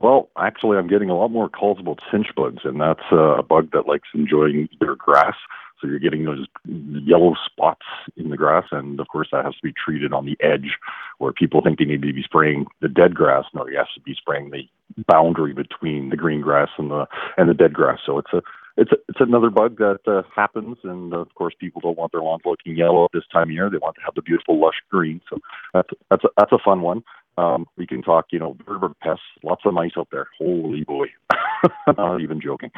Well, 0.00 0.30
actually, 0.38 0.78
I'm 0.78 0.86
getting 0.86 1.10
a 1.10 1.16
lot 1.16 1.30
more 1.30 1.48
calls 1.48 1.78
about 1.78 1.98
chinch 2.10 2.34
bugs, 2.34 2.62
and 2.64 2.80
that's 2.80 3.02
uh, 3.12 3.36
a 3.36 3.42
bug 3.42 3.70
that 3.72 3.86
likes 3.86 4.08
enjoying 4.14 4.68
their 4.80 4.94
grass. 4.94 5.34
So 5.80 5.88
you're 5.88 5.98
getting 5.98 6.24
those 6.24 6.46
yellow 6.66 7.34
spots 7.46 7.86
in 8.16 8.30
the 8.30 8.36
grass, 8.36 8.64
and 8.70 9.00
of 9.00 9.08
course 9.08 9.28
that 9.32 9.44
has 9.44 9.54
to 9.54 9.62
be 9.62 9.72
treated 9.72 10.12
on 10.12 10.26
the 10.26 10.36
edge 10.40 10.76
where 11.18 11.32
people 11.32 11.62
think 11.62 11.78
they 11.78 11.84
need 11.84 12.02
to 12.02 12.12
be 12.12 12.22
spraying 12.22 12.66
the 12.80 12.88
dead 12.88 13.14
grass. 13.14 13.44
No, 13.54 13.66
you 13.66 13.76
have 13.76 13.86
to 13.94 14.00
be 14.00 14.14
spraying 14.14 14.50
the 14.50 14.68
boundary 15.06 15.52
between 15.52 16.10
the 16.10 16.16
green 16.16 16.40
grass 16.40 16.68
and 16.78 16.90
the 16.90 17.06
and 17.36 17.48
the 17.48 17.54
dead 17.54 17.72
grass. 17.72 17.98
So 18.04 18.18
it's 18.18 18.32
a 18.32 18.42
it's 18.76 18.92
a, 18.92 18.96
it's 19.08 19.20
another 19.20 19.50
bug 19.50 19.78
that 19.78 20.00
uh, 20.06 20.22
happens, 20.34 20.78
and 20.84 21.12
of 21.12 21.34
course, 21.34 21.54
people 21.58 21.80
don't 21.80 21.98
want 21.98 22.12
their 22.12 22.22
lawns 22.22 22.42
looking 22.44 22.76
yellow 22.76 23.04
at 23.04 23.10
this 23.12 23.24
time 23.32 23.48
of 23.48 23.50
year. 23.50 23.68
They 23.70 23.78
want 23.78 23.96
to 23.96 24.02
have 24.02 24.14
the 24.14 24.22
beautiful 24.22 24.60
lush 24.60 24.76
green. 24.90 25.20
So 25.28 25.38
that's 25.74 25.90
that's 26.10 26.24
a, 26.24 26.28
that's 26.36 26.52
a 26.52 26.58
fun 26.64 26.80
one. 26.80 27.02
Um, 27.36 27.66
we 27.76 27.86
can 27.86 28.02
talk, 28.02 28.26
you 28.30 28.38
know, 28.38 28.54
bird 28.54 28.92
pests. 29.00 29.22
Lots 29.42 29.62
of 29.64 29.74
mice 29.74 29.92
out 29.96 30.08
there. 30.10 30.28
Holy 30.38 30.84
boy! 30.84 31.06
Not 31.96 32.20
even 32.20 32.40
joking. 32.40 32.70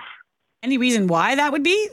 Any 0.63 0.79
reason 0.79 1.07
why 1.07 1.35
that 1.35 1.53
would 1.53 1.63
be? 1.63 1.89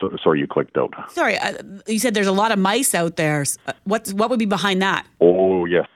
So, 0.00 0.10
sorry, 0.22 0.40
you 0.40 0.46
clicked 0.46 0.76
out. 0.76 0.92
Sorry, 1.10 1.36
uh, 1.38 1.54
you 1.86 1.98
said 1.98 2.14
there's 2.14 2.26
a 2.26 2.32
lot 2.32 2.52
of 2.52 2.58
mice 2.58 2.94
out 2.94 3.16
there. 3.16 3.44
Uh, 3.66 3.72
What 3.84 4.08
what 4.14 4.30
would 4.30 4.38
be 4.38 4.46
behind 4.46 4.80
that? 4.82 5.06
Oh 5.20 5.64
yes, 5.66 5.86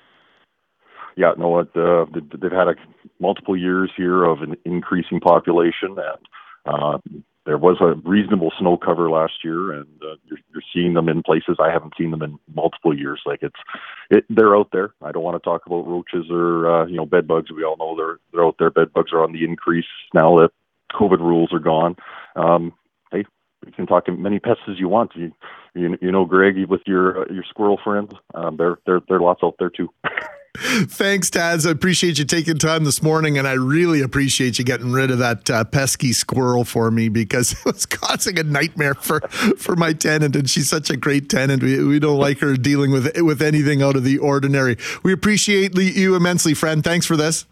yeah. 1.17 1.33
No, 1.39 1.59
it, 1.61 1.69
uh, 1.77 2.07
they- 2.13 2.39
they've 2.39 2.53
had 2.53 2.69
a, 2.69 2.75
multiple 3.21 3.57
years 3.57 3.91
here 3.97 4.25
of 4.25 4.43
an 4.43 4.57
increasing 4.65 5.21
population, 5.21 5.97
and 5.97 6.23
uh, 6.67 6.99
there 7.47 7.59
was 7.59 7.77
a 7.81 7.95
reasonable 8.09 8.53
snow 8.59 8.77
cover 8.77 9.09
last 9.11 9.45
year, 9.45 9.73
and 9.73 9.87
uh, 10.03 10.17
you're, 10.27 10.39
you're 10.53 10.63
seeing 10.73 10.95
them 10.95 11.09
in 11.09 11.23
places 11.23 11.57
I 11.61 11.71
haven't 11.71 11.95
seen 11.97 12.11
them 12.11 12.23
in 12.23 12.39
multiple 12.55 12.97
years. 12.97 13.21
Like 13.27 13.41
it's, 13.43 13.61
it, 14.11 14.25
they're 14.29 14.57
out 14.57 14.71
there. 14.73 14.95
I 15.03 15.13
don't 15.13 15.23
want 15.23 15.37
to 15.41 15.47
talk 15.47 15.63
about 15.67 15.87
roaches 15.87 16.27
or 16.31 16.69
uh, 16.71 16.87
you 16.87 16.97
know 16.97 17.07
bed 17.07 17.27
bugs. 17.29 17.51
We 17.53 17.65
all 17.65 17.77
know 17.77 17.97
they're 17.97 18.19
they're 18.33 18.45
out 18.45 18.57
there. 18.59 18.71
Bed 18.71 18.93
bugs 18.93 19.13
are 19.13 19.23
on 19.23 19.33
the 19.33 19.45
increase 19.45 19.87
now 20.13 20.37
that 20.41 20.51
COVID 20.93 21.21
rules 21.21 21.53
are 21.53 21.59
gone. 21.61 21.97
Um, 22.37 22.73
can 23.77 23.87
talk 23.87 24.07
to 24.07 24.13
many 24.13 24.39
pests 24.39 24.63
as 24.69 24.79
you 24.79 24.89
want. 24.89 25.13
You, 25.15 25.33
you, 25.75 25.97
you 26.01 26.13
know, 26.13 26.25
Greg, 26.25 26.57
with 26.69 26.83
your 26.87 27.31
your 27.33 27.45
squirrel 27.49 27.79
friends, 27.83 28.13
um, 28.35 28.57
there 28.57 28.79
there 28.87 29.01
there 29.09 29.19
are 29.19 29.23
lots 29.23 29.41
out 29.43 29.55
there 29.59 29.71
too. 29.71 29.89
Thanks, 30.57 31.31
Taz. 31.31 31.67
I 31.67 31.73
appreciate 31.73 32.17
you 32.17 32.25
taking 32.25 32.59
time 32.59 32.85
this 32.85 33.03
morning, 33.03 33.39
and 33.39 33.49
I 33.49 33.55
really 33.55 34.01
appreciate 34.01 34.57
you 34.57 34.65
getting 34.65 34.93
rid 34.93 35.11
of 35.11 35.19
that 35.19 35.51
uh, 35.51 35.65
pesky 35.65 36.13
squirrel 36.13 36.65
for 36.65 36.93
me 36.93 37.09
because 37.09 37.53
it 37.59 37.65
was 37.65 37.87
causing 37.87 38.39
a 38.39 38.45
nightmare 38.45 38.95
for, 38.95 39.21
for 39.59 39.75
my 39.75 39.93
tenant, 39.93 40.37
and 40.37 40.49
she's 40.49 40.71
such 40.71 40.91
a 40.91 40.97
great 40.97 41.29
tenant. 41.29 41.61
We, 41.61 41.83
we 41.83 41.99
don't 41.99 42.21
like 42.21 42.39
her 42.39 42.55
dealing 42.55 42.93
with 42.93 43.21
with 43.21 43.43
anything 43.43 43.83
out 43.83 43.97
of 43.97 44.05
the 44.05 44.19
ordinary. 44.19 44.77
We 45.03 45.13
appreciate 45.13 45.77
you 45.77 46.15
immensely, 46.15 46.55
friend. 46.55 46.85
Thanks 46.85 47.05
for 47.05 47.17
this. 47.17 47.47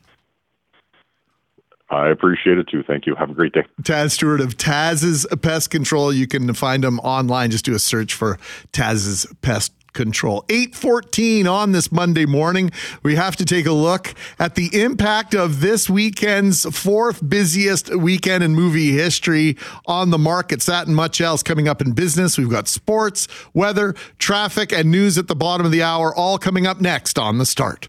I 1.93 2.09
appreciate 2.09 2.59
it 2.59 2.69
too. 2.69 2.83
Thank 2.83 3.07
you. 3.07 3.15
Have 3.15 3.31
a 3.31 3.35
great 3.35 3.53
day. 3.53 3.65
Taz 3.83 4.13
Stewart 4.13 4.41
of 4.41 4.57
Taz's 4.57 5.27
Pest 5.43 5.71
Control. 5.71 6.13
You 6.13 6.27
can 6.27 6.53
find 6.55 6.85
him 6.85 6.99
online. 7.01 7.51
Just 7.51 7.67
do 7.67 7.75
a 7.75 7.79
search 7.79 8.15
for 8.15 8.39
Taz's 8.73 9.27
Pest 9.43 9.73
Control. 9.93 10.43
814 10.49 11.47
on 11.47 11.73
this 11.73 11.93
Monday 11.93 12.25
morning. 12.25 12.71
We 13.03 13.15
have 13.17 13.37
to 13.37 13.45
take 13.45 13.67
a 13.67 13.73
look 13.73 14.15
at 14.39 14.55
the 14.55 14.81
impact 14.81 15.35
of 15.35 15.61
this 15.61 15.91
weekend's 15.91 16.65
fourth 16.75 17.29
busiest 17.29 17.95
weekend 17.95 18.43
in 18.43 18.55
movie 18.55 18.93
history 18.93 19.59
on 19.87 20.09
the 20.09 20.19
markets. 20.19 20.65
That 20.65 20.87
and 20.87 20.97
much 20.97 21.21
else 21.21 21.43
coming 21.43 21.69
up 21.69 21.83
in 21.83 21.93
business. 21.93 22.39
We've 22.39 22.49
got 22.49 22.69
sports, 22.69 23.29
weather, 23.53 23.95
traffic, 24.19 24.73
and 24.73 24.91
news 24.91 25.19
at 25.19 25.29
the 25.29 25.37
bottom 25.37 25.67
of 25.67 25.73
the 25.73 25.83
hour, 25.83 26.15
all 26.15 26.39
coming 26.39 26.67
up 26.67 26.81
next 26.81 27.19
on 27.19 27.37
the 27.37 27.47
start. 27.47 27.87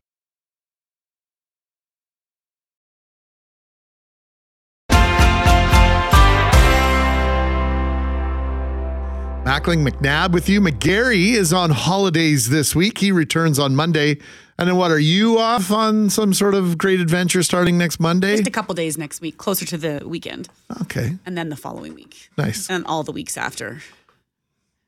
Mackling 9.44 9.86
McNabb 9.88 10.32
with 10.32 10.48
you. 10.48 10.62
McGarry 10.62 11.34
is 11.34 11.52
on 11.52 11.70
holidays 11.70 12.50
this 12.50 12.74
week. 12.76 12.98
He 12.98 13.12
returns 13.12 13.60
on 13.60 13.76
Monday. 13.76 14.18
And 14.58 14.70
then 14.70 14.78
what, 14.78 14.90
are 14.92 15.00
you 15.00 15.38
off 15.40 15.70
on 15.72 16.10
some 16.10 16.34
sort 16.34 16.54
of 16.54 16.78
great 16.78 17.00
adventure 17.02 17.44
starting 17.44 17.78
next 17.78 18.00
Monday? 18.00 18.38
Just 18.38 18.48
a 18.48 18.52
couple 18.52 18.74
days 18.76 18.98
next 18.98 19.20
week, 19.20 19.38
closer 19.38 19.66
to 19.66 19.78
the 19.78 20.02
weekend, 20.06 20.48
Okay, 20.84 21.18
and 21.26 21.36
then 21.38 21.50
the 21.50 21.56
following 21.58 21.94
week, 21.96 22.30
nice. 22.38 22.70
and 22.70 22.86
all 22.86 23.04
the 23.04 23.12
weeks 23.12 23.36
after. 23.36 23.82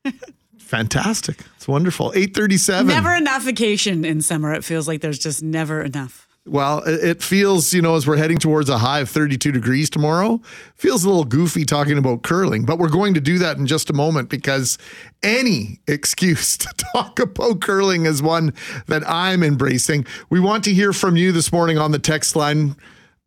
Fantastic. 0.58 1.40
It's 1.56 1.66
wonderful. 1.68 2.12
837. 2.14 2.86
Never 2.86 3.12
enough 3.14 3.42
vacation 3.42 4.04
in 4.04 4.22
summer. 4.22 4.54
It 4.54 4.64
feels 4.64 4.86
like 4.88 5.00
there's 5.00 5.18
just 5.18 5.42
never 5.42 5.82
enough. 5.82 6.25
Well, 6.48 6.82
it 6.86 7.24
feels, 7.24 7.74
you 7.74 7.82
know, 7.82 7.96
as 7.96 8.06
we're 8.06 8.18
heading 8.18 8.38
towards 8.38 8.68
a 8.70 8.78
high 8.78 9.00
of 9.00 9.10
32 9.10 9.50
degrees 9.50 9.90
tomorrow, 9.90 10.40
feels 10.76 11.02
a 11.02 11.08
little 11.08 11.24
goofy 11.24 11.64
talking 11.64 11.98
about 11.98 12.22
curling, 12.22 12.64
but 12.64 12.78
we're 12.78 12.88
going 12.88 13.14
to 13.14 13.20
do 13.20 13.38
that 13.38 13.56
in 13.56 13.66
just 13.66 13.90
a 13.90 13.92
moment 13.92 14.28
because 14.28 14.78
any 15.24 15.80
excuse 15.88 16.56
to 16.58 16.72
talk 16.92 17.18
about 17.18 17.60
curling 17.60 18.06
is 18.06 18.22
one 18.22 18.54
that 18.86 19.02
I'm 19.08 19.42
embracing. 19.42 20.06
We 20.30 20.38
want 20.38 20.62
to 20.64 20.72
hear 20.72 20.92
from 20.92 21.16
you 21.16 21.32
this 21.32 21.50
morning 21.50 21.78
on 21.78 21.90
the 21.90 21.98
text 21.98 22.36
line 22.36 22.76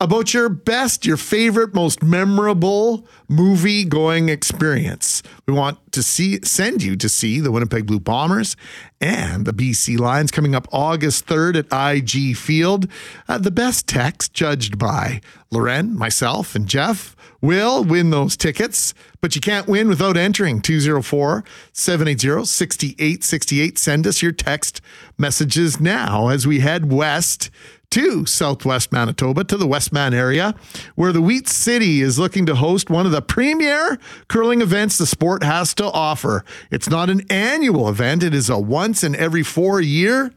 about 0.01 0.33
your 0.33 0.47
best, 0.47 1.05
your 1.05 1.17
favorite, 1.17 1.73
most 1.73 2.01
memorable 2.01 3.05
movie 3.27 3.83
going 3.83 4.29
experience. 4.29 5.21
We 5.45 5.53
want 5.53 5.91
to 5.91 6.01
see 6.01 6.39
send 6.43 6.81
you 6.81 6.95
to 6.95 7.09
see 7.09 7.41
the 7.41 7.51
Winnipeg 7.51 7.85
Blue 7.85 7.99
Bombers 7.99 8.55
and 9.01 9.45
the 9.45 9.51
BC 9.51 9.99
Lions 9.99 10.31
coming 10.31 10.55
up 10.55 10.69
August 10.71 11.25
3rd 11.25 11.69
at 11.69 11.95
IG 11.95 12.37
Field. 12.37 12.87
Uh, 13.27 13.37
the 13.37 13.51
best 13.51 13.87
text 13.87 14.33
judged 14.33 14.77
by 14.77 15.19
Loren, 15.51 15.97
myself, 15.97 16.55
and 16.55 16.67
Jeff 16.67 17.15
will 17.41 17.83
win 17.83 18.09
those 18.09 18.37
tickets, 18.37 18.93
but 19.21 19.35
you 19.35 19.41
can't 19.41 19.67
win 19.67 19.87
without 19.87 20.15
entering 20.15 20.61
204 20.61 21.43
780 21.73 22.45
6868. 22.45 23.77
Send 23.77 24.07
us 24.07 24.21
your 24.21 24.31
text 24.31 24.81
messages 25.17 25.79
now 25.79 26.29
as 26.29 26.47
we 26.47 26.59
head 26.59 26.91
west 26.91 27.49
to 27.91 28.25
southwest 28.25 28.91
Manitoba, 28.91 29.43
to 29.45 29.57
the 29.57 29.67
Westman 29.67 30.13
area, 30.13 30.55
where 30.95 31.11
the 31.11 31.21
Wheat 31.21 31.47
City 31.47 32.01
is 32.01 32.19
looking 32.19 32.45
to 32.45 32.55
host 32.55 32.89
one 32.89 33.05
of 33.05 33.11
the 33.11 33.21
premier 33.21 33.99
curling 34.27 34.61
events 34.61 34.97
the 34.97 35.05
sport 35.05 35.43
has 35.43 35.73
to 35.75 35.85
offer. 35.85 36.43
It's 36.71 36.89
not 36.89 37.09
an 37.09 37.25
annual 37.29 37.89
event, 37.89 38.23
it 38.23 38.33
is 38.33 38.49
a 38.49 38.59
once 38.59 39.03
in 39.03 39.15
every 39.15 39.43
four 39.43 39.81
year 39.81 40.31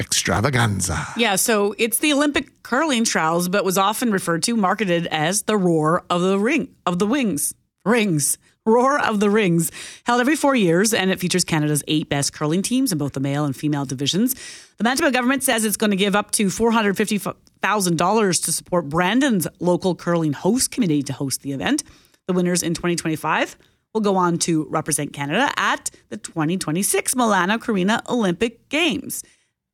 extravaganza. 0.00 1.06
Yeah, 1.16 1.36
so 1.36 1.74
it's 1.78 1.98
the 1.98 2.12
Olympic 2.12 2.62
curling 2.62 3.04
trials, 3.04 3.48
but 3.48 3.64
was 3.64 3.78
often 3.78 4.10
referred 4.10 4.42
to, 4.44 4.56
marketed 4.56 5.06
as 5.08 5.42
the 5.42 5.56
Roar 5.56 6.04
of 6.10 6.22
the 6.22 6.38
Ring 6.38 6.74
of 6.86 6.98
the 6.98 7.06
Wings 7.06 7.54
Rings. 7.84 8.38
Roar 8.66 8.98
of 8.98 9.20
the 9.20 9.28
Rings, 9.28 9.70
held 10.06 10.22
every 10.22 10.36
four 10.36 10.54
years, 10.54 10.94
and 10.94 11.10
it 11.10 11.20
features 11.20 11.44
Canada's 11.44 11.84
eight 11.86 12.08
best 12.08 12.32
curling 12.32 12.62
teams 12.62 12.92
in 12.92 12.98
both 12.98 13.12
the 13.12 13.20
male 13.20 13.44
and 13.44 13.54
female 13.54 13.84
divisions. 13.84 14.34
The 14.78 14.84
Manitoba 14.84 15.12
government 15.12 15.42
says 15.42 15.66
it's 15.66 15.76
going 15.76 15.90
to 15.90 15.96
give 15.96 16.16
up 16.16 16.30
to 16.32 16.46
$450,000 16.46 18.44
to 18.44 18.52
support 18.52 18.88
Brandon's 18.88 19.46
local 19.60 19.94
curling 19.94 20.32
host 20.32 20.70
committee 20.70 21.02
to 21.02 21.12
host 21.12 21.42
the 21.42 21.52
event. 21.52 21.82
The 22.26 22.32
winners 22.32 22.62
in 22.62 22.72
2025 22.72 23.58
will 23.92 24.00
go 24.00 24.16
on 24.16 24.38
to 24.38 24.64
represent 24.70 25.12
Canada 25.12 25.52
at 25.58 25.90
the 26.08 26.16
2026 26.16 27.14
Milano 27.14 27.58
Cortina 27.58 28.02
Olympic 28.08 28.68
Games. 28.70 29.22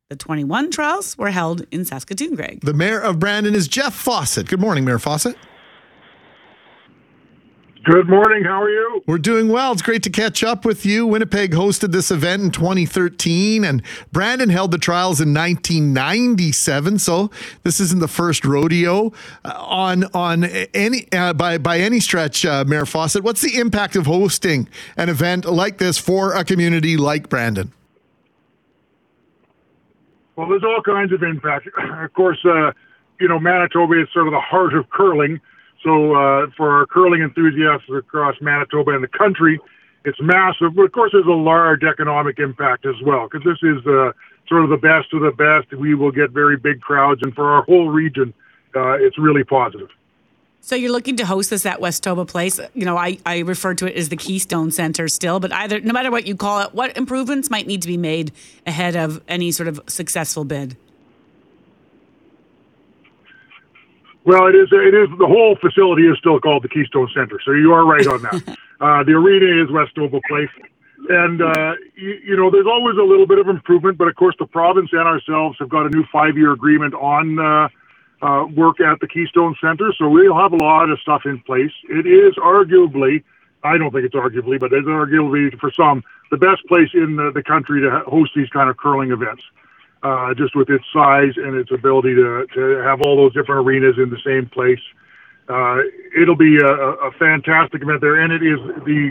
The 0.09 0.17
21 0.17 0.73
trials 0.73 1.17
were 1.17 1.31
held 1.31 1.65
in 1.71 1.85
Saskatoon, 1.85 2.35
Greg. 2.35 2.63
The 2.63 2.75
mayor 2.75 2.99
of 2.99 3.21
Brandon 3.21 3.55
is 3.55 3.69
Jeff 3.69 3.95
Fawcett. 3.95 4.49
Good 4.49 4.61
morning, 4.61 4.85
Mayor 4.85 4.99
Fawcett. 4.99 5.37
Good 7.85 8.11
morning. 8.11 8.45
How 8.45 8.63
are 8.63 8.69
you? 8.69 9.03
We're 9.07 9.17
doing 9.17 9.49
well. 9.49 9.73
It's 9.73 9.81
great 9.81 10.03
to 10.03 10.11
catch 10.11 10.45
up 10.45 10.67
with 10.67 10.85
you. 10.85 11.07
Winnipeg 11.07 11.53
hosted 11.53 11.93
this 11.93 12.11
event 12.11 12.43
in 12.43 12.51
2013, 12.51 13.65
and 13.65 13.83
Brandon 14.13 14.51
held 14.51 14.71
the 14.71 14.77
trials 14.77 15.19
in 15.19 15.33
1997. 15.33 16.99
So 16.99 17.31
this 17.63 17.81
isn't 17.81 18.01
the 18.01 18.09
first 18.09 18.45
rodeo 18.45 19.13
uh, 19.47 19.55
on 19.57 20.05
on 20.13 20.45
any 20.45 21.11
uh, 21.13 21.33
by 21.33 21.57
by 21.57 21.79
any 21.81 22.01
stretch, 22.01 22.45
uh, 22.45 22.65
Mayor 22.67 22.85
Fawcett. 22.85 23.25
What's 23.25 23.41
the 23.41 23.59
impact 23.59 23.97
of 23.97 24.05
hosting 24.05 24.69
an 24.99 25.09
event 25.09 25.47
like 25.47 25.79
this 25.79 25.97
for 25.97 26.35
a 26.35 26.45
community 26.45 26.99
like 26.99 27.31
Brandon? 27.31 27.73
Well, 30.37 30.49
there's 30.51 30.65
all 30.65 30.83
kinds 30.83 31.13
of 31.13 31.23
impact. 31.23 31.67
of 31.79 32.13
course, 32.13 32.45
uh, 32.45 32.73
you 33.21 33.29
know, 33.29 33.39
Manitoba 33.39 34.03
is 34.03 34.09
sort 34.13 34.27
of 34.27 34.33
the 34.35 34.41
heart 34.41 34.75
of 34.75 34.91
curling. 34.91 35.41
So 35.83 36.15
uh, 36.15 36.47
for 36.57 36.71
our 36.79 36.87
curling 36.87 37.23
enthusiasts 37.23 37.89
across 37.95 38.37
Manitoba 38.41 38.93
and 38.93 39.03
the 39.03 39.09
country, 39.09 39.59
it's 40.05 40.19
massive. 40.21 40.75
But 40.75 40.83
of 40.83 40.93
course, 40.93 41.13
there's 41.13 41.27
a 41.27 41.31
large 41.31 41.83
economic 41.83 42.39
impact 42.39 42.87
as 42.87 42.97
well 43.05 43.29
because 43.31 43.45
this 43.45 43.59
is 43.63 43.87
uh, 43.87 44.13
sort 44.49 44.65
of 44.65 44.71
the 44.71 44.77
best 44.77 45.13
of 45.13 45.23
the 45.23 45.33
best. 45.33 45.79
We 45.79 45.95
will 45.95 46.13
get 46.13 46.31
very 46.31 46.57
big 46.57 46.81
crowds, 46.81 47.21
and 47.23 47.35
for 47.35 47.51
our 47.51 47.63
whole 47.63 47.89
region, 47.89 48.35
uh, 48.75 48.93
it's 48.95 49.19
really 49.19 49.45
positive. 49.45 49.89
So 50.63 50.77
you're 50.77 50.93
looking 50.93 51.17
to 51.17 51.27
host 51.27 51.49
this 51.49 51.65
at 51.65 51.81
Westoba 51.81 52.29
Place. 52.29 52.61
You 52.75 52.85
know, 52.85 52.97
I, 52.97 53.19
I 53.25 53.39
refer 53.39 53.73
to 53.75 53.87
it 53.87 53.97
as 53.97 54.11
the 54.11 54.17
Keystone 54.17 54.71
Center 54.71 55.09
still, 55.09 55.41
but 55.41 55.53
either 55.53 55.81
no 55.81 55.95
matter 55.95 56.11
what 56.11 56.27
you 56.27 56.37
call 56.37 56.61
it, 56.61 56.75
what 56.75 56.95
improvements 56.99 57.49
might 57.49 57.67
need 57.67 57.81
to 57.83 57.89
be 57.89 57.97
made 57.97 58.33
ahead 58.67 58.95
of 58.95 59.23
any 59.27 59.53
sort 59.53 59.69
of 59.69 59.81
successful 59.87 60.45
bid? 60.45 60.77
Well, 64.25 64.47
it 64.49 64.55
is. 64.55 64.69
It 64.71 64.95
is. 64.95 65.09
The 65.19 65.27
whole 65.27 65.57
facility 65.57 66.03
is 66.07 66.19
still 66.19 66.39
called 66.41 66.63
the 66.63 66.69
Keystone 66.69 67.09
Center, 67.15 67.41
so 67.45 67.53
you 67.53 67.73
are 67.73 67.87
right 67.87 68.07
on 68.07 68.23
that. 68.23 68.35
uh, 68.81 69.03
the 69.05 69.13
arena 69.13 69.65
is 69.65 69.71
Westoba 69.71 70.21
Place, 70.29 70.51
and 71.09 71.41
uh, 71.41 71.75
you, 71.97 72.21
you 72.25 72.37
know 72.37 72.51
there's 72.51 72.67
always 72.67 72.97
a 72.99 73.03
little 73.03 73.27
bit 73.27 73.39
of 73.39 73.49
improvement, 73.49 73.97
but 73.97 74.09
of 74.09 74.17
course 74.17 74.37
the 74.39 74.47
province 74.47 74.91
and 74.93 75.09
ourselves 75.09 75.57
have 75.59 75.71
got 75.71 75.87
a 75.87 75.91
new 75.91 76.05
five-year 76.13 76.53
agreement 76.53 76.93
on 76.95 77.39
uh, 77.39 77.69
uh, 78.21 78.47
work 78.55 78.81
at 78.81 79.01
the 79.01 79.09
Keystone 79.09 79.57
Center, 79.61 79.93
so 79.97 80.09
we'll 80.09 80.37
have 80.37 80.53
a 80.53 80.57
lot 80.57 80.91
of 80.91 81.01
stuff 81.01 81.23
in 81.25 81.41
place. 81.41 81.73
It 81.89 82.07
is 82.07 82.35
arguably, 82.37 83.25
I 83.65 83.79
don't 83.79 83.91
think 83.91 84.05
it's 84.05 84.15
arguably, 84.15 84.61
but 84.61 84.73
it's 84.73 84.87
arguably 84.87 85.59
for 85.59 85.73
some 85.73 86.05
the 86.31 86.37
best 86.37 86.65
place 86.69 86.91
in 86.93 87.17
the, 87.17 87.33
the 87.35 87.43
country 87.43 87.81
to 87.81 88.01
host 88.07 88.33
these 88.37 88.49
kind 88.51 88.69
of 88.69 88.77
curling 88.77 89.13
events. 89.13 89.43
Uh, 90.03 90.33
just 90.33 90.57
with 90.57 90.71
its 90.71 90.85
size 90.95 91.33
and 91.37 91.55
its 91.57 91.71
ability 91.71 92.15
to, 92.15 92.47
to 92.55 92.81
have 92.83 93.03
all 93.03 93.19
those 93.19 93.35
different 93.35 93.67
arenas 93.67 93.97
in 93.99 94.09
the 94.09 94.17
same 94.25 94.49
place. 94.49 94.81
Uh, 95.47 95.77
it'll 96.19 96.37
be 96.37 96.57
a, 96.57 96.73
a 97.05 97.13
fantastic 97.19 97.83
event 97.83 98.01
there, 98.01 98.17
and 98.17 98.33
it 98.33 98.43
is 98.43 98.59
the 98.87 99.11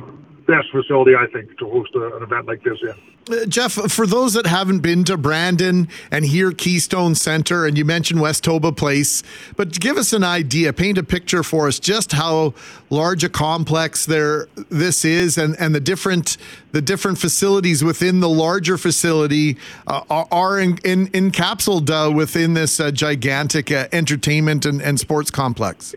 best 0.50 0.72
facility, 0.72 1.12
I 1.16 1.28
think, 1.28 1.58
to 1.60 1.70
host 1.70 1.92
a, 1.96 2.18
an 2.18 2.24
event 2.24 2.48
like 2.48 2.64
this 2.64 2.80
in. 2.82 2.94
Uh, 3.32 3.46
Jeff, 3.46 3.74
for 3.74 4.08
those 4.08 4.34
that 4.34 4.48
haven't 4.48 4.80
been 4.80 5.04
to 5.04 5.16
Brandon 5.16 5.88
and 6.10 6.26
here 6.26 6.52
Keystone 6.52 7.14
Center, 7.14 7.66
and 7.66 7.78
you 7.78 7.86
mentioned 7.86 8.20
Westoba 8.20 8.76
Place, 8.76 9.22
but 9.56 9.80
give 9.80 9.98
us 9.98 10.12
an 10.14 10.24
idea, 10.24 10.74
paint 10.74 10.98
a 10.98 11.04
picture 11.04 11.44
for 11.44 11.68
us, 11.68 11.80
just 11.80 12.14
how 12.14 12.56
large 12.90 13.24
a 13.24 13.30
complex 13.30 14.08
there 14.08 14.48
this 14.70 15.06
is, 15.06 15.38
and, 15.38 15.56
and 15.60 15.76
the 15.76 15.80
different 15.80 16.38
the 16.72 16.82
different 16.82 17.18
facilities 17.18 17.84
within 17.84 18.20
the 18.20 18.30
larger 18.30 18.78
facility 18.78 19.58
uh, 19.88 20.02
are, 20.10 20.28
are 20.32 20.60
in, 20.60 20.78
in, 20.84 21.08
encapsulated 21.08 22.10
uh, 22.10 22.12
within 22.12 22.54
this 22.54 22.80
uh, 22.80 22.92
gigantic 22.92 23.72
uh, 23.72 23.88
entertainment 23.92 24.66
and, 24.66 24.82
and 24.82 25.00
sports 25.00 25.32
complex. 25.32 25.96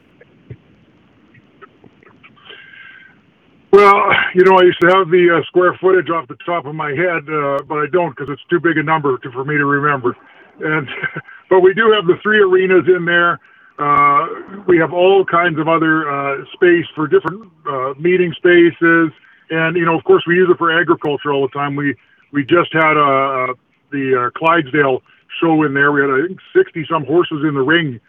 Well, 3.72 4.12
you 4.34 4.44
know, 4.44 4.56
I 4.58 4.64
used 4.64 4.80
to 4.82 4.88
have 4.96 5.10
the 5.10 5.38
uh, 5.40 5.46
square 5.46 5.76
footage 5.80 6.10
off 6.10 6.28
the 6.28 6.38
top 6.46 6.66
of 6.66 6.74
my 6.74 6.90
head, 6.90 7.24
uh, 7.28 7.60
but 7.68 7.78
I 7.80 7.86
don't 7.92 8.16
because 8.16 8.28
it's 8.32 8.42
too 8.50 8.60
big 8.60 8.78
a 8.78 8.82
number 8.82 9.18
to, 9.18 9.32
for 9.32 9.44
me 9.44 9.56
to 9.58 9.66
remember. 9.66 10.16
And 10.60 10.88
but 11.50 11.60
we 11.60 11.74
do 11.74 11.92
have 11.92 12.06
the 12.06 12.16
three 12.22 12.40
arenas 12.40 12.84
in 12.88 13.04
there. 13.06 13.40
Uh, 13.78 14.64
we 14.68 14.78
have 14.78 14.92
all 14.92 15.24
kinds 15.24 15.58
of 15.58 15.68
other 15.68 16.08
uh, 16.08 16.44
space 16.54 16.86
for 16.94 17.08
different 17.08 17.50
uh, 17.68 17.94
meeting 18.00 18.32
spaces, 18.36 19.12
and 19.50 19.76
you 19.76 19.84
know, 19.86 19.98
of 19.98 20.04
course, 20.04 20.24
we 20.26 20.34
use 20.36 20.48
it 20.50 20.58
for 20.58 20.72
agriculture 20.72 21.32
all 21.32 21.48
the 21.48 21.52
time. 21.58 21.76
We 21.76 21.94
we 22.32 22.44
just 22.44 22.72
had 22.72 22.96
uh, 22.96 23.54
the 23.92 24.28
uh, 24.32 24.38
Clydesdale 24.38 25.02
show 25.40 25.64
in 25.64 25.74
there. 25.74 25.92
We 25.92 26.02
had 26.02 26.10
I 26.10 26.26
think 26.28 26.40
sixty 26.56 26.86
some 26.90 27.04
horses 27.06 27.44
in 27.48 27.54
the 27.54 27.62
ring, 27.64 28.00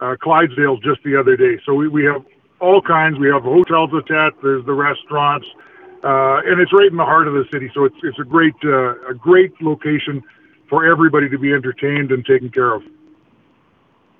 uh, 0.00 0.16
Clydesdales 0.22 0.82
just 0.82 1.02
the 1.04 1.18
other 1.18 1.36
day. 1.36 1.60
So 1.66 1.74
we, 1.74 1.88
we 1.88 2.04
have 2.04 2.24
all 2.60 2.80
kinds. 2.80 3.18
We 3.18 3.28
have 3.28 3.42
hotels 3.42 3.90
attached. 3.92 4.42
There's 4.42 4.64
the 4.64 4.72
restaurants, 4.72 5.46
uh, 6.02 6.42
and 6.46 6.60
it's 6.60 6.72
right 6.72 6.90
in 6.90 6.96
the 6.96 7.04
heart 7.04 7.28
of 7.28 7.34
the 7.34 7.44
city. 7.52 7.70
So 7.74 7.84
it's 7.84 7.96
it's 8.02 8.18
a 8.18 8.24
great 8.24 8.54
uh, 8.64 9.08
a 9.08 9.14
great 9.14 9.60
location 9.60 10.22
for 10.68 10.84
everybody 10.90 11.28
to 11.28 11.38
be 11.38 11.52
entertained 11.52 12.10
and 12.10 12.24
taken 12.24 12.50
care 12.50 12.74
of. 12.74 12.82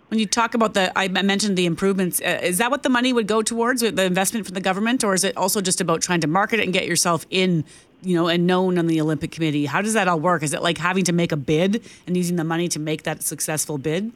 When 0.09 0.21
you 0.21 0.27
talk 0.27 0.55
about 0.55 0.75
the, 0.75 0.97
I 0.97 1.09
mentioned 1.09 1.59
the 1.59 1.67
improvements. 1.67 2.21
Uh, 2.21 2.39
is 2.41 2.59
that 2.59 2.71
what 2.71 2.85
the 2.85 2.89
money 2.89 3.13
would 3.13 3.27
go 3.27 3.43
towards, 3.43 3.81
the 3.81 4.05
investment 4.05 4.47
from 4.47 4.55
the 4.55 4.61
government, 4.61 5.03
or 5.03 5.15
is 5.15 5.25
it 5.25 5.37
also 5.37 5.61
just 5.61 5.81
about 5.81 6.01
trying 6.01 6.21
to 6.21 6.29
market 6.29 6.61
it 6.61 6.63
and 6.63 6.73
get 6.73 6.87
yourself 6.87 7.27
in, 7.29 7.65
you 8.03 8.15
know, 8.15 8.29
and 8.29 8.47
known 8.47 8.79
on 8.79 8.87
the 8.87 9.01
Olympic 9.01 9.33
Committee? 9.33 9.67
How 9.67 9.83
does 9.83 9.95
that 9.95 10.07
all 10.07 10.21
work? 10.21 10.45
Is 10.45 10.55
it 10.55 10.63
like 10.63 10.79
having 10.79 11.03
to 11.05 11.13
make 11.13 11.33
a 11.33 11.37
bid 11.37 11.83
and 12.07 12.17
using 12.17 12.37
the 12.37 12.45
money 12.45 12.69
to 12.69 12.79
make 12.79 13.03
that 13.03 13.25
successful 13.25 13.79
bid? 13.79 14.13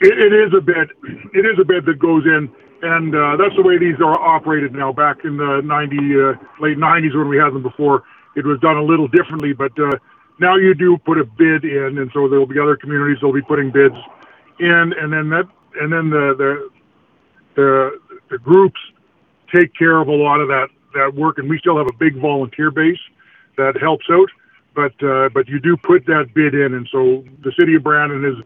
It, 0.00 0.16
it 0.18 0.32
is 0.32 0.52
a 0.56 0.60
bid. 0.60 0.90
It 1.34 1.44
is 1.44 1.58
a 1.60 1.64
bid 1.64 1.84
that 1.86 1.98
goes 1.98 2.24
in, 2.24 2.48
and 2.82 3.14
uh, 3.14 3.36
that's 3.36 3.54
the 3.56 3.62
way 3.62 3.78
these 3.78 4.00
are 4.00 4.18
operated 4.18 4.72
now. 4.72 4.92
Back 4.92 5.24
in 5.24 5.36
the 5.36 5.60
90, 5.62 5.96
uh, 5.96 6.64
late 6.64 6.78
90s 6.78 7.16
when 7.16 7.28
we 7.28 7.36
had 7.36 7.52
them 7.52 7.62
before, 7.62 8.04
it 8.34 8.46
was 8.46 8.58
done 8.60 8.76
a 8.76 8.82
little 8.82 9.08
differently. 9.08 9.52
But 9.52 9.72
uh, 9.78 9.92
now 10.40 10.56
you 10.56 10.74
do 10.74 10.96
put 11.04 11.18
a 11.18 11.24
bid 11.24 11.64
in, 11.64 11.98
and 11.98 12.10
so 12.14 12.28
there 12.28 12.38
will 12.38 12.46
be 12.48 12.58
other 12.58 12.76
communities 12.76 13.18
that 13.20 13.26
will 13.26 13.34
be 13.34 13.42
putting 13.42 13.70
bids 13.70 13.96
in, 14.58 14.94
and 14.98 15.12
then 15.12 15.28
that, 15.30 15.44
and 15.80 15.92
then 15.92 16.08
the 16.08 16.34
the 16.36 16.70
the, 17.56 18.00
the 18.30 18.38
groups 18.38 18.80
take 19.54 19.74
care 19.74 20.00
of 20.00 20.08
a 20.08 20.12
lot 20.12 20.40
of 20.40 20.48
that 20.48 20.68
that 20.94 21.14
work, 21.14 21.38
and 21.38 21.48
we 21.48 21.58
still 21.58 21.76
have 21.76 21.86
a 21.86 21.96
big 21.98 22.20
volunteer 22.20 22.70
base 22.70 22.98
that 23.56 23.76
helps 23.80 24.06
out. 24.10 24.28
But 24.74 24.96
uh, 25.04 25.28
but 25.34 25.48
you 25.48 25.60
do 25.60 25.76
put 25.76 26.06
that 26.06 26.32
bid 26.34 26.54
in, 26.54 26.72
and 26.72 26.88
so 26.90 27.24
the 27.44 27.52
city 27.58 27.74
of 27.74 27.82
Brandon 27.82 28.24
is 28.24 28.36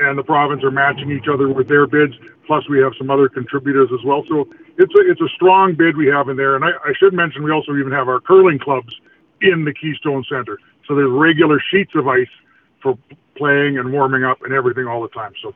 and 0.00 0.18
the 0.18 0.22
province 0.22 0.62
are 0.64 0.70
matching 0.70 1.10
each 1.10 1.28
other 1.32 1.48
with 1.48 1.68
their 1.68 1.86
bids. 1.86 2.14
Plus, 2.46 2.68
we 2.68 2.78
have 2.80 2.92
some 2.98 3.10
other 3.10 3.28
contributors 3.28 3.88
as 3.92 4.04
well. 4.04 4.24
So 4.28 4.48
it's 4.76 4.92
a 4.94 5.10
it's 5.10 5.20
a 5.20 5.28
strong 5.34 5.74
bid 5.74 5.96
we 5.96 6.06
have 6.08 6.28
in 6.28 6.36
there. 6.36 6.56
And 6.56 6.64
I, 6.64 6.70
I 6.84 6.92
should 6.98 7.14
mention 7.14 7.42
we 7.42 7.50
also 7.50 7.74
even 7.76 7.92
have 7.92 8.08
our 8.08 8.20
curling 8.20 8.58
clubs 8.58 8.94
in 9.40 9.64
the 9.64 9.72
Keystone 9.72 10.24
Center. 10.28 10.58
So 10.86 10.94
there's 10.94 11.10
regular 11.10 11.60
sheets 11.70 11.92
of 11.94 12.06
ice 12.08 12.28
for 12.82 12.98
playing 13.36 13.78
and 13.78 13.92
warming 13.92 14.24
up 14.24 14.42
and 14.42 14.52
everything 14.52 14.86
all 14.86 15.02
the 15.02 15.08
time. 15.08 15.32
So 15.42 15.54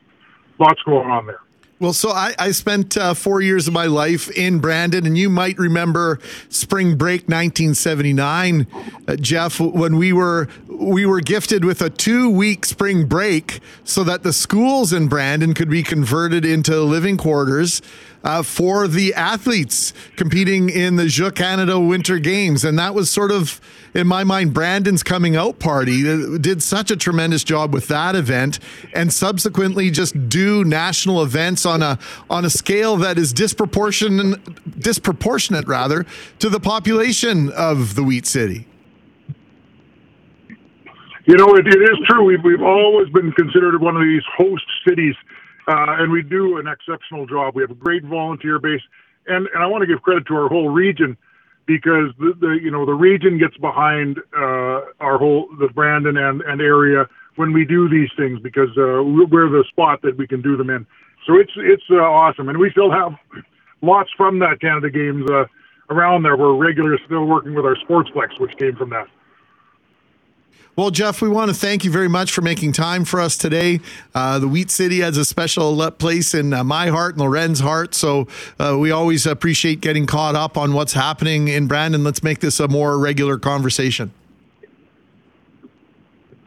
lots 0.59 0.81
going 0.83 1.09
on 1.09 1.27
there. 1.27 1.41
Well, 1.81 1.93
so 1.93 2.09
I, 2.09 2.35
I 2.37 2.51
spent 2.51 2.97
uh, 2.97 3.13
four 3.13 3.39
years 3.39 3.69
of 3.69 3.73
my 3.73 3.85
life 3.85 4.29
in 4.31 4.59
Brandon, 4.59 5.05
and 5.05 5.17
you 5.17 5.29
might 5.29 5.57
remember 5.57 6.19
spring 6.49 6.97
break 6.97 7.21
1979, 7.21 8.67
uh, 9.07 9.15
Jeff, 9.15 9.61
when 9.61 9.95
we 9.95 10.11
were 10.11 10.49
we 10.67 11.05
were 11.05 11.21
gifted 11.21 11.63
with 11.63 11.81
a 11.81 11.89
two 11.89 12.29
week 12.29 12.65
spring 12.65 13.05
break 13.05 13.61
so 13.85 14.03
that 14.03 14.23
the 14.23 14.33
schools 14.33 14.91
in 14.91 15.07
Brandon 15.07 15.53
could 15.53 15.69
be 15.69 15.81
converted 15.81 16.43
into 16.43 16.81
living 16.81 17.15
quarters 17.15 17.81
uh, 18.23 18.43
for 18.43 18.87
the 18.87 19.13
athletes 19.13 19.93
competing 20.15 20.69
in 20.69 20.95
the 20.95 21.05
Jeux 21.05 21.31
Canada 21.31 21.79
Winter 21.79 22.19
Games. 22.19 22.63
And 22.65 22.77
that 22.79 22.93
was 22.93 23.09
sort 23.09 23.31
of, 23.31 23.61
in 23.93 24.07
my 24.07 24.23
mind, 24.23 24.53
Brandon's 24.53 25.03
coming 25.03 25.35
out 25.35 25.59
party. 25.59 26.03
Did 26.37 26.61
such 26.61 26.91
a 26.91 26.95
tremendous 26.97 27.43
job 27.43 27.73
with 27.73 27.87
that 27.87 28.15
event 28.15 28.59
and 28.93 29.11
subsequently 29.13 29.89
just 29.89 30.29
do 30.29 30.63
national 30.63 31.23
events 31.23 31.65
on 31.65 31.81
a 31.81 31.97
on 32.29 32.45
a 32.45 32.49
scale 32.49 32.97
that 32.97 33.17
is 33.17 33.33
disproportionate 33.33 34.79
disproportionate 34.79 35.67
rather 35.67 36.05
to 36.39 36.49
the 36.49 36.59
population 36.59 37.51
of 37.51 37.95
the 37.95 38.03
Wheat 38.03 38.25
City. 38.25 38.67
You 41.25 41.37
know, 41.37 41.53
it, 41.53 41.67
it 41.67 41.79
is 41.79 41.97
true. 42.07 42.23
We've, 42.23 42.43
we've 42.43 42.63
always 42.63 43.07
been 43.09 43.31
considered 43.33 43.79
one 43.79 43.95
of 43.95 44.01
these 44.01 44.23
host 44.35 44.65
cities 44.87 45.13
uh, 45.69 46.01
and 46.01 46.11
we 46.11 46.23
do 46.23 46.57
an 46.57 46.67
exceptional 46.67 47.27
job. 47.27 47.55
We 47.55 47.61
have 47.61 47.71
a 47.71 47.75
great 47.75 48.03
volunteer 48.03 48.57
base, 48.59 48.81
and, 49.27 49.47
and 49.53 49.63
I 49.63 49.67
want 49.67 49.81
to 49.83 49.87
give 49.87 50.01
credit 50.01 50.25
to 50.27 50.35
our 50.35 50.47
whole 50.47 50.69
region 50.69 51.15
because 51.67 52.09
the, 52.17 52.33
the 52.39 52.59
you 52.61 52.71
know 52.71 52.85
the 52.85 52.93
region 52.93 53.37
gets 53.37 53.55
behind 53.57 54.17
uh, 54.35 54.81
our 54.99 55.19
whole 55.19 55.47
the 55.59 55.67
Brandon 55.67 56.17
and, 56.17 56.41
and 56.41 56.59
area 56.59 57.07
when 57.35 57.53
we 57.53 57.65
do 57.65 57.87
these 57.87 58.09
things 58.17 58.39
because 58.41 58.69
uh, 58.77 59.03
we're 59.03 59.49
the 59.49 59.63
spot 59.69 60.01
that 60.01 60.17
we 60.17 60.25
can 60.25 60.41
do 60.41 60.57
them 60.57 60.71
in. 60.71 60.87
So 61.27 61.37
it's 61.37 61.53
it's 61.57 61.83
uh, 61.91 61.97
awesome, 61.97 62.49
and 62.49 62.57
we 62.57 62.71
still 62.71 62.91
have 62.91 63.13
lots 63.83 64.09
from 64.17 64.39
that 64.39 64.59
Canada 64.59 64.89
Games 64.89 65.29
uh, 65.29 65.45
around 65.91 66.23
there. 66.23 66.35
We're 66.35 66.55
regularly 66.55 66.97
still 67.05 67.25
working 67.25 67.53
with 67.53 67.65
our 67.65 67.75
Sportsplex, 67.75 68.39
which 68.39 68.57
came 68.57 68.75
from 68.75 68.89
that. 68.89 69.07
Well, 70.75 70.91
Jeff, 70.91 71.21
we 71.21 71.27
want 71.27 71.49
to 71.49 71.53
thank 71.53 71.83
you 71.83 71.91
very 71.91 72.07
much 72.07 72.31
for 72.31 72.41
making 72.41 72.71
time 72.71 73.03
for 73.03 73.19
us 73.19 73.35
today. 73.35 73.81
Uh, 74.15 74.39
the 74.39 74.47
Wheat 74.47 74.71
City 74.71 75.01
has 75.01 75.17
a 75.17 75.25
special 75.25 75.91
place 75.91 76.33
in 76.33 76.53
uh, 76.53 76.63
my 76.63 76.87
heart 76.87 77.15
and 77.15 77.21
Loren's 77.21 77.59
heart. 77.59 77.93
So 77.93 78.29
uh, 78.59 78.77
we 78.79 78.89
always 78.89 79.25
appreciate 79.25 79.81
getting 79.81 80.05
caught 80.05 80.35
up 80.35 80.57
on 80.57 80.71
what's 80.73 80.93
happening 80.93 81.49
in 81.49 81.67
Brandon. 81.67 82.05
Let's 82.05 82.23
make 82.23 82.39
this 82.39 82.61
a 82.61 82.69
more 82.69 82.97
regular 82.97 83.37
conversation. 83.37 84.13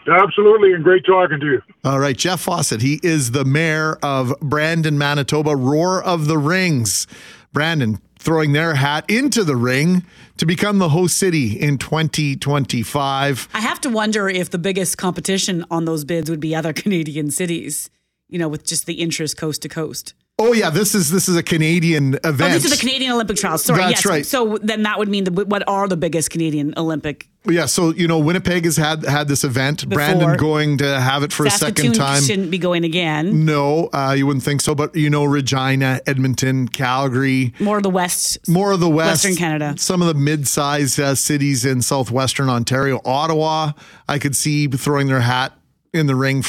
Absolutely, 0.09 0.73
and 0.73 0.83
great 0.83 1.05
talking 1.05 1.39
to 1.39 1.47
you. 1.47 1.63
All 1.85 2.01
right, 2.01 2.17
Jeff 2.17 2.41
Fawcett. 2.41 2.81
He 2.81 3.01
is 3.03 3.33
the 3.33 3.45
mayor 3.45 3.99
of 4.03 4.35
Brandon, 4.41 4.97
Manitoba. 4.97 5.55
Roar 5.55 6.03
of 6.03 6.27
the 6.27 6.39
Rings. 6.39 7.07
Brandon, 7.53 8.01
throwing 8.23 8.53
their 8.53 8.75
hat 8.75 9.05
into 9.09 9.43
the 9.45 9.57
ring 9.57 10.05
to 10.39 10.47
become 10.47 10.79
the 10.79 10.89
host 10.89 11.19
city 11.19 11.59
in 11.61 11.77
2025. 11.77 13.49
I 13.53 13.61
have 13.61 13.81
to 13.83 13.91
wonder 13.91 14.29
if 14.29 14.51
the 14.51 14.59
biggest 14.59 14.97
competition 14.97 15.65
on 15.71 15.85
those 15.85 16.05
bids 16.05 16.31
would 16.31 16.41
be 16.41 16.55
other 16.55 16.73
Canadian 16.83 17.31
cities, 17.31 17.91
you 18.29 18.39
know, 18.39 18.49
with 18.49 18.65
just 18.65 18.87
the 18.87 18.95
interest 18.95 19.37
coast 19.37 19.63
to 19.63 19.69
coast. 19.69 20.15
Oh 20.39 20.53
yeah, 20.53 20.71
this 20.71 20.95
is 20.95 21.11
this 21.11 21.29
is 21.29 21.37
a 21.37 21.43
Canadian 21.43 22.15
event. 22.25 22.41
Oh, 22.41 22.49
this 22.49 22.65
is 22.65 22.71
the 22.71 22.77
Canadian 22.77 23.13
Olympic 23.13 23.37
trials. 23.37 23.65
Sorry, 23.65 23.81
That's 23.81 24.05
yes. 24.05 24.07
right. 24.07 24.27
So 24.27 24.59
then 24.63 24.83
that 24.85 24.99
would 24.99 25.09
mean 25.09 25.25
the, 25.25 25.45
what 25.45 25.69
are 25.69 25.87
the 25.87 25.97
biggest 25.97 26.31
Canadian 26.31 26.75
Olympic? 26.77 27.29
Yeah, 27.45 27.67
so 27.67 27.93
you 27.93 28.07
know 28.07 28.21
Winnipeg 28.21 28.65
has 28.67 28.77
had 28.77 29.05
had 29.05 29.27
this 29.27 29.43
event. 29.43 29.81
Before. 29.89 29.97
Brandon 29.97 30.37
going 30.37 30.79
to 30.79 31.01
have 31.01 31.25
it 31.25 31.33
for 31.33 31.49
Saskatoon 31.51 31.91
a 31.91 31.95
second 31.95 32.01
time. 32.01 32.23
Shouldn't 32.23 32.51
be 32.53 32.59
going 32.59 32.85
again. 32.85 33.45
No, 33.45 33.89
uh, 33.93 34.15
you 34.17 34.27
wouldn't 34.29 34.45
think 34.45 34.61
so. 34.61 34.77
But 34.77 34.95
you 34.95 35.11
know 35.11 35.25
Regina, 35.25 36.01
Edmonton, 36.07 36.69
Calgary, 36.69 37.53
More 37.59 37.79
of 37.79 37.83
the 37.83 37.91
west. 37.91 38.39
more 38.49 38.71
of 38.71 38.79
the 38.79 38.89
west, 38.89 39.25
Western 39.25 39.35
Canada. 39.37 39.75
Some 39.77 40.01
of 40.03 40.09
the 40.09 40.15
mid-sized 40.15 41.01
uh, 41.01 41.17
cities 41.17 41.65
in 41.65 41.83
southwestern 41.83 42.49
Ontario, 42.49 43.01
Ottawa. 43.05 43.73
I 44.09 44.21
could 44.21 44.37
see 44.37 44.69
throwing 44.69 45.09
their 45.09 45.21
hat 45.21 45.53
in 45.93 46.07
the 46.07 46.15
ring 46.15 46.45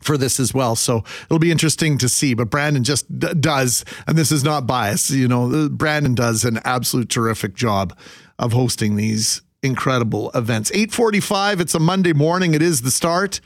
for 0.00 0.16
this 0.18 0.40
as 0.40 0.52
well. 0.52 0.74
So 0.74 1.04
it'll 1.26 1.38
be 1.38 1.52
interesting 1.52 1.98
to 1.98 2.08
see. 2.08 2.34
But 2.34 2.50
Brandon 2.50 2.82
just 2.82 3.06
d- 3.16 3.32
does, 3.34 3.84
and 4.08 4.18
this 4.18 4.32
is 4.32 4.42
not 4.42 4.66
bias. 4.66 5.08
You 5.08 5.28
know, 5.28 5.68
Brandon 5.68 6.16
does 6.16 6.44
an 6.44 6.58
absolute 6.64 7.08
terrific 7.10 7.54
job 7.54 7.96
of 8.40 8.52
hosting 8.52 8.96
these 8.96 9.42
incredible 9.66 10.30
events. 10.34 10.70
8:45. 10.72 11.60
It's 11.60 11.74
a 11.74 11.80
Monday 11.80 12.12
morning. 12.12 12.54
It 12.54 12.62
is 12.62 12.82
the 12.82 12.90
start. 12.90 13.40